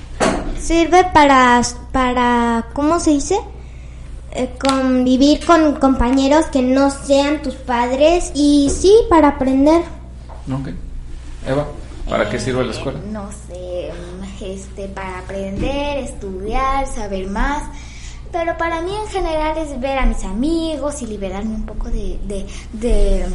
Sirve 0.59 1.05
para, 1.13 1.61
para 1.91 2.65
¿cómo 2.73 2.99
se 2.99 3.11
dice? 3.11 3.39
Eh, 4.31 4.49
convivir 4.59 5.45
con 5.45 5.75
compañeros 5.75 6.47
que 6.47 6.61
no 6.61 6.89
sean 6.89 7.41
tus 7.41 7.55
padres 7.55 8.31
y 8.35 8.69
sí, 8.69 8.93
para 9.09 9.29
aprender. 9.29 9.81
Ok. 10.51 10.69
Eva, 11.47 11.67
¿para 12.09 12.29
qué 12.29 12.39
sirve 12.39 12.65
la 12.65 12.71
escuela? 12.71 12.99
No 13.11 13.29
sé, 13.31 13.91
este, 14.41 14.87
para 14.89 15.19
aprender, 15.19 15.99
estudiar, 15.99 16.85
saber 16.87 17.27
más. 17.27 17.63
Pero 18.37 18.57
para 18.57 18.81
mí 18.81 18.93
en 18.93 19.07
general 19.07 19.57
es 19.57 19.79
ver 19.79 19.97
a 19.97 20.05
mis 20.05 20.25
amigos 20.25 21.01
y 21.01 21.07
liberarme 21.07 21.55
un 21.55 21.65
poco 21.65 21.89
de, 21.89 22.19
de, 22.27 22.45
de, 22.73 23.25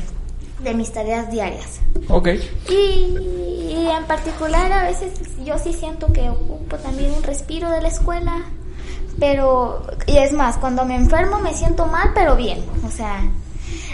de 0.63 0.75
mis 0.75 0.93
tareas 0.93 1.31
diarias. 1.31 1.81
Ok. 2.11 2.29
Y, 2.69 2.75
y 2.75 3.89
en 3.91 4.05
particular 4.05 4.71
a 4.71 4.83
veces 4.83 5.13
yo 5.43 5.59
sí 5.59 5.73
siento 5.73 6.13
que 6.13 6.29
ocupo 6.29 6.77
también 6.77 7.15
un 7.15 7.23
respiro 7.23 7.71
de 7.71 7.81
la 7.81 7.89
escuela. 7.89 8.45
Pero, 9.19 9.83
y 10.07 10.19
es 10.19 10.33
más, 10.33 10.59
cuando 10.59 10.85
me 10.85 10.97
enfermo 10.97 11.39
me 11.39 11.55
siento 11.55 11.87
mal, 11.87 12.11
pero 12.15 12.37
bien. 12.37 12.63
O 12.87 12.91
sea, 12.91 13.23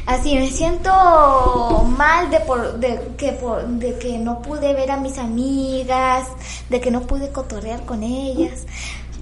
así 0.07 0.35
me 0.35 0.51
siento 0.51 0.91
mal 1.97 2.31
de, 2.33 2.41
por, 2.41 2.81
de, 2.81 3.13
que, 3.17 3.31
por, 3.31 3.65
de 3.65 3.97
que 3.99 4.19
no 4.19 4.43
pude 4.43 4.75
ver 4.75 4.91
a 4.91 4.97
mis 4.97 5.19
amigas, 5.19 6.27
de 6.69 6.81
que 6.81 6.91
no 6.91 7.03
pude 7.03 7.31
cotorrear 7.31 7.85
con 7.85 8.03
ellas. 8.03 8.67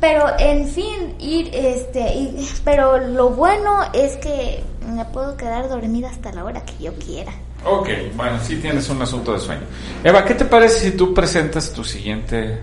Pero, 0.06 0.26
en 0.38 0.68
fin, 0.68 1.14
ir, 1.18 1.48
este, 1.54 2.00
y- 2.14 2.46
pero 2.62 2.98
lo 2.98 3.30
bueno 3.30 3.78
es 3.94 4.16
que 4.18 4.62
me 4.86 5.02
puedo 5.06 5.34
quedar 5.34 5.66
dormida 5.70 6.10
hasta 6.10 6.30
la 6.30 6.44
hora 6.44 6.62
que 6.62 6.74
yo 6.84 6.92
quiera. 6.96 7.32
Ok, 7.64 7.88
bueno, 8.14 8.38
sí 8.42 8.56
tienes 8.56 8.86
un 8.90 9.00
asunto 9.00 9.32
de 9.32 9.38
sueño. 9.38 9.62
Eva, 10.04 10.22
¿qué 10.26 10.34
te 10.34 10.44
parece 10.44 10.90
si 10.90 10.94
tú 10.94 11.14
presentas 11.14 11.72
tu 11.72 11.82
siguiente, 11.84 12.58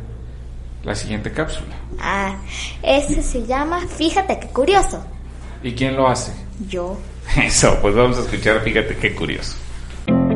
la 0.83 0.93
siguiente 0.93 1.31
cápsula? 1.31 1.75
Ah, 1.99 2.35
ese 2.83 3.23
se 3.23 3.43
llama 3.47 3.79
Fíjate 3.87 4.39
qué 4.39 4.47
curioso. 4.49 5.03
¿Y 5.63 5.71
quién 5.71 5.95
lo 5.95 6.07
hace? 6.07 6.31
Yo. 6.69 6.95
Eso, 7.43 7.75
pues 7.81 7.95
vamos 7.95 8.19
a 8.19 8.21
escuchar, 8.21 8.61
fíjate 8.61 8.95
qué 8.97 9.15
curioso. 9.15 9.55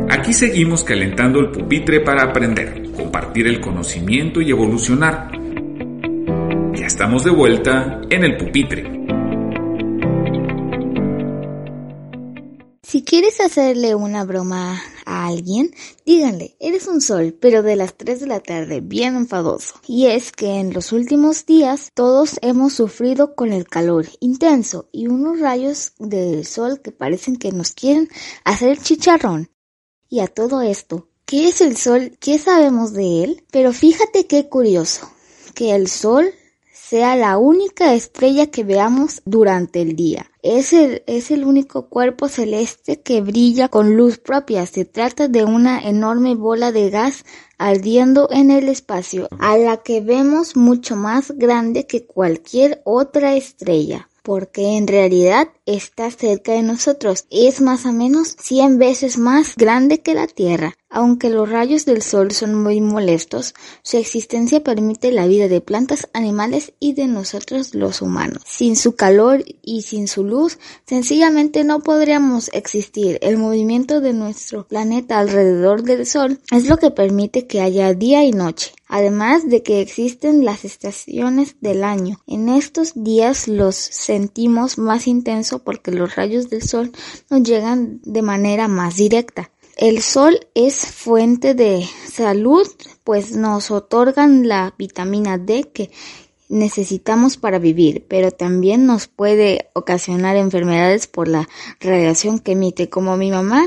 Aquí 0.10 0.34
seguimos 0.34 0.84
calentando 0.84 1.40
el 1.40 1.52
pupitre 1.52 2.00
para 2.00 2.24
aprender, 2.24 2.82
compartir 2.96 3.46
el 3.46 3.62
conocimiento 3.62 4.42
y 4.42 4.50
evolucionar. 4.50 5.35
Estamos 6.96 7.26
de 7.26 7.32
vuelta 7.32 8.00
en 8.10 8.24
el 8.24 8.38
pupitre. 8.38 8.84
Si 12.84 13.04
quieres 13.04 13.42
hacerle 13.42 13.96
una 13.96 14.24
broma 14.24 14.82
a 15.06 15.28
alguien, 15.28 15.72
díganle, 16.06 16.56
eres 16.58 16.88
un 16.88 17.02
sol, 17.02 17.38
pero 17.38 17.64
de 17.64 17.76
las 17.76 17.98
3 17.98 18.22
de 18.22 18.28
la 18.28 18.40
tarde, 18.40 18.80
bien 18.80 19.18
enfadoso. 19.18 19.76
Y 19.86 20.06
es 20.06 20.32
que 20.32 20.54
en 20.62 20.74
los 20.74 20.94
últimos 20.94 21.46
días 21.46 21.92
todos 21.94 22.40
hemos 22.42 22.72
sufrido 22.72 23.36
con 23.36 23.52
el 23.52 23.68
calor 23.68 24.06
intenso 24.22 24.88
y 24.94 25.08
unos 25.08 25.42
rayos 25.42 25.92
del 26.00 26.46
sol 26.46 26.80
que 26.82 26.94
parecen 26.94 27.36
que 27.36 27.52
nos 27.52 27.74
quieren 27.74 28.08
hacer 28.46 28.78
chicharrón. 28.78 29.50
Y 30.08 30.22
a 30.22 30.28
todo 30.28 30.62
esto, 30.62 31.10
¿qué 31.26 31.50
es 31.50 31.60
el 31.60 31.76
sol? 31.76 32.16
¿Qué 32.22 32.40
sabemos 32.40 32.94
de 32.94 33.26
él? 33.26 33.44
Pero 33.52 33.74
fíjate 33.74 34.28
qué 34.28 34.48
curioso, 34.48 35.12
que 35.56 35.76
el 35.76 35.90
sol 35.90 36.34
sea 36.88 37.16
la 37.16 37.38
única 37.38 37.96
estrella 37.96 38.48
que 38.48 38.64
veamos 38.64 39.22
durante 39.26 39.82
el 39.82 39.96
día. 39.96 40.32
Es 40.44 40.72
el, 40.72 41.02
es 41.08 41.32
el 41.32 41.44
único 41.44 41.90
cuerpo 41.90 42.28
celeste 42.28 43.02
que 43.02 43.22
brilla 43.22 43.70
con 43.70 43.98
luz 43.98 44.20
propia. 44.20 44.66
Se 44.68 44.86
trata 44.86 45.28
de 45.28 45.44
una 45.44 45.82
enorme 45.82 46.36
bola 46.36 46.72
de 46.72 46.92
gas 46.92 47.26
ardiendo 47.58 48.28
en 48.32 48.52
el 48.52 48.70
espacio, 48.70 49.28
a 49.40 49.58
la 49.58 49.78
que 49.78 50.02
vemos 50.02 50.56
mucho 50.56 50.96
más 50.96 51.32
grande 51.32 51.88
que 51.88 52.06
cualquier 52.06 52.82
otra 52.84 53.36
estrella, 53.36 54.10
porque 54.22 54.78
en 54.78 54.88
realidad 54.88 55.48
está 55.66 56.12
cerca 56.12 56.52
de 56.52 56.62
nosotros. 56.62 57.26
Es 57.32 57.62
más 57.62 57.86
o 57.88 57.94
menos 57.94 58.36
100 58.40 58.78
veces 58.78 59.18
más 59.18 59.56
grande 59.56 60.02
que 60.02 60.14
la 60.14 60.28
Tierra. 60.28 60.76
Aunque 60.96 61.30
los 61.30 61.50
rayos 61.50 61.84
del 61.84 62.02
sol 62.02 62.32
son 62.32 62.56
muy 62.56 62.80
molestos, 62.80 63.54
su 63.84 63.98
existencia 63.98 64.64
permite 64.64 65.12
la 65.12 65.28
vida 65.28 65.50
de 65.50 65.60
plantas, 65.60 66.08
animales 66.14 66.72
y 66.80 66.94
de 66.94 67.08
nosotros 67.08 67.76
los 67.76 68.02
humanos. 68.02 68.42
Sin 68.46 68.78
su 68.78 68.96
calor 68.96 69.44
y 69.62 69.82
sin 69.82 70.08
su 70.08 70.24
luz, 70.24 70.58
sencillamente 70.86 71.66
no 71.66 71.82
podríamos 71.82 72.50
existir. 72.54 73.20
El 73.22 73.38
movimiento 73.38 74.00
de 74.00 74.14
nuestro 74.14 74.70
planeta 74.70 75.20
alrededor 75.20 75.84
del 75.84 76.06
sol 76.06 76.40
es 76.54 76.70
lo 76.70 76.78
que 76.78 76.92
permite 76.92 77.46
que 77.46 77.60
haya 77.60 77.94
día 77.94 78.24
y 78.24 78.32
noche. 78.32 78.72
Además 78.88 79.50
de 79.50 79.64
que 79.64 79.82
existen 79.82 80.46
las 80.46 80.64
estaciones 80.64 81.56
del 81.60 81.84
año. 81.84 82.22
En 82.28 82.50
estos 82.50 82.94
días 82.96 83.48
los 83.48 83.76
sentimos 83.76 84.78
más 84.78 85.08
intenso 85.08 85.60
porque 85.60 85.92
los 85.92 86.16
rayos 86.16 86.50
del 86.50 86.62
sol 86.62 86.92
nos 87.30 87.44
llegan 87.44 88.00
de 88.04 88.22
manera 88.22 88.68
más 88.68 88.96
directa. 88.96 89.50
El 89.76 90.02
sol 90.02 90.48
es 90.54 90.78
fuente 90.86 91.54
de 91.54 91.86
salud, 92.10 92.66
pues 93.04 93.36
nos 93.36 93.72
otorgan 93.72 94.48
la 94.48 94.74
vitamina 94.78 95.38
D 95.38 95.70
que 95.74 95.92
necesitamos 96.48 97.36
para 97.36 97.60
vivir, 97.60 98.06
pero 98.08 98.32
también 98.32 98.86
nos 98.86 99.08
puede 99.08 99.70
ocasionar 99.74 100.38
enfermedades 100.38 101.08
por 101.08 101.28
la 101.28 101.50
radiación 101.82 102.40
que 102.40 102.54
emite, 102.54 102.90
como 102.90 103.18
mi 103.18 103.32
mamá, 103.32 103.66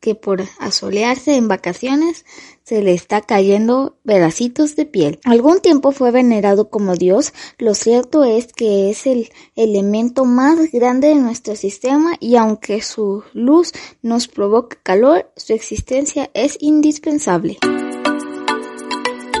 que 0.00 0.14
por 0.14 0.44
asolearse 0.58 1.36
en 1.36 1.48
vacaciones 1.48 2.26
se 2.66 2.82
le 2.82 2.92
está 2.94 3.20
cayendo 3.20 3.94
pedacitos 4.04 4.74
de 4.74 4.86
piel. 4.86 5.20
Algún 5.24 5.60
tiempo 5.60 5.92
fue 5.92 6.10
venerado 6.10 6.68
como 6.68 6.96
Dios, 6.96 7.32
lo 7.58 7.74
cierto 7.74 8.24
es 8.24 8.52
que 8.52 8.90
es 8.90 9.06
el 9.06 9.30
elemento 9.54 10.24
más 10.24 10.72
grande 10.72 11.08
de 11.08 11.14
nuestro 11.14 11.54
sistema 11.54 12.14
y 12.18 12.34
aunque 12.34 12.82
su 12.82 13.22
luz 13.32 13.72
nos 14.02 14.26
provoca 14.26 14.78
calor, 14.82 15.30
su 15.36 15.52
existencia 15.52 16.28
es 16.34 16.58
indispensable. 16.60 17.58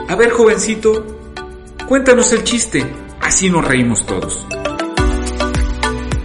A 0.08 0.14
ver, 0.14 0.30
jovencito, 0.30 1.04
cuéntanos 1.88 2.32
el 2.32 2.44
chiste, 2.44 2.86
así 3.20 3.50
nos 3.50 3.64
reímos 3.66 4.06
todos. 4.06 4.46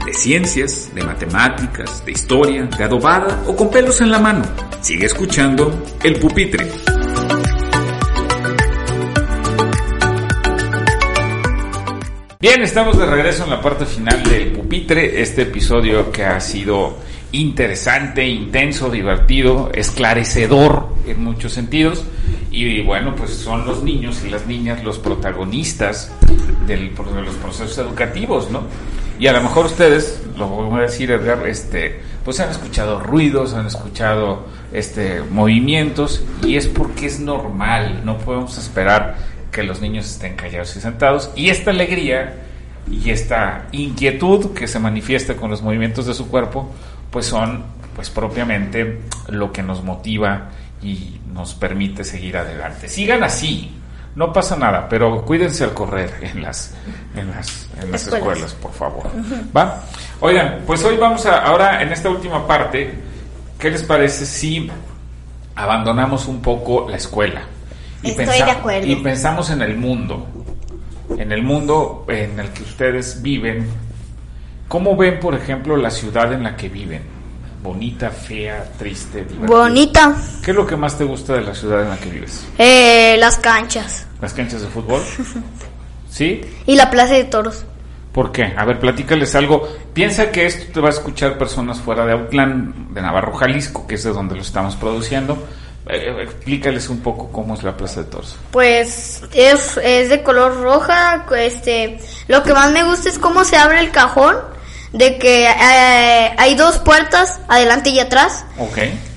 De 0.06 0.14
ciencias, 0.14 0.93
de 0.93 1.02
matemáticas, 1.04 2.06
de 2.06 2.12
historia, 2.12 2.66
de 2.66 2.84
adobada 2.84 3.43
o 3.47 3.56
con 3.56 3.72
pelos 3.72 4.02
en 4.02 4.12
la 4.12 4.20
mano. 4.20 4.43
Sigue 4.82 5.08
escuchando 5.08 5.74
El 6.04 6.20
Pupitre. 6.20 6.90
Bien, 12.41 12.63
estamos 12.63 12.97
de 12.97 13.05
regreso 13.05 13.43
en 13.43 13.51
la 13.51 13.61
parte 13.61 13.85
final 13.85 14.23
del 14.23 14.47
Pupitre, 14.53 15.21
este 15.21 15.43
episodio 15.43 16.11
que 16.11 16.25
ha 16.25 16.39
sido 16.39 16.97
interesante, 17.33 18.27
intenso, 18.27 18.89
divertido, 18.89 19.69
esclarecedor 19.75 20.87
en 21.05 21.23
muchos 21.23 21.53
sentidos. 21.53 22.03
Y 22.49 22.81
bueno, 22.81 23.15
pues 23.15 23.29
son 23.35 23.67
los 23.67 23.83
niños 23.83 24.23
y 24.25 24.31
las 24.31 24.47
niñas 24.47 24.83
los 24.83 24.97
protagonistas 24.97 26.11
del, 26.65 26.95
de 26.95 27.21
los 27.21 27.35
procesos 27.35 27.77
educativos, 27.77 28.49
¿no? 28.49 28.63
Y 29.19 29.27
a 29.27 29.33
lo 29.33 29.43
mejor 29.43 29.67
ustedes, 29.67 30.19
lo 30.35 30.47
voy 30.47 30.79
a 30.79 30.83
decir 30.85 31.11
Edgar, 31.11 31.47
este, 31.47 32.01
pues 32.25 32.39
han 32.39 32.49
escuchado 32.49 32.99
ruidos, 32.99 33.53
han 33.53 33.67
escuchado 33.67 34.47
este, 34.73 35.21
movimientos 35.29 36.23
y 36.43 36.55
es 36.55 36.67
porque 36.67 37.05
es 37.05 37.19
normal, 37.19 38.01
no 38.03 38.17
podemos 38.17 38.57
esperar 38.57 39.17
que 39.52 39.64
los 39.64 39.82
niños 39.82 40.06
estén 40.06 40.36
callados 40.36 40.76
y 40.76 40.82
sentados 40.82 41.32
y 41.36 41.49
esta 41.49 41.72
alegría 41.72 42.36
y 42.89 43.10
esta 43.12 43.68
inquietud 43.72 44.54
que 44.54 44.68
se 44.68 44.80
manifiesta 44.80 45.36
con 45.36 45.49
los 45.52 45.62
movimientos 45.62 46.06
de 46.06 46.14
su 46.14 46.30
cuerpo, 46.30 46.72
pues 47.12 47.26
son 47.26 47.64
pues 47.95 48.10
propiamente 48.10 49.02
lo 49.28 49.52
que 49.52 49.62
nos 49.62 49.84
motiva 49.84 50.49
y 50.82 51.20
nos 51.34 51.54
permite 51.54 52.04
seguir 52.04 52.38
adelante. 52.38 52.88
Sigan 52.88 53.24
así, 53.24 53.72
no 54.16 54.34
pasa 54.34 54.56
nada, 54.56 54.88
pero 54.89 55.24
cuídense 55.24 55.64
al 55.64 55.74
correr 55.74 56.12
en 56.22 56.41
las, 56.41 56.74
en 57.16 57.30
las, 57.32 57.70
en 57.82 57.91
las 57.91 58.08
escuelas. 58.08 58.54
por 58.54 58.74
favor. 58.74 59.04
¿Va? 59.56 59.84
Oigan, 60.20 60.62
pues 60.66 60.84
hoy 60.84 60.97
vamos 60.97 61.26
a, 61.26 61.43
ahora 61.43 61.82
en 61.82 61.91
esta 61.91 62.10
última 62.10 62.47
parte, 62.47 62.93
¿qué 63.60 63.70
les 63.70 63.84
parece 63.84 64.26
si 64.26 64.70
abandonamos 65.56 66.28
un 66.28 66.41
poco 66.41 66.89
la 66.89 66.97
escuela? 66.97 67.43
Y 68.04 68.10
Estoy 68.10 68.26
de 68.26 68.52
acuerdo. 68.52 68.88
Y 68.88 68.95
pensamos 68.97 69.49
en 69.49 69.62
el 69.62 69.78
mundo, 69.78 70.26
en 71.18 71.32
el 71.32 71.43
mundo 71.43 72.06
en 72.08 72.39
el 72.39 72.49
que 72.49 72.64
ustedes 72.64 73.22
viven. 73.22 73.68
¿Cómo 74.68 74.95
ven, 74.95 75.20
por 75.20 75.36
ejemplo, 75.36 75.76
la 75.78 75.91
ciudad 75.91 76.32
en 76.34 76.43
la 76.43 76.56
que 76.56 76.70
viven? 76.70 77.04
Bonita, 77.62 78.10
fea, 78.10 78.72
triste, 78.78 79.20
divertida. 79.20 79.47
Bonita. 79.47 80.16
¿Qué 80.43 80.52
es 80.52 80.58
lo 80.58 80.66
que 80.66 80.76
más 80.76 80.97
te 80.97 81.04
gusta 81.04 81.34
de 81.34 81.41
la 81.41 81.54
ciudad 81.54 81.84
en 81.84 81.89
la 81.89 81.97
que 81.97 82.10
vives? 82.10 82.47
Eh, 82.58 83.18
las 83.20 83.38
canchas. 83.38 84.08
¿Las 84.20 84.34
canchas 84.34 84.62
de 84.62 84.68
fútbol? 84.68 85.02
¿Sí? 86.10 86.41
Y 86.66 86.76
la 86.76 86.89
plaza 86.89 87.14
de 87.14 87.26
toros. 87.26 87.66
¿Por 88.12 88.32
qué? 88.32 88.54
A 88.58 88.66
ver, 88.66 88.80
platícales 88.80 89.36
algo. 89.36 89.68
Piensa 89.93 90.32
que 90.32 90.45
esto 90.45 90.74
te 90.74 90.82
va 90.82 90.88
a 90.88 90.91
escuchar 90.91 91.38
personas 91.38 91.80
fuera 91.80 92.06
de 92.06 92.14
Autlán, 92.14 92.93
de 92.93 93.02
Navarro, 93.02 93.34
Jalisco, 93.34 93.88
que 93.88 93.95
es 93.95 94.04
de 94.04 94.12
donde 94.12 94.36
lo 94.36 94.41
estamos 94.41 94.76
produciendo. 94.76 95.38
Eh, 95.88 96.23
explícales 96.23 96.89
un 96.89 96.99
poco 97.01 97.32
cómo 97.32 97.55
es 97.55 97.63
la 97.63 97.75
plaza 97.75 98.01
de 98.01 98.07
toros. 98.07 98.38
Pues 98.51 99.23
es, 99.34 99.77
es 99.77 100.09
de 100.09 100.23
color 100.23 100.61
roja. 100.61 101.25
Este, 101.38 101.99
lo 102.27 102.43
que 102.43 102.53
más 102.53 102.71
me 102.71 102.84
gusta 102.84 103.09
es 103.09 103.17
cómo 103.17 103.43
se 103.43 103.57
abre 103.57 103.79
el 103.79 103.91
cajón. 103.91 104.38
De 104.93 105.17
que 105.17 105.45
eh, 105.45 106.36
hay 106.38 106.55
dos 106.55 106.79
puertas, 106.79 107.39
adelante 107.47 107.91
y 107.91 107.99
atrás. 107.99 108.43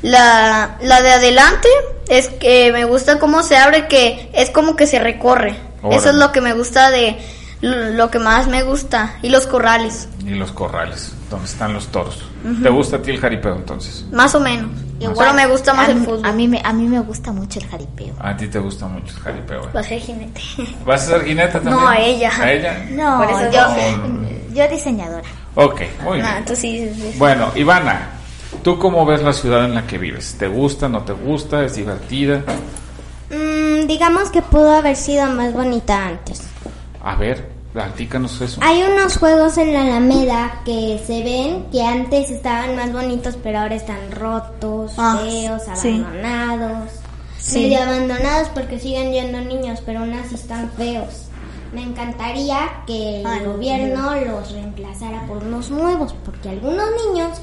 La, 0.02 0.78
la 0.80 1.02
de 1.02 1.10
adelante 1.10 1.68
es 2.08 2.28
que 2.28 2.70
me 2.70 2.84
gusta 2.84 3.18
cómo 3.18 3.42
se 3.42 3.56
abre, 3.56 3.88
que 3.88 4.30
es 4.34 4.50
como 4.50 4.76
que 4.76 4.86
se 4.86 5.00
recorre. 5.00 5.56
Órale. 5.82 5.96
Eso 6.00 6.10
es 6.10 6.14
lo 6.14 6.30
que 6.30 6.40
me 6.40 6.52
gusta 6.52 6.90
de 6.90 7.18
lo 7.60 8.10
que 8.10 8.18
más 8.18 8.46
me 8.46 8.62
gusta. 8.62 9.16
Y 9.22 9.30
los 9.30 9.46
corrales, 9.46 10.08
Y 10.24 10.30
los 10.30 10.52
corrales, 10.52 11.12
donde 11.30 11.46
están 11.46 11.72
los 11.72 11.86
toros. 11.88 12.22
¿Te 12.62 12.68
gusta 12.68 12.96
a 12.96 13.02
ti 13.02 13.10
el 13.10 13.18
jaripeo 13.20 13.56
entonces? 13.56 14.04
más 14.12 14.34
o 14.34 14.40
menos. 14.40 14.70
Pero 14.98 15.34
me 15.34 15.46
gusta 15.46 15.74
más 15.74 15.88
a 15.88 15.92
el 15.92 15.98
mí- 16.00 16.06
fútbol. 16.06 16.24
A 16.24 16.32
mí, 16.32 16.46
me, 16.48 16.60
a 16.64 16.72
mí 16.72 16.86
me 16.86 17.00
gusta 17.00 17.32
mucho 17.32 17.58
el 17.58 17.66
jaripeo. 17.66 18.14
A 18.20 18.36
ti 18.36 18.46
te 18.48 18.58
gusta 18.58 18.86
mucho 18.86 19.14
el 19.16 19.22
jaripeo. 19.22 19.64
¿eh? 19.64 19.68
Va 19.74 19.80
a 19.80 19.82
ser 19.82 20.00
jinete. 20.00 20.40
¿Vas 20.86 21.02
a 21.02 21.06
ser 21.12 21.24
jineta 21.24 21.54
también? 21.60 21.76
No, 21.76 21.88
a 21.88 21.98
ella. 21.98 22.30
¿A 22.40 22.52
ella? 22.52 22.86
No, 22.90 23.18
Por 23.18 23.30
eso 23.30 23.50
yo, 23.50 23.76
yo- 23.76 24.54
yo 24.54 24.68
diseñadora. 24.68 25.28
Ok, 25.56 25.80
muy 26.04 26.20
Ah, 26.20 26.40
bien. 26.44 26.56
sí, 26.56 26.90
sí. 26.94 27.14
Bueno, 27.18 27.50
Ivana, 27.56 28.08
¿tú 28.62 28.78
cómo 28.78 29.04
ves 29.04 29.22
la 29.22 29.32
ciudad 29.32 29.64
en 29.64 29.74
la 29.74 29.86
que 29.86 29.98
vives? 29.98 30.36
¿Te 30.38 30.46
gusta, 30.48 30.88
no 30.88 31.02
te 31.02 31.12
gusta? 31.12 31.64
¿Es 31.64 31.74
divertida? 31.76 32.42
Mm, 33.30 33.86
digamos 33.86 34.30
que 34.30 34.42
pudo 34.42 34.72
haber 34.76 34.96
sido 34.96 35.26
más 35.26 35.52
bonita 35.52 36.06
antes. 36.06 36.42
A 37.02 37.16
ver, 37.16 37.50
platícanos 37.74 38.40
eso. 38.40 38.60
Hay 38.62 38.82
unos 38.84 39.18
juegos 39.18 39.58
en 39.58 39.74
la 39.74 39.82
Alameda 39.82 40.62
que 40.64 41.02
se 41.06 41.22
ven 41.24 41.66
que 41.70 41.82
antes 41.82 42.30
estaban 42.30 42.76
más 42.76 42.92
bonitos, 42.92 43.36
pero 43.42 43.58
ahora 43.58 43.74
están 43.74 44.12
rotos, 44.12 44.92
Ah, 44.96 45.20
feos, 45.22 45.62
abandonados. 45.68 46.90
Sí. 47.38 47.64
Medio 47.64 47.82
abandonados 47.82 48.48
porque 48.54 48.78
siguen 48.78 49.12
yendo 49.12 49.40
niños, 49.40 49.82
pero 49.84 49.98
aún 50.00 50.14
así 50.14 50.36
están 50.36 50.70
feos. 50.70 51.26
Me 51.74 51.82
encantaría 51.82 52.58
que 52.86 53.20
el 53.20 53.26
Ay, 53.26 53.40
Dios 53.40 53.52
gobierno 53.56 54.14
los 54.24 54.52
reemplazara 54.52 55.26
por 55.26 55.38
unos 55.38 55.68
nuevos, 55.70 56.14
porque 56.24 56.50
algunos 56.50 56.86
niños 57.08 57.38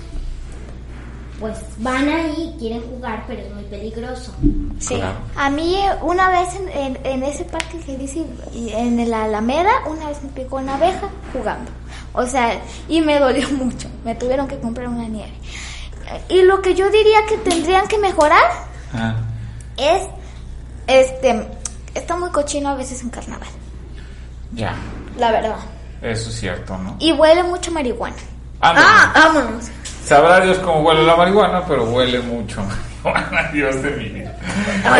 pues 1.42 1.58
van 1.80 2.08
ahí, 2.08 2.56
quieren 2.58 2.82
jugar, 2.84 3.26
pero 3.28 3.42
es 3.42 3.54
muy 3.54 3.64
peligroso. 3.64 4.32
Sí. 4.80 4.96
Claro. 4.96 5.18
A 5.36 5.50
mí 5.50 5.76
una 6.02 6.30
vez 6.30 6.56
en, 6.56 6.70
en- 6.70 7.00
en 7.06 7.24
ese 7.24 7.44
parque 7.44 7.80
que 7.80 7.98
dice, 7.98 8.26
y 8.54 8.70
en 8.70 9.10
la 9.10 9.24
Alameda, 9.26 9.72
una 9.89 10.08
vez 10.08 10.22
me 10.24 10.30
picó 10.30 10.56
una 10.58 10.76
abeja 10.76 11.10
jugando. 11.34 11.70
O 12.14 12.26
sea, 12.26 12.62
y 12.88 13.02
me 13.02 13.20
dolió 13.20 13.50
mucho. 13.58 13.89
Me 14.06 14.16
tuvieron 14.16 14.48
que 14.48 14.58
comprar 14.60 14.88
una 14.88 15.08
nieve. 15.08 15.34
Y 16.30 16.44
lo 16.44 16.62
que 16.62 16.76
yo 16.76 16.89
diría 16.89 17.26
que 17.28 17.38
tendrían 17.38 17.88
que 17.88 17.98
mejorar 17.98 18.44
Ah, 18.94 19.16
es, 19.78 20.04
este, 20.88 21.48
está 21.96 22.16
muy 22.18 22.30
cochino 22.32 22.70
a 22.70 22.76
veces 22.76 23.02
en 23.02 23.10
carnaval. 23.10 23.48
ya, 24.54 24.76
La 25.18 25.32
verdad. 25.32 25.56
eso 26.02 26.30
es 26.30 26.36
cierto, 26.36 26.78
¿no? 26.78 26.98
Y 27.00 27.14
huele 27.14 27.44
mucho 27.44 27.72
marihuana. 27.72 28.16
Ándale. 28.60 28.88
Ah, 28.89 29.12
vámonos. 29.16 29.66
Sabrá 30.06 30.41
Dios 30.41 30.58
cómo 30.60 30.82
huele 30.82 31.04
la 31.04 31.16
marihuana, 31.16 31.66
pero 31.68 31.86
huele 31.86 32.20
mucho 32.20 32.62
marihuana, 33.04 33.49
Dios 33.54 33.82
de 33.84 33.91
mi 33.91 34.06
vida. 34.10 34.36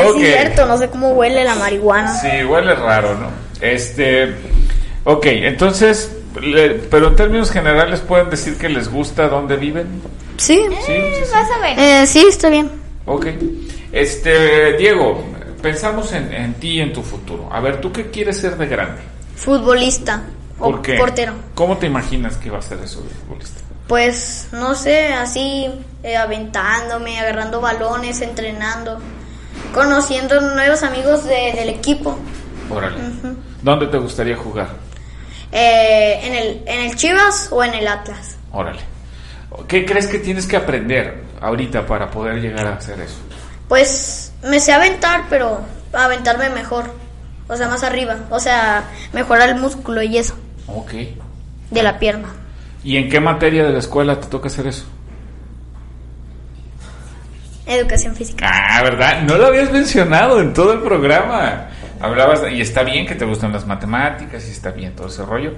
Ok. 0.06 0.16
sí, 0.18 0.26
cierto, 0.26 0.66
no 0.66 0.78
sé 0.78 0.90
cómo 0.90 1.12
huele 1.12 1.44
la 1.44 1.56
marihuana. 1.56 2.14
Sí, 2.20 2.44
huele 2.44 2.76
raro, 2.76 3.16
¿no? 3.18 3.28
Este, 3.60 4.36
ok, 5.04 5.26
entonces, 5.28 6.16
le- 6.42 6.76
pero 6.76 7.08
en 7.10 7.16
términos 7.16 7.52
generales 7.52 8.00
pueden 8.02 8.30
decir 8.30 8.58
que 8.58 8.70
les 8.70 8.90
gusta 8.90 9.28
dónde 9.28 9.56
viven. 9.58 9.88
Sí. 10.38 10.60
Sí, 10.70 10.76
sí, 10.86 10.94
sí. 11.26 11.32
Vas 11.32 11.48
a 11.52 11.60
ver. 11.62 11.80
Eh, 11.80 12.08
sí, 12.08 12.26
está 12.28 12.50
bien. 12.50 12.70
Ok. 13.06 13.28
Este, 13.92 14.74
Diego, 14.78 15.24
pensamos 15.62 16.12
en, 16.14 16.34
en 16.34 16.54
ti 16.56 16.74
y 16.78 16.82
en 16.82 16.94
tu 16.94 17.04
futuro. 17.04 17.50
A 17.52 17.60
ver, 17.60 17.82
¿tú 17.82 17.92
qué 17.92 18.10
quieres 18.10 18.38
ser 18.40 18.56
de 18.58 18.68
grande? 18.68 19.02
Futbolista. 19.36 20.22
O 20.60 20.66
¿Por 20.72 20.82
qué? 20.82 20.96
portero. 20.98 21.34
¿Cómo 21.56 21.78
te 21.78 21.88
imaginas 21.88 22.38
que 22.38 22.50
va 22.50 22.60
a 22.60 22.62
ser 22.62 22.80
eso 22.84 23.02
de 23.02 23.10
futbolista? 23.10 23.60
Pues 23.92 24.48
no 24.54 24.74
sé, 24.74 25.08
así 25.12 25.70
eh, 26.02 26.16
aventándome, 26.16 27.20
agarrando 27.20 27.60
balones, 27.60 28.22
entrenando, 28.22 29.00
conociendo 29.74 30.40
nuevos 30.40 30.82
amigos 30.84 31.26
de- 31.26 31.52
del 31.54 31.68
equipo. 31.68 32.18
Órale. 32.70 32.96
¿Dónde 33.62 33.88
te 33.88 33.98
gustaría 33.98 34.38
jugar? 34.38 34.70
Eh, 35.52 36.22
en, 36.24 36.34
el, 36.36 36.64
¿En 36.68 36.90
el 36.90 36.96
Chivas 36.96 37.50
o 37.52 37.62
en 37.66 37.74
el 37.74 37.86
Atlas? 37.86 38.38
Órale. 38.54 38.80
¿Qué 39.68 39.86
crees 39.86 40.08
que 40.08 40.20
tienes 40.20 40.48
que 40.48 40.56
aprender 40.56 41.26
ahorita 41.42 41.86
para 41.86 42.10
poder 42.10 42.40
llegar 42.40 42.68
a 42.68 42.76
hacer 42.76 42.98
eso? 43.02 43.18
Pues 43.68 44.32
me 44.42 44.62
sé 44.62 44.72
aventar, 44.72 45.26
pero 45.30 45.60
aventarme 45.92 46.50
mejor. 46.50 46.86
O 47.50 47.58
sea, 47.58 47.68
más 47.68 47.84
arriba. 47.84 48.16
O 48.30 48.40
sea, 48.40 48.86
mejorar 49.12 49.50
el 49.50 49.56
músculo 49.56 50.02
y 50.02 50.18
eso, 50.18 50.36
Ok. 50.68 50.92
de 51.72 51.84
la 51.84 52.00
pierna. 52.00 52.30
¿Y 52.84 52.98
en 52.98 53.10
qué 53.10 53.20
materia 53.20 53.64
de 53.64 53.72
la 53.72 53.80
escuela 53.80 54.20
te 54.20 54.28
toca 54.28 54.48
hacer 54.48 54.68
eso? 54.68 54.86
Educación 57.66 58.16
física. 58.16 58.50
Ah, 58.52 58.82
¿verdad? 58.84 59.22
No 59.22 59.38
lo 59.38 59.48
habías 59.48 59.72
mencionado 59.72 60.42
en 60.42 60.54
todo 60.54 60.74
el 60.74 60.80
programa. 60.80 61.68
Hablabas, 62.02 62.42
y 62.52 62.60
está 62.60 62.84
bien 62.84 63.06
que 63.06 63.16
te 63.16 63.26
gustan 63.26 63.52
las 63.54 63.68
matemáticas 63.68 64.48
y 64.48 64.52
está 64.52 64.72
bien 64.72 64.96
todo 64.96 65.08
ese 65.08 65.24
rollo, 65.24 65.54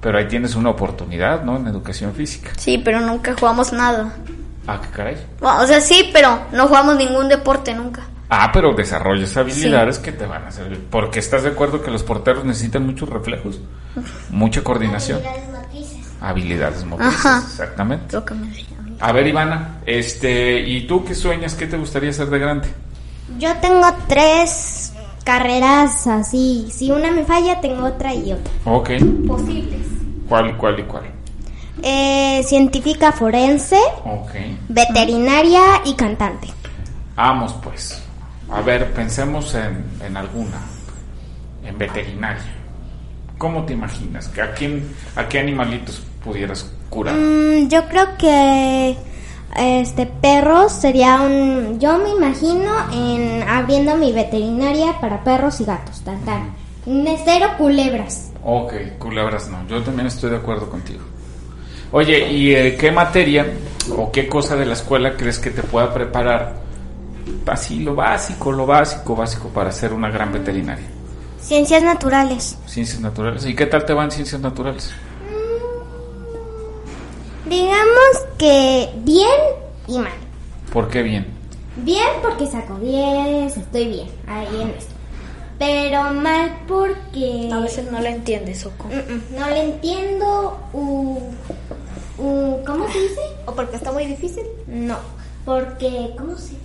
pero 0.00 0.16
ahí 0.16 0.28
tienes 0.28 0.54
una 0.54 0.70
oportunidad, 0.70 1.42
¿no? 1.42 1.56
En 1.56 1.66
educación 1.66 2.14
física. 2.14 2.52
Sí, 2.56 2.78
pero 2.78 3.00
nunca 3.00 3.34
jugamos 3.34 3.72
nada. 3.72 4.14
Ah, 4.68 4.80
qué 4.80 4.88
caray. 4.96 5.16
Bueno, 5.40 5.60
o 5.62 5.66
sea, 5.66 5.80
sí, 5.80 6.10
pero 6.12 6.42
no 6.52 6.68
jugamos 6.68 6.96
ningún 6.96 7.28
deporte 7.28 7.74
nunca. 7.74 8.02
Ah, 8.30 8.50
pero 8.52 8.74
desarrollas 8.74 9.36
habilidades 9.36 9.98
que 9.98 10.12
te 10.12 10.26
van 10.26 10.44
a 10.44 10.50
servir. 10.50 10.86
Porque 10.90 11.18
estás 11.18 11.42
de 11.42 11.48
acuerdo 11.48 11.82
que 11.82 11.90
los 11.90 12.02
porteros 12.02 12.44
necesitan 12.44 12.84
muchos 12.84 13.08
reflejos, 13.08 13.60
mucha 14.30 14.62
coordinación, 14.62 15.20
Habilidades 16.20 16.84
motrices. 16.84 17.16
Ajá. 17.26 17.38
Exactamente. 17.46 18.14
Lo 18.16 18.24
que 18.24 18.34
me 18.34 18.46
enseñaron. 18.48 18.96
A 19.00 19.12
ver, 19.12 19.26
Ivana, 19.26 19.78
este, 19.86 20.60
¿y 20.60 20.86
tú 20.86 21.04
qué 21.04 21.14
sueñas? 21.14 21.54
¿Qué 21.54 21.66
te 21.66 21.76
gustaría 21.76 22.10
hacer 22.10 22.28
de 22.30 22.38
grande? 22.38 22.68
Yo 23.38 23.54
tengo 23.58 23.86
tres 24.08 24.92
carreras 25.24 26.06
así. 26.06 26.68
Si 26.72 26.90
una 26.90 27.10
me 27.12 27.24
falla, 27.24 27.60
tengo 27.60 27.84
otra 27.86 28.14
y 28.14 28.32
otra. 28.32 28.52
Ok. 28.64 28.90
Posibles. 29.26 29.86
¿Cuál, 30.28 30.56
cuál 30.56 30.80
y 30.80 30.82
cuál? 30.84 31.04
Eh, 31.82 32.42
científica 32.44 33.12
forense, 33.12 33.78
Ok. 34.04 34.32
veterinaria 34.68 35.60
y 35.84 35.94
cantante. 35.94 36.48
Vamos, 37.14 37.54
pues. 37.62 38.02
A 38.50 38.60
ver, 38.62 38.92
pensemos 38.92 39.54
en, 39.54 39.84
en 40.04 40.16
alguna. 40.16 40.58
En 41.64 41.78
veterinaria. 41.78 42.42
¿Cómo 43.36 43.64
te 43.64 43.74
imaginas? 43.74 44.28
¿A, 44.42 44.52
quién, 44.54 44.92
¿A 45.14 45.28
qué 45.28 45.38
animalitos 45.38 46.02
pudieras 46.28 46.70
curar? 46.90 47.14
Mm, 47.14 47.68
yo 47.68 47.88
creo 47.88 48.16
que 48.18 48.96
este 49.56 50.06
perros 50.06 50.72
sería 50.72 51.20
un. 51.22 51.80
Yo 51.80 51.98
me 51.98 52.10
imagino 52.10 52.70
en 52.92 53.42
abriendo 53.48 53.96
mi 53.96 54.12
veterinaria 54.12 55.00
para 55.00 55.24
perros 55.24 55.60
y 55.60 55.64
gatos. 55.64 56.02
Tan, 56.02 56.20
tan. 56.24 56.54
Cero 57.24 57.48
culebras. 57.56 58.30
Ok, 58.44 58.72
culebras 58.98 59.48
no. 59.48 59.66
Yo 59.68 59.82
también 59.82 60.06
estoy 60.06 60.30
de 60.30 60.36
acuerdo 60.36 60.70
contigo. 60.70 61.00
Oye, 61.92 62.30
¿y 62.30 62.54
eh, 62.54 62.76
qué 62.78 62.92
materia 62.92 63.46
o 63.96 64.12
qué 64.12 64.28
cosa 64.28 64.56
de 64.56 64.66
la 64.66 64.74
escuela 64.74 65.16
crees 65.16 65.38
que 65.38 65.50
te 65.50 65.62
pueda 65.62 65.92
preparar? 65.92 66.56
Así, 67.46 67.80
lo 67.80 67.94
básico, 67.94 68.52
lo 68.52 68.66
básico, 68.66 69.16
básico 69.16 69.48
para 69.48 69.72
ser 69.72 69.92
una 69.94 70.10
gran 70.10 70.32
veterinaria. 70.32 70.86
Ciencias 71.40 71.82
naturales. 71.82 72.58
Ciencias 72.66 73.00
naturales. 73.00 73.46
¿Y 73.46 73.54
qué 73.54 73.66
tal 73.66 73.86
te 73.86 73.94
van 73.94 74.10
ciencias 74.10 74.40
naturales? 74.40 74.92
Que 78.38 78.88
bien 79.04 79.28
y 79.86 79.98
mal. 79.98 80.12
¿Por 80.72 80.88
qué 80.88 81.02
bien? 81.02 81.26
Bien 81.76 82.06
porque 82.22 82.46
saco 82.46 82.74
10, 82.78 83.56
estoy 83.56 83.88
bien 83.88 84.08
ahí 84.26 84.62
en 84.62 84.68
esto. 84.70 84.94
Pero 85.58 86.04
mal 86.14 86.56
porque 86.68 87.50
A 87.52 87.58
veces 87.60 87.90
no 87.90 88.00
le 88.00 88.10
entiendes, 88.10 88.60
Soco. 88.60 88.86
Mm, 88.88 89.12
mm, 89.12 89.38
no 89.38 89.48
le 89.48 89.62
entiendo. 89.64 90.58
u- 90.72 91.18
u- 92.18 92.64
¿Cómo 92.64 92.86
se 92.90 92.98
dice? 93.00 93.20
¿O 93.46 93.52
porque 93.54 93.76
está 93.76 93.90
muy 93.92 94.06
difícil? 94.06 94.44
No, 94.68 94.96
porque 95.44 96.14
¿cómo 96.16 96.36
se 96.36 96.50
dice? 96.50 96.56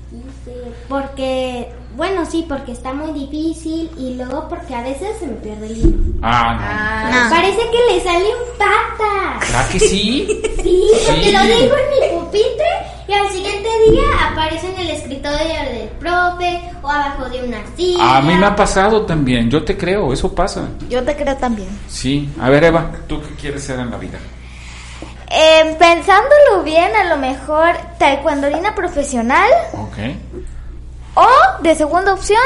Porque 0.90 1.70
bueno 1.96 2.26
sí, 2.26 2.46
porque 2.50 2.72
está 2.72 2.92
muy 2.94 3.12
difícil 3.18 3.90
y 3.98 4.16
luego 4.16 4.48
porque 4.50 4.74
a 4.76 4.82
veces 4.82 5.10
se 5.20 5.28
me 5.28 5.34
pierde 5.34 5.68
el 5.68 5.74
libro. 5.82 6.04
Ah, 6.22 7.10
no. 7.12 7.24
No. 7.24 7.30
Parece 7.30 7.60
que 7.72 7.94
le 7.94 8.02
sale 8.02 8.26
un 8.26 8.58
pata. 8.58 9.40
¿Ah, 9.56 9.68
que 9.72 9.80
sí? 9.80 10.28
Sí, 10.64 10.82
porque 11.08 11.24
Sí. 11.24 11.32
lo 11.34 11.40
dejo 11.44 11.76
en 11.76 11.90
mi 11.90 12.20
pupitre 12.20 12.66
y 13.08 13.12
al 13.14 13.28
siguiente 13.30 13.68
día 13.92 14.04
aparece 14.32 14.70
en 14.74 14.80
el 14.80 14.90
escritorio 14.92 15.40
del 15.70 15.90
profe 16.00 16.62
o 16.82 16.90
abajo 16.90 17.30
de 17.30 17.44
una 17.44 17.58
silla. 17.76 18.18
A 18.18 18.22
mí 18.22 18.34
me 18.34 18.46
ha 18.46 18.56
pasado 18.56 19.06
también, 19.06 19.50
yo 19.52 19.64
te 19.66 19.76
creo, 19.78 20.14
eso 20.14 20.34
pasa. 20.34 20.70
Yo 20.90 21.04
te 21.04 21.14
creo 21.18 21.36
también. 21.36 21.68
Sí, 21.90 22.30
a 22.40 22.50
ver 22.50 22.64
Eva, 22.64 22.92
¿tú 23.08 23.22
qué 23.22 23.36
quieres 23.36 23.62
ser 23.64 23.78
en 23.82 23.92
la 23.92 23.98
vida? 23.98 24.18
Eh, 25.30 25.76
pensándolo 25.80 26.64
bien, 26.64 26.96
a 26.96 27.04
lo 27.06 27.18
mejor 27.18 27.72
taekwondolina 27.98 28.76
profesional 28.76 29.50
Ok. 29.74 29.98
O 31.16 31.28
de 31.62 31.76
segunda 31.76 32.14
opción, 32.14 32.42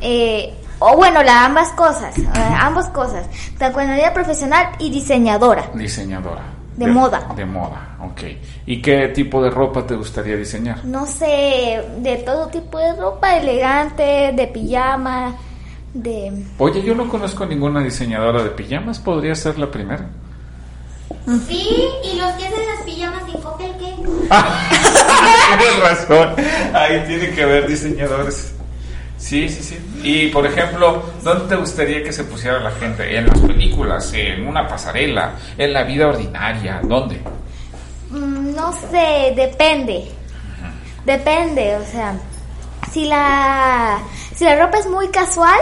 eh, 0.00 0.54
o 0.78 0.96
bueno, 0.96 1.22
la 1.22 1.44
ambas 1.44 1.70
cosas, 1.72 2.16
eh, 2.18 2.24
ambas 2.60 2.88
cosas, 2.90 3.26
taekwondolina 3.58 4.12
profesional 4.12 4.68
y 4.78 4.90
diseñadora. 4.90 5.70
Diseñadora. 5.74 6.42
De 6.76 6.86
moda. 6.86 7.32
De 7.34 7.44
moda, 7.44 7.96
ok. 8.00 8.22
¿Y 8.66 8.80
qué 8.80 9.08
tipo 9.08 9.42
de 9.42 9.50
ropa 9.50 9.84
te 9.84 9.96
gustaría 9.96 10.36
diseñar? 10.36 10.84
No 10.84 11.06
sé, 11.06 11.82
de 11.98 12.22
todo 12.24 12.46
tipo 12.46 12.78
de 12.78 12.94
ropa 12.94 13.36
elegante, 13.36 14.32
de 14.32 14.46
pijama, 14.46 15.34
de... 15.92 16.44
Oye, 16.58 16.80
yo 16.82 16.94
no 16.94 17.08
conozco 17.08 17.44
ninguna 17.44 17.82
diseñadora 17.82 18.44
de 18.44 18.50
pijamas, 18.50 19.00
podría 19.00 19.34
ser 19.34 19.58
la 19.58 19.68
primera. 19.68 20.08
Sí, 21.46 21.68
y 22.04 22.16
los 22.16 22.32
que 22.32 22.46
hacen 22.46 22.66
las 22.74 22.84
pijamas 22.84 23.22
sin 23.30 23.40
Coppel, 23.42 23.72
¿qué? 23.78 23.94
Tienes 25.58 25.80
razón, 25.80 26.34
ahí 26.74 27.04
tiene 27.06 27.30
que 27.30 27.42
haber 27.42 27.66
diseñadores. 27.66 28.52
Sí, 29.18 29.48
sí, 29.48 29.62
sí. 29.62 29.78
Y 30.02 30.28
por 30.28 30.46
ejemplo, 30.46 31.02
¿dónde 31.22 31.46
te 31.48 31.56
gustaría 31.56 32.02
que 32.02 32.12
se 32.12 32.24
pusiera 32.24 32.60
la 32.60 32.70
gente? 32.70 33.16
¿En 33.18 33.26
las 33.26 33.38
películas? 33.40 34.10
¿En 34.14 34.46
una 34.46 34.66
pasarela? 34.66 35.32
¿En 35.58 35.72
la 35.72 35.82
vida 35.82 36.06
ordinaria? 36.08 36.80
¿Dónde? 36.84 37.20
Mm, 38.10 38.54
No 38.54 38.72
sé, 38.72 39.32
depende. 39.36 40.08
Depende, 41.04 41.76
o 41.76 41.84
sea, 41.84 42.14
si 42.92 43.06
la 43.06 43.98
si 44.34 44.44
la 44.44 44.56
ropa 44.64 44.78
es 44.78 44.86
muy 44.86 45.08
casual, 45.08 45.58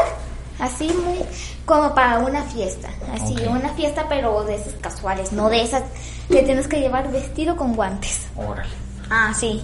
así 0.58 0.88
muy 1.04 1.18
como 1.66 1.94
para 1.94 2.20
una 2.20 2.42
fiesta, 2.44 2.88
así 3.12 3.36
una 3.48 3.68
fiesta 3.74 4.06
pero 4.08 4.42
de 4.44 4.54
esas 4.54 4.72
casuales, 4.74 5.32
no 5.32 5.50
de 5.50 5.62
esas 5.62 5.82
que 6.30 6.42
tienes 6.42 6.66
que 6.68 6.80
llevar 6.80 7.10
vestido 7.12 7.56
con 7.56 7.74
guantes. 7.74 8.20
Órale. 8.36 8.70
Ah, 9.10 9.34
sí. 9.38 9.62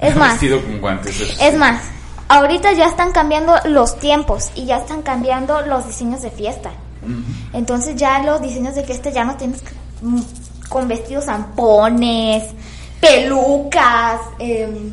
Es 0.00 0.16
más, 0.16 0.32
Vestido 0.32 0.60
con 0.62 0.80
guantes. 0.80 1.36
es 1.40 1.54
más, 1.56 1.80
ahorita 2.28 2.72
ya 2.72 2.86
están 2.88 3.12
cambiando 3.12 3.54
los 3.66 3.98
tiempos 3.98 4.50
y 4.54 4.64
ya 4.66 4.78
están 4.78 5.02
cambiando 5.02 5.60
los 5.62 5.86
diseños 5.86 6.22
de 6.22 6.30
fiesta. 6.30 6.70
Entonces 7.52 7.94
ya 7.96 8.18
los 8.24 8.42
diseños 8.42 8.74
de 8.74 8.82
fiesta 8.82 9.10
ya 9.10 9.24
no 9.24 9.36
tienes 9.36 9.62
que 9.62 9.70
mm, 10.02 10.20
con 10.68 10.88
vestidos 10.88 11.26
zampones, 11.26 12.42
pelucas, 13.00 14.20
em, 14.38 14.92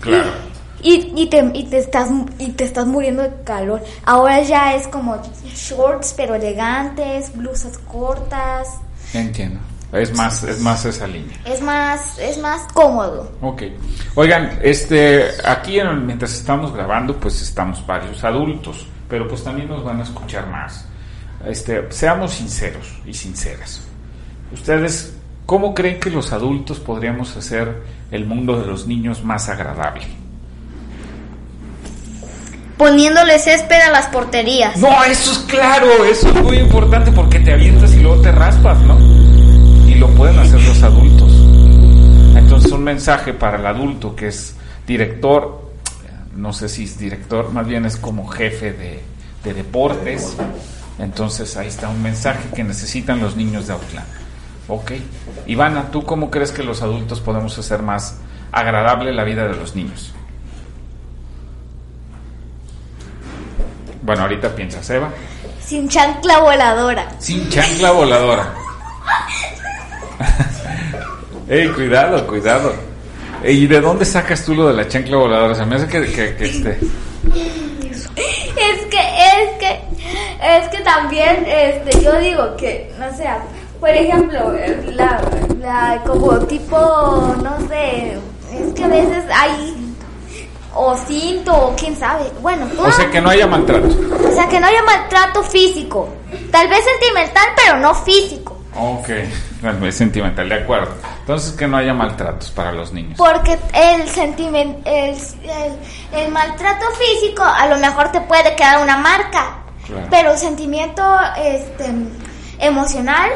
Claro. 0.00 0.30
y, 0.30 0.53
y, 0.92 1.26
te, 1.26 1.50
y, 1.54 1.64
te 1.64 1.78
estás, 1.78 2.08
y 2.38 2.50
te 2.50 2.64
estás 2.64 2.86
muriendo 2.86 3.22
de 3.22 3.32
calor. 3.44 3.82
Ahora 4.04 4.40
ya 4.42 4.74
es 4.74 4.86
como 4.88 5.16
shorts 5.54 6.14
pero 6.16 6.34
elegantes, 6.34 7.34
blusas 7.36 7.78
cortas. 7.78 8.68
Entiendo. 9.12 9.60
Es 9.92 10.12
más, 10.16 10.42
es 10.42 10.60
más 10.60 10.84
esa 10.84 11.06
línea. 11.06 11.38
Es 11.44 11.60
más, 11.62 12.18
es 12.18 12.36
más 12.38 12.62
cómodo. 12.72 13.30
Ok. 13.40 13.62
Oigan, 14.16 14.58
este, 14.62 15.24
aquí 15.44 15.78
en- 15.78 16.04
mientras 16.04 16.32
estamos 16.34 16.72
grabando, 16.74 17.16
pues 17.16 17.40
estamos 17.40 17.86
varios 17.86 18.24
adultos, 18.24 18.88
pero 19.08 19.28
pues 19.28 19.44
también 19.44 19.68
nos 19.68 19.84
van 19.84 20.00
a 20.00 20.02
escuchar 20.02 20.48
más. 20.48 20.84
Este, 21.46 21.90
seamos 21.92 22.32
sinceros 22.32 22.98
y 23.06 23.14
sinceras. 23.14 23.82
Ustedes, 24.52 25.14
¿cómo 25.46 25.74
creen 25.74 26.00
que 26.00 26.10
los 26.10 26.32
adultos 26.32 26.80
podríamos 26.80 27.36
hacer 27.36 27.82
el 28.10 28.26
mundo 28.26 28.58
de 28.60 28.66
los 28.66 28.86
niños 28.88 29.22
más 29.22 29.48
agradable? 29.48 30.06
Poniéndole 32.84 33.38
césped 33.38 33.80
a 33.80 33.90
las 33.90 34.08
porterías. 34.08 34.76
No, 34.76 35.02
eso 35.04 35.32
es 35.32 35.38
claro, 35.38 36.04
eso 36.04 36.28
es 36.28 36.34
muy 36.42 36.58
importante 36.58 37.10
porque 37.12 37.40
te 37.40 37.54
avientas 37.54 37.94
y 37.94 38.00
luego 38.00 38.20
te 38.20 38.30
raspas, 38.30 38.78
¿no? 38.80 38.98
Y 39.88 39.94
lo 39.94 40.08
pueden 40.08 40.38
hacer 40.38 40.60
los 40.60 40.82
adultos. 40.82 41.32
Entonces 42.36 42.70
un 42.72 42.84
mensaje 42.84 43.32
para 43.32 43.56
el 43.56 43.64
adulto 43.64 44.14
que 44.14 44.26
es 44.26 44.54
director, 44.86 45.72
no 46.36 46.52
sé 46.52 46.68
si 46.68 46.84
es 46.84 46.98
director, 46.98 47.50
más 47.52 47.66
bien 47.66 47.86
es 47.86 47.96
como 47.96 48.26
jefe 48.26 48.74
de, 48.74 49.02
de 49.42 49.54
deportes. 49.54 50.36
Entonces 50.98 51.56
ahí 51.56 51.68
está 51.68 51.88
un 51.88 52.02
mensaje 52.02 52.50
que 52.54 52.64
necesitan 52.64 53.18
los 53.18 53.34
niños 53.34 53.66
de 53.66 53.72
Outland. 53.72 54.06
Ok. 54.68 54.92
Ivana, 55.46 55.90
¿tú 55.90 56.04
cómo 56.04 56.30
crees 56.30 56.52
que 56.52 56.62
los 56.62 56.82
adultos 56.82 57.22
podemos 57.22 57.58
hacer 57.58 57.80
más 57.80 58.18
agradable 58.52 59.14
la 59.14 59.24
vida 59.24 59.48
de 59.48 59.56
los 59.56 59.74
niños? 59.74 60.13
Bueno, 64.04 64.22
ahorita 64.22 64.54
piensas, 64.54 64.88
Eva. 64.90 65.08
Sin 65.64 65.88
chancla 65.88 66.40
voladora. 66.40 67.08
Sin 67.18 67.48
chancla 67.48 67.90
voladora. 67.90 68.52
Ey, 71.48 71.68
cuidado, 71.68 72.26
cuidado. 72.26 72.74
¿Y 73.42 73.66
de 73.66 73.80
dónde 73.80 74.04
sacas 74.04 74.44
tú 74.44 74.54
lo 74.54 74.68
de 74.68 74.74
la 74.74 74.86
chancla 74.86 75.16
voladora? 75.16 75.54
Se 75.54 75.64
me 75.64 75.76
hace 75.76 75.88
que, 75.88 76.04
que, 76.04 76.36
que 76.36 76.44
este... 76.44 76.78
Es 77.80 78.86
que, 78.90 79.00
es 79.00 79.58
que, 79.58 79.80
es 80.42 80.68
que 80.68 80.82
también, 80.82 81.44
este, 81.46 82.02
yo 82.02 82.18
digo 82.20 82.56
que, 82.56 82.92
no 82.98 83.10
sé, 83.16 83.24
por 83.80 83.88
ejemplo, 83.88 84.52
la, 84.92 85.20
la, 85.60 86.02
como 86.06 86.38
tipo, 86.40 86.76
no 87.42 87.68
sé, 87.68 88.18
es 88.52 88.72
que 88.74 88.84
a 88.84 88.88
veces 88.88 89.24
hay 89.34 89.83
o 90.74 90.96
cinto 90.96 91.52
o 91.54 91.76
quién 91.76 91.96
sabe, 91.96 92.24
bueno. 92.40 92.66
O 92.78 92.90
sea, 92.92 93.10
que 93.10 93.20
no 93.20 93.30
haya 93.30 93.46
maltrato. 93.46 93.86
O 93.88 94.32
sea, 94.34 94.48
que 94.48 94.58
no 94.60 94.66
haya 94.66 94.82
maltrato 94.82 95.42
físico, 95.42 96.08
tal 96.50 96.68
vez 96.68 96.84
sentimental, 96.84 97.48
pero 97.56 97.78
no 97.78 97.94
físico. 97.94 98.52
Ok, 98.76 99.08
bueno, 99.62 99.86
es 99.86 99.94
sentimental, 99.96 100.48
de 100.48 100.56
acuerdo. 100.56 100.92
Entonces 101.20 101.52
que 101.52 101.66
no 101.68 101.76
haya 101.76 101.94
maltratos 101.94 102.50
para 102.50 102.72
los 102.72 102.92
niños. 102.92 103.14
Porque 103.16 103.56
el 103.72 104.08
sentiment, 104.08 104.84
el, 104.84 105.10
el, 105.14 106.18
el 106.20 106.32
maltrato 106.32 106.84
físico 106.98 107.42
a 107.44 107.66
lo 107.68 107.76
mejor 107.78 108.10
te 108.10 108.20
puede 108.22 108.54
quedar 108.56 108.82
una 108.82 108.96
marca, 108.96 109.58
Claro. 109.86 110.06
pero 110.10 110.32
el 110.32 110.38
sentimiento 110.38 111.02
este, 111.36 111.84
emocional 112.58 113.30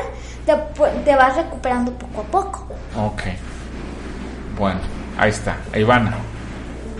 te, 0.45 0.57
te 1.05 1.15
vas 1.15 1.37
recuperando 1.37 1.93
poco 1.93 2.21
a 2.21 2.25
poco. 2.25 2.67
Ok. 2.97 3.23
Bueno, 4.59 4.81
ahí 5.19 5.31
está. 5.31 5.57
Ivana. 5.75 6.17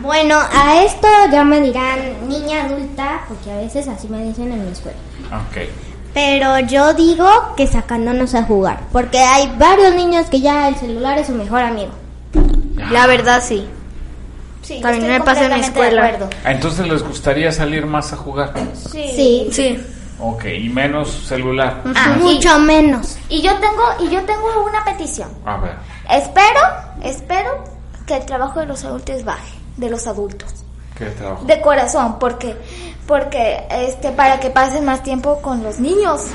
Bueno, 0.01 0.37
a 0.39 0.83
esto 0.85 1.09
ya 1.33 1.45
me 1.45 1.61
dirán 1.61 2.29
niña 2.29 2.65
adulta, 2.65 3.21
porque 3.29 3.51
a 3.53 3.57
veces 3.57 3.89
así 3.89 4.09
me 4.09 4.23
dicen 4.25 4.53
en 4.53 4.65
mi 4.65 4.71
escuela. 4.73 4.97
Ok. 5.33 5.69
Pero 6.15 6.59
yo 6.61 6.95
digo 6.95 7.29
que 7.57 7.67
sacándonos 7.67 8.35
a 8.35 8.43
jugar, 8.45 8.81
porque 8.93 9.19
hay 9.19 9.53
varios 9.59 9.95
niños 9.95 10.27
que 10.27 10.41
ya 10.41 10.69
el 10.69 10.77
celular 10.77 11.19
es 11.19 11.27
su 11.27 11.33
mejor 11.35 11.61
amigo. 11.63 11.91
La 12.91 13.07
verdad 13.07 13.43
sí. 13.45 13.69
Sí, 14.63 14.81
También 14.81 15.07
me 15.09 15.21
pasa 15.21 15.47
en 15.47 15.55
mi 15.55 15.61
escuela. 15.61 16.05
acuerdo. 16.07 16.29
Ah, 16.45 16.53
Entonces 16.53 16.87
les 16.89 17.03
gustaría 17.03 17.51
salir 17.53 17.87
más 17.87 18.13
a 18.13 18.17
jugar. 18.17 18.53
Sí, 18.75 19.49
Sí. 19.53 19.79
Ok, 20.21 20.47
y 20.47 20.69
menos 20.69 21.11
celular. 21.29 21.81
Ah, 21.95 22.17
mucho 22.21 22.59
menos. 22.59 23.17
y 23.29 23.41
yo 23.41 23.53
tengo 23.61 23.83
y 24.01 24.09
yo 24.13 24.21
tengo 24.25 24.65
una 24.69 24.85
petición. 24.85 25.29
A 25.47 25.59
ver. 25.59 25.75
Espero, 26.11 26.61
espero 27.05 27.63
que 28.05 28.17
el 28.17 28.27
trabajo 28.27 28.59
de 28.59 28.67
los 28.67 28.85
adultos 28.85 29.23
baje, 29.25 29.55
de 29.79 29.91
los 29.91 30.07
adultos. 30.07 30.53
¿Qué 30.97 31.07
trabajo? 31.07 31.45
de 31.45 31.61
corazón 31.61 32.19
porque 32.19 32.57
porque 33.07 33.67
este 33.71 34.11
para 34.11 34.41
que 34.41 34.51
pasen 34.51 34.85
más 34.85 35.03
tiempo 35.03 35.41
con 35.41 35.63
los 35.63 35.79
niños 35.79 36.27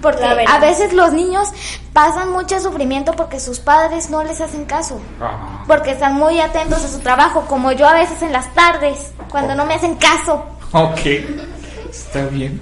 porque 0.00 0.24
a 0.24 0.58
veces 0.58 0.92
los 0.92 1.12
niños 1.12 1.48
pasan 1.92 2.32
mucho 2.32 2.58
sufrimiento 2.60 3.12
porque 3.12 3.38
sus 3.38 3.58
padres 3.60 4.08
no 4.10 4.24
les 4.24 4.40
hacen 4.40 4.64
caso 4.64 5.00
Ah, 5.20 5.64
porque 5.66 5.90
están 5.92 6.14
muy 6.14 6.40
atentos 6.40 6.82
a 6.84 6.88
su 6.88 6.98
trabajo 7.00 7.44
como 7.46 7.72
yo 7.72 7.86
a 7.86 7.92
veces 7.92 8.22
en 8.22 8.32
las 8.32 8.52
tardes 8.54 9.12
cuando 9.30 9.54
no 9.54 9.66
me 9.66 9.74
hacen 9.74 9.96
caso 9.96 10.44
ok. 10.72 11.00
Está 11.90 12.26
bien. 12.26 12.60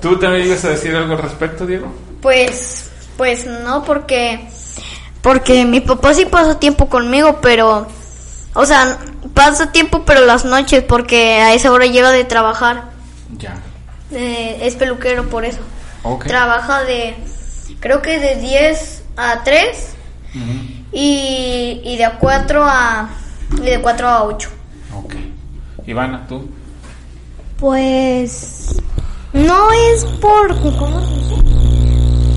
¿Tú 0.00 0.18
también 0.18 0.46
ibas 0.46 0.64
a 0.64 0.70
decir 0.70 0.94
algo 0.94 1.14
al 1.14 1.22
respecto, 1.22 1.66
Diego? 1.66 1.86
Pues, 2.20 2.90
pues 3.16 3.46
no, 3.46 3.82
porque, 3.82 4.48
porque 5.22 5.64
mi 5.64 5.80
papá 5.80 6.14
sí 6.14 6.26
pasa 6.26 6.58
tiempo 6.58 6.88
conmigo, 6.88 7.38
pero, 7.40 7.86
o 8.56 8.66
sea, 8.66 8.98
pasa 9.34 9.70
tiempo 9.72 10.04
pero 10.04 10.24
las 10.24 10.44
noches, 10.44 10.82
porque 10.82 11.34
a 11.40 11.54
esa 11.54 11.70
hora 11.72 11.86
llega 11.86 12.10
de 12.10 12.24
trabajar. 12.24 12.90
Ya. 13.38 13.56
Eh, 14.10 14.58
es 14.62 14.74
peluquero 14.76 15.28
por 15.28 15.44
eso. 15.44 15.58
Ok. 16.02 16.26
Trabaja 16.26 16.82
de, 16.84 17.16
creo 17.80 18.02
que 18.02 18.18
de 18.18 18.36
10 18.36 19.02
a 19.16 19.42
3 19.44 19.94
Ujú. 20.34 20.42
y, 20.92 21.80
y 21.84 21.96
de 21.96 22.08
4 22.18 22.64
a, 22.64 23.08
y 23.58 23.66
de 23.66 23.80
4 23.80 24.08
a 24.08 24.22
8. 24.24 24.48
Ok. 24.96 25.14
Ivana, 25.86 26.26
¿tú? 26.28 26.48
Pues 27.58 28.76
no 29.32 29.72
es 29.72 30.04
por 30.20 30.48
¿cómo 30.78 31.00
se 31.00 31.14
dice? 31.14 31.45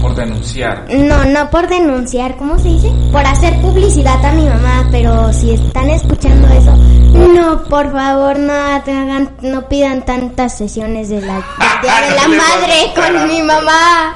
Por 0.01 0.15
denunciar. 0.15 0.85
No, 0.93 1.25
no 1.25 1.49
por 1.49 1.67
denunciar, 1.67 2.37
¿cómo 2.37 2.57
se 2.57 2.69
dice? 2.69 2.91
Por 3.11 3.25
hacer 3.25 3.59
publicidad 3.61 4.23
a 4.25 4.31
mi 4.31 4.45
mamá, 4.45 4.87
pero 4.91 5.31
si 5.33 5.51
están 5.51 5.89
escuchando 5.89 6.47
eso, 6.47 6.73
no, 7.13 7.63
por 7.65 7.91
favor, 7.91 8.39
no 8.39 8.53
hagan, 8.53 9.29
no 9.41 9.67
pidan 9.67 10.05
tantas 10.05 10.57
sesiones 10.57 11.09
de 11.09 11.21
la 11.21 11.35
del 11.35 11.81
Día 11.81 12.01
de 12.01 12.15
la 12.15 12.27
Madre 12.43 12.93
con 12.95 13.27
mi 13.27 13.41
mamá. 13.41 14.15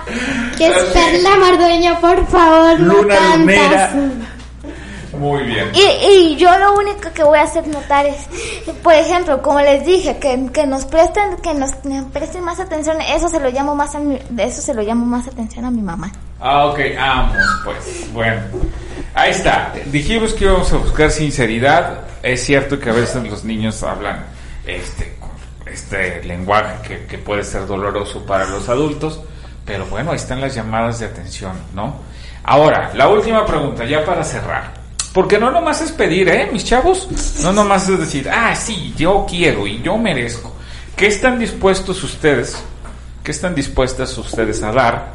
Que 0.57 0.67
es 0.67 0.83
Perla 0.93 1.35
Mardueño, 1.37 1.99
por 1.99 2.25
favor, 2.27 2.79
no 2.79 3.05
tantas. 3.05 3.91
Muy 5.23 5.43
bien. 5.43 5.71
y, 5.73 6.05
y 6.33 6.35
yo 6.35 6.57
lo 6.59 6.73
único 6.77 7.11
que 7.13 7.23
voy 7.23 7.39
a 7.39 7.43
hacer 7.43 7.65
notar 7.67 8.05
es 8.05 8.27
por 8.83 8.93
ejemplo 8.93 9.41
como 9.41 9.59
les 9.61 9.85
dije 9.85 10.17
que, 10.17 10.49
que 10.51 10.65
nos 10.67 10.83
presten 10.85 11.37
que 11.41 11.53
nos 11.53 11.71
presten 12.11 12.43
más 12.43 12.59
atención 12.59 12.97
eso 13.01 13.29
se 13.29 13.39
lo 13.39 13.49
llamo 13.49 13.73
más 13.75 13.95
a 13.95 13.99
mi- 13.99 14.19
eso 14.37 14.61
se 14.61 14.73
lo 14.73 14.81
llamo 14.81 15.05
más 15.05 15.27
atención 15.27 15.63
a 15.65 15.71
mi 15.71 15.81
mamá 15.81 16.11
Ah, 16.45 16.65
ok, 16.65 16.79
vamos, 16.97 17.37
pues. 17.63 18.11
Bueno, 18.13 18.41
ahí 19.15 19.31
está. 19.31 19.71
Dijimos 19.85 20.33
que 20.33 20.43
íbamos 20.43 20.73
a 20.73 20.75
buscar 20.77 21.09
sinceridad. 21.09 22.01
Es 22.21 22.43
cierto 22.43 22.77
que 22.77 22.89
a 22.89 22.93
veces 22.93 23.23
los 23.23 23.45
niños 23.45 23.81
hablan 23.81 24.25
este, 24.67 25.15
este 25.65 26.21
lenguaje 26.25 26.75
que, 26.85 27.05
que 27.05 27.17
puede 27.17 27.45
ser 27.45 27.65
doloroso 27.65 28.25
para 28.25 28.45
los 28.45 28.67
adultos, 28.67 29.21
pero 29.63 29.85
bueno, 29.85 30.11
ahí 30.11 30.17
están 30.17 30.41
las 30.41 30.53
llamadas 30.53 30.99
de 30.99 31.05
atención, 31.05 31.53
¿no? 31.73 31.95
Ahora, 32.43 32.91
la 32.93 33.07
última 33.07 33.45
pregunta, 33.45 33.85
ya 33.85 34.03
para 34.03 34.21
cerrar. 34.25 34.82
Porque 35.13 35.37
no 35.37 35.51
nomás 35.51 35.81
es 35.81 35.91
pedir, 35.91 36.27
¿eh, 36.29 36.49
mis 36.51 36.65
chavos? 36.65 37.07
No 37.43 37.53
nomás 37.53 37.87
es 37.87 37.99
decir, 37.99 38.29
ah, 38.29 38.55
sí, 38.55 38.93
yo 38.97 39.25
quiero 39.29 39.67
y 39.67 39.81
yo 39.81 39.97
merezco. 39.97 40.51
¿Qué 40.95 41.07
están 41.07 41.39
dispuestos 41.39 42.03
ustedes? 42.03 42.57
¿Qué 43.23 43.31
están 43.31 43.53
dispuestas 43.53 44.17
ustedes 44.17 44.63
a 44.63 44.71
dar 44.71 45.13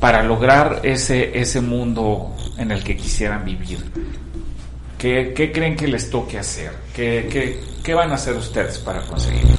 para 0.00 0.22
lograr 0.22 0.80
ese, 0.82 1.38
ese 1.38 1.60
mundo 1.60 2.36
en 2.58 2.70
el 2.70 2.84
que 2.84 2.96
quisieran 2.96 3.44
vivir? 3.44 3.90
¿Qué, 4.98 5.32
qué 5.34 5.50
creen 5.50 5.76
que 5.76 5.88
les 5.88 6.10
toque 6.10 6.38
hacer? 6.38 6.72
¿Qué, 6.94 7.28
qué, 7.30 7.60
qué 7.82 7.94
van 7.94 8.10
a 8.10 8.14
hacer 8.14 8.36
ustedes 8.36 8.78
para 8.78 9.00
conseguirlo? 9.02 9.56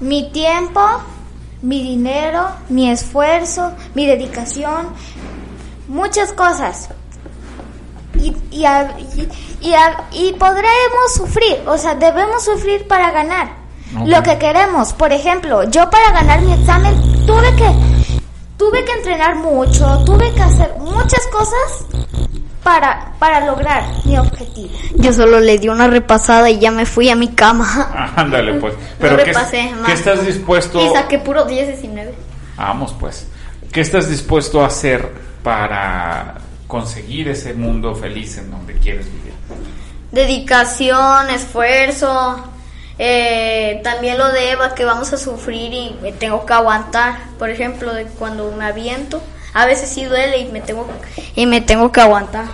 mi 0.00 0.30
tiempo, 0.30 0.80
mi 1.62 1.82
dinero, 1.82 2.48
mi 2.68 2.90
esfuerzo, 2.90 3.72
mi 3.94 4.06
dedicación, 4.06 4.88
muchas 5.88 6.32
cosas. 6.32 6.90
Y, 8.24 8.36
y, 8.50 8.64
a- 8.64 8.96
y, 8.98 9.28
y 9.68 9.74
a- 9.74 10.04
y 10.12 10.32
podremos 10.32 11.14
sufrir, 11.16 11.58
o 11.66 11.76
sea, 11.78 11.94
debemos 11.94 12.44
sufrir 12.44 12.86
para 12.88 13.10
ganar 13.10 13.48
lo 14.06 14.22
que 14.22 14.38
queremos. 14.38 14.92
Por 14.92 15.12
ejemplo, 15.12 15.62
yo 15.70 15.88
para 15.90 16.10
ganar 16.10 16.40
mi 16.40 16.52
examen 16.52 16.94
tuve 17.26 17.54
que 17.56 17.70
tuve 18.56 18.84
que 18.84 18.92
entrenar 18.92 19.36
mucho, 19.36 20.02
tuve 20.04 20.32
que 20.32 20.42
hacer 20.42 20.74
muchas 20.78 21.26
cosas 21.32 21.86
para 22.62 23.12
para 23.18 23.44
lograr 23.46 23.84
mi 24.04 24.16
objetivo. 24.16 24.70
Yo 24.96 25.12
solo 25.12 25.38
le 25.38 25.58
di 25.58 25.68
una 25.68 25.86
repasada 25.86 26.48
y 26.50 26.58
ya 26.58 26.70
me 26.70 26.86
fui 26.86 27.10
a 27.10 27.16
mi 27.16 27.28
cama. 27.28 28.12
Ándale, 28.16 28.54
pues. 28.54 28.74
Pero 28.98 29.16
¿qué, 29.18 29.24
repasé. 29.24 29.70
¿qué 29.86 29.92
estás 29.92 30.24
dispuesto? 30.26 30.80
Y 30.84 30.88
saqué 30.94 31.18
puro 31.18 31.44
10, 31.44 31.68
19. 31.68 32.14
Vamos, 32.56 32.94
pues. 32.98 33.26
¿Qué 33.72 33.80
estás 33.82 34.08
dispuesto 34.08 34.62
a 34.62 34.68
hacer 34.68 35.12
para 35.42 36.36
conseguir 36.74 37.28
ese 37.28 37.54
mundo 37.54 37.94
feliz 37.94 38.36
en 38.36 38.50
donde 38.50 38.74
quieres 38.74 39.06
vivir? 39.06 39.32
Dedicación, 40.10 41.30
esfuerzo, 41.30 42.42
eh, 42.98 43.80
también 43.84 44.18
lo 44.18 44.28
de 44.32 44.50
Eva 44.50 44.74
que 44.74 44.84
vamos 44.84 45.12
a 45.12 45.16
sufrir 45.16 45.72
y 45.72 45.96
me 46.02 46.10
tengo 46.10 46.44
que 46.44 46.52
aguantar. 46.52 47.18
Por 47.38 47.48
ejemplo, 47.48 47.94
de 47.94 48.06
cuando 48.06 48.50
me 48.50 48.64
aviento, 48.64 49.22
a 49.52 49.66
veces 49.66 49.88
sí 49.88 50.02
duele 50.04 50.38
y 50.38 50.50
me 50.50 50.62
tengo 50.62 50.88
y 51.36 51.46
me 51.46 51.60
tengo 51.60 51.92
que 51.92 52.00
aguantar. 52.00 52.46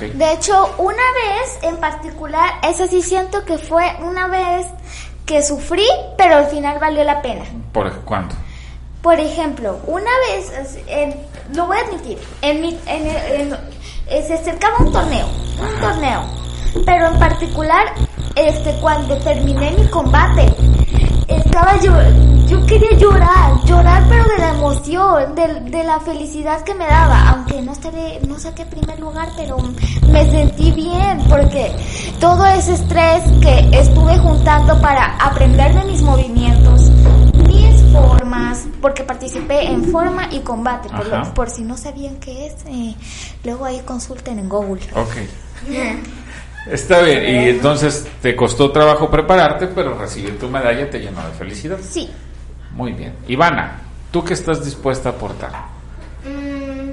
De 0.00 0.32
hecho, 0.32 0.74
una 0.78 0.96
vez 0.96 1.58
en 1.62 1.76
particular, 1.76 2.54
esa 2.64 2.88
sí 2.88 3.02
siento 3.02 3.44
que 3.44 3.58
fue 3.58 3.84
una 4.00 4.26
vez 4.26 4.66
que 5.26 5.44
sufrí, 5.44 5.86
pero 6.18 6.38
al 6.38 6.46
final 6.46 6.80
valió 6.80 7.04
la 7.04 7.22
pena. 7.22 7.44
¿Por 7.72 8.00
cuándo? 8.00 8.34
Por 9.04 9.20
ejemplo, 9.20 9.78
una 9.86 10.10
vez, 10.30 10.50
lo 11.54 11.66
voy 11.66 11.76
a 11.76 11.80
admitir, 11.82 12.18
eh, 12.40 14.24
se 14.26 14.32
acercaba 14.32 14.78
un 14.78 14.90
torneo, 14.90 15.26
un 15.60 15.78
torneo, 15.78 16.22
pero 16.86 17.08
en 17.08 17.18
particular, 17.18 17.84
este, 18.34 18.72
cuando 18.80 19.14
terminé 19.18 19.72
mi 19.72 19.86
combate, 19.88 20.46
estaba 21.28 21.78
yo, 21.82 21.92
yo 22.46 22.64
quería 22.64 22.96
llorar, 22.96 23.62
llorar 23.66 24.04
pero 24.08 24.24
de 24.24 24.38
la 24.38 24.48
emoción, 24.54 25.34
de, 25.34 25.84
la 25.84 26.00
felicidad 26.00 26.62
que 26.62 26.72
me 26.72 26.86
daba, 26.86 27.28
aunque 27.28 27.60
no 27.60 27.72
estaré, 27.72 28.20
no 28.26 28.38
saqué 28.38 28.64
primer 28.64 28.98
lugar, 29.00 29.28
pero 29.36 29.58
me 30.08 30.30
sentí 30.30 30.72
bien 30.72 31.22
porque 31.28 31.76
todo 32.20 32.46
ese 32.46 32.72
estrés 32.72 33.22
que 33.42 33.68
estuve 33.78 34.16
juntando 34.16 34.80
para 34.80 35.14
aprender 35.18 35.74
de 35.74 35.84
mis 35.84 36.00
movimientos, 36.00 36.90
porque 38.80 39.02
participé 39.04 39.64
en 39.66 39.84
forma 39.90 40.28
y 40.30 40.40
combate, 40.40 40.88
por, 40.88 41.06
lo- 41.06 41.34
por 41.34 41.50
si 41.50 41.62
no 41.62 41.76
sabían 41.76 42.16
qué 42.16 42.46
es, 42.46 42.54
eh, 42.66 42.94
luego 43.44 43.64
ahí 43.64 43.80
consulten 43.84 44.38
en 44.38 44.48
Google. 44.48 44.82
Ok. 44.94 45.12
Está 46.70 47.02
bien, 47.02 47.22
y 47.24 47.48
entonces 47.50 48.06
te 48.22 48.34
costó 48.34 48.70
trabajo 48.72 49.10
prepararte, 49.10 49.66
pero 49.66 49.98
recibir 49.98 50.38
tu 50.38 50.48
medalla 50.48 50.88
te 50.88 50.98
llenó 50.98 51.22
de 51.26 51.32
felicidad. 51.32 51.78
Sí, 51.82 52.08
Muy 52.72 52.92
bien. 52.92 53.14
Ivana, 53.28 53.80
¿tú 54.10 54.24
qué 54.24 54.32
estás 54.34 54.64
dispuesta 54.64 55.10
a 55.10 55.12
aportar? 55.12 55.52
Mm, 56.24 56.90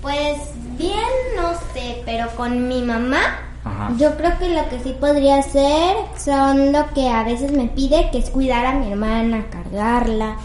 pues 0.00 0.36
bien, 0.78 0.94
no 1.36 1.52
sé, 1.74 2.02
pero 2.04 2.28
con 2.36 2.68
mi 2.68 2.80
mamá, 2.82 3.18
Ajá. 3.64 3.90
yo 3.98 4.16
creo 4.16 4.38
que 4.38 4.48
lo 4.50 4.68
que 4.68 4.78
sí 4.84 4.96
podría 5.00 5.38
hacer 5.40 5.96
son 6.16 6.72
lo 6.72 6.88
que 6.94 7.08
a 7.08 7.24
veces 7.24 7.50
me 7.50 7.66
pide, 7.66 8.10
que 8.12 8.18
es 8.18 8.30
cuidar 8.30 8.64
a 8.66 8.72
mi 8.74 8.90
hermana, 8.92 9.46
cargarla. 9.50 10.36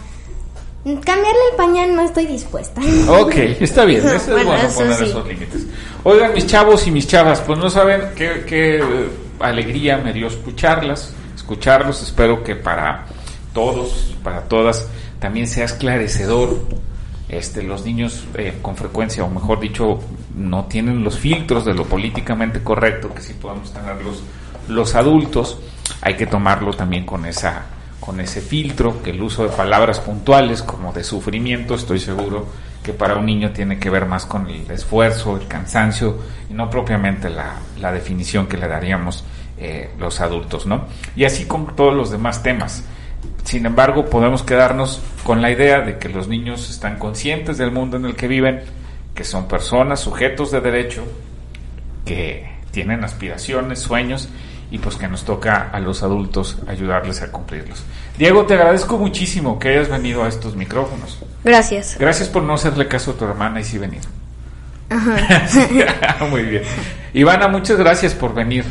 Cambiarle 0.84 1.40
el 1.50 1.56
pañal 1.56 1.96
no 1.96 2.02
estoy 2.02 2.26
dispuesta. 2.26 2.82
Ok, 3.08 3.34
está 3.60 3.86
bien, 3.86 4.00
eso 4.00 4.14
es 4.14 4.28
Bueno, 4.28 4.50
bueno 4.50 4.68
eso 4.68 4.78
poner 4.80 4.94
sí. 4.96 5.04
esos 5.04 5.26
límites. 5.26 5.66
Oigan, 6.02 6.34
mis 6.34 6.46
chavos 6.46 6.86
y 6.86 6.90
mis 6.90 7.06
chavas, 7.06 7.40
pues 7.40 7.58
no 7.58 7.70
saben 7.70 8.02
qué, 8.14 8.44
qué, 8.46 8.78
eh, 8.78 9.08
alegría 9.40 9.96
me 9.96 10.12
dio 10.12 10.26
escucharlas, 10.26 11.14
escucharlos. 11.34 12.02
Espero 12.02 12.44
que 12.44 12.54
para 12.54 13.06
todos, 13.54 14.14
para 14.22 14.42
todas, 14.42 14.86
también 15.20 15.48
sea 15.48 15.64
esclarecedor. 15.64 16.60
Este, 17.30 17.62
los 17.62 17.86
niños 17.86 18.26
eh, 18.34 18.58
con 18.60 18.76
frecuencia, 18.76 19.24
o 19.24 19.30
mejor 19.30 19.60
dicho, 19.60 20.00
no 20.36 20.66
tienen 20.66 21.02
los 21.02 21.18
filtros 21.18 21.64
de 21.64 21.72
lo 21.72 21.84
políticamente 21.84 22.62
correcto 22.62 23.12
que 23.14 23.22
sí 23.22 23.32
podemos 23.32 23.72
tener 23.72 24.02
los, 24.02 24.22
los 24.68 24.94
adultos. 24.94 25.58
Hay 26.02 26.14
que 26.16 26.26
tomarlo 26.26 26.74
también 26.74 27.06
con 27.06 27.24
esa 27.24 27.64
con 28.04 28.20
ese 28.20 28.42
filtro, 28.42 29.02
que 29.02 29.10
el 29.10 29.22
uso 29.22 29.44
de 29.44 29.48
palabras 29.48 29.98
puntuales 29.98 30.62
como 30.62 30.92
de 30.92 31.02
sufrimiento, 31.02 31.74
estoy 31.74 31.98
seguro 31.98 32.46
que 32.82 32.92
para 32.92 33.16
un 33.16 33.24
niño 33.24 33.52
tiene 33.52 33.78
que 33.78 33.88
ver 33.88 34.04
más 34.04 34.26
con 34.26 34.46
el 34.50 34.70
esfuerzo, 34.70 35.38
el 35.38 35.46
cansancio 35.46 36.18
y 36.50 36.52
no 36.52 36.68
propiamente 36.68 37.30
la, 37.30 37.54
la 37.80 37.92
definición 37.92 38.46
que 38.46 38.58
le 38.58 38.68
daríamos 38.68 39.24
eh, 39.56 39.90
los 39.98 40.20
adultos, 40.20 40.66
¿no? 40.66 40.84
Y 41.16 41.24
así 41.24 41.46
con 41.46 41.74
todos 41.74 41.94
los 41.94 42.10
demás 42.10 42.42
temas. 42.42 42.84
Sin 43.44 43.64
embargo, 43.64 44.04
podemos 44.04 44.42
quedarnos 44.42 45.00
con 45.22 45.40
la 45.40 45.50
idea 45.50 45.80
de 45.80 45.96
que 45.96 46.10
los 46.10 46.28
niños 46.28 46.68
están 46.68 46.98
conscientes 46.98 47.56
del 47.56 47.70
mundo 47.70 47.96
en 47.96 48.04
el 48.04 48.16
que 48.16 48.28
viven, 48.28 48.64
que 49.14 49.24
son 49.24 49.48
personas, 49.48 50.00
sujetos 50.00 50.50
de 50.50 50.60
derecho, 50.60 51.04
que 52.04 52.50
tienen 52.70 53.02
aspiraciones, 53.02 53.78
sueños 53.78 54.28
y 54.74 54.78
pues 54.78 54.96
que 54.96 55.06
nos 55.06 55.22
toca 55.22 55.70
a 55.72 55.78
los 55.78 56.02
adultos 56.02 56.58
ayudarles 56.66 57.22
a 57.22 57.30
cumplirlos. 57.30 57.84
Diego, 58.18 58.44
te 58.44 58.54
agradezco 58.54 58.98
muchísimo 58.98 59.56
que 59.56 59.68
hayas 59.68 59.88
venido 59.88 60.24
a 60.24 60.28
estos 60.28 60.56
micrófonos. 60.56 61.20
Gracias. 61.44 61.96
Gracias 61.96 62.28
por 62.28 62.42
no 62.42 62.54
hacerle 62.54 62.88
caso 62.88 63.12
a 63.12 63.14
tu 63.14 63.24
hermana 63.24 63.60
y 63.60 63.64
sí 63.64 63.78
venir. 63.78 64.00
Muy 66.28 66.42
bien. 66.42 66.64
Ivana, 67.12 67.46
muchas 67.46 67.78
gracias 67.78 68.14
por 68.14 68.34
venir 68.34 68.64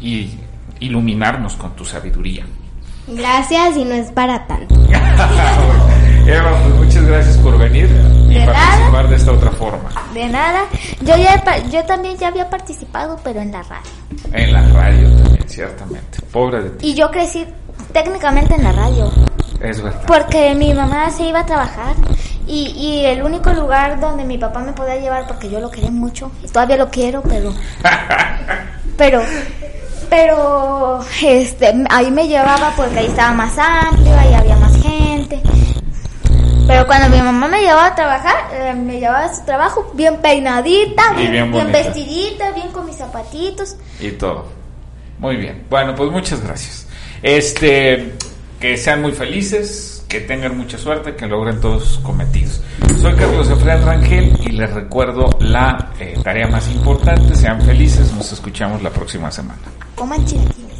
y 0.00 0.32
iluminarnos 0.80 1.54
con 1.54 1.76
tu 1.76 1.84
sabiduría. 1.84 2.44
Gracias 3.06 3.76
y 3.76 3.84
no 3.84 3.94
es 3.94 4.10
para 4.10 4.48
tanto. 4.48 4.74
Eva, 6.32 6.58
pues 6.62 6.74
muchas 6.74 7.04
gracias 7.04 7.36
por 7.38 7.58
venir 7.58 7.84
y 8.28 8.34
De 8.34 8.46
participar 8.46 8.92
nada. 8.92 9.08
de 9.08 9.16
esta 9.16 9.32
otra 9.32 9.50
forma. 9.52 9.90
de 10.14 10.28
nada. 10.28 10.60
Yo 11.02 11.16
ya 11.16 11.42
yo 11.70 11.84
también 11.84 12.16
ya 12.16 12.28
había 12.28 12.48
participado, 12.48 13.18
pero 13.22 13.40
en 13.40 13.52
la 13.52 13.62
radio. 13.62 13.90
En 14.32 14.52
la 14.52 14.62
radio 14.68 15.08
también, 15.10 15.48
ciertamente. 15.48 16.18
Pobre 16.32 16.62
de 16.62 16.70
ti, 16.70 16.88
Y 16.88 16.94
yo 16.94 17.10
crecí 17.10 17.46
técnicamente 17.92 18.54
en 18.54 18.64
la 18.64 18.72
radio. 18.72 19.10
es 19.60 19.82
verdad. 19.82 20.02
Porque 20.06 20.54
mi 20.54 20.72
mamá 20.74 21.10
se 21.10 21.24
iba 21.24 21.40
a 21.40 21.46
trabajar 21.46 21.94
y, 22.46 22.68
y 22.76 23.04
el 23.04 23.22
único 23.22 23.52
lugar 23.52 24.00
donde 24.00 24.24
mi 24.24 24.38
papá 24.38 24.60
me 24.60 24.72
podía 24.72 24.96
llevar, 24.96 25.26
porque 25.26 25.48
yo 25.50 25.60
lo 25.60 25.70
quería 25.70 25.90
mucho, 25.90 26.30
y 26.42 26.48
todavía 26.48 26.76
lo 26.76 26.88
quiero, 26.90 27.22
pero... 27.22 27.52
pero... 28.96 29.22
Pero, 30.10 31.00
este, 31.22 31.72
ahí 31.88 32.10
me 32.10 32.28
llevaba 32.28 32.70
porque 32.76 32.98
ahí 32.98 33.06
estaba 33.06 33.32
más 33.32 33.56
amplio, 33.56 34.12
ahí 34.18 34.34
había 34.34 34.56
más 34.56 34.76
gente. 34.82 35.40
Pero 36.72 36.86
cuando 36.86 37.14
mi 37.14 37.22
mamá 37.22 37.48
me 37.48 37.60
llevaba 37.60 37.88
a 37.88 37.94
trabajar, 37.94 38.34
eh, 38.54 38.72
me 38.74 38.98
llevaba 38.98 39.26
a 39.26 39.34
su 39.34 39.44
trabajo 39.44 39.92
bien 39.92 40.16
peinadita, 40.22 41.02
Y 41.16 41.16
bien, 41.18 41.32
bien 41.32 41.52
bien 41.52 41.52
bonita. 41.52 41.78
vestidita, 41.78 42.50
bien 42.52 42.68
con 42.72 42.86
mis 42.86 42.96
zapatitos. 42.96 43.76
y 44.00 44.12
todo. 44.12 44.46
Muy 45.18 45.36
bien. 45.36 45.66
Bueno, 45.68 45.94
pues 45.94 46.10
muchas 46.10 46.42
gracias. 46.42 46.86
Este, 47.22 48.14
que 48.58 48.78
sean 48.78 49.02
muy 49.02 49.12
felices, 49.12 50.02
que 50.08 50.20
tengan 50.20 50.56
mucha 50.56 50.78
suerte, 50.78 51.14
que 51.14 51.26
logren 51.26 51.60
todos 51.60 51.84
sus 51.84 51.98
cometidos. 51.98 52.62
Soy 53.02 53.14
Carlos 53.16 53.50
Efraín 53.50 53.84
Rangel 53.84 54.40
y 54.42 54.52
les 54.52 54.72
recuerdo 54.72 55.28
la 55.40 55.90
eh, 56.00 56.18
tarea 56.24 56.46
más 56.46 56.68
importante. 56.70 57.36
Sean 57.36 57.60
felices, 57.60 58.14
nos 58.14 58.32
escuchamos 58.32 58.82
la 58.82 58.88
próxima 58.88 59.30
semana. 59.30 59.60
Coman 59.94 60.24
chilaquiles. 60.24 60.72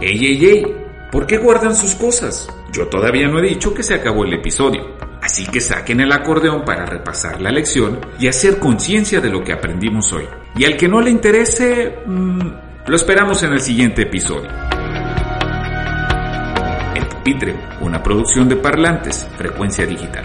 ¡Ey, 0.00 0.24
ey, 0.26 0.46
ey! 0.46 0.76
¿Por 1.12 1.26
qué 1.26 1.36
guardan 1.36 1.76
sus 1.76 1.94
cosas? 1.94 2.48
Yo 2.72 2.86
todavía 2.88 3.28
no 3.28 3.38
he 3.38 3.48
dicho 3.48 3.72
que 3.72 3.82
se 3.82 3.94
acabó 3.94 4.24
el 4.24 4.34
episodio. 4.34 4.96
Así 5.22 5.46
que 5.46 5.60
saquen 5.60 6.00
el 6.00 6.12
acordeón 6.12 6.64
para 6.64 6.86
repasar 6.86 7.40
la 7.40 7.50
lección 7.50 7.98
y 8.18 8.28
hacer 8.28 8.58
conciencia 8.58 9.20
de 9.20 9.30
lo 9.30 9.42
que 9.42 9.52
aprendimos 9.52 10.12
hoy. 10.12 10.24
Y 10.56 10.64
al 10.64 10.76
que 10.76 10.88
no 10.88 11.00
le 11.00 11.10
interese, 11.10 11.98
mm, 12.06 12.48
lo 12.86 12.96
esperamos 12.96 13.42
en 13.42 13.52
el 13.52 13.60
siguiente 13.60 14.02
episodio. 14.02 14.48
El 16.94 17.06
Pupitre, 17.06 17.54
una 17.80 18.02
producción 18.02 18.48
de 18.48 18.56
parlantes, 18.56 19.28
frecuencia 19.36 19.84
digital. 19.86 20.24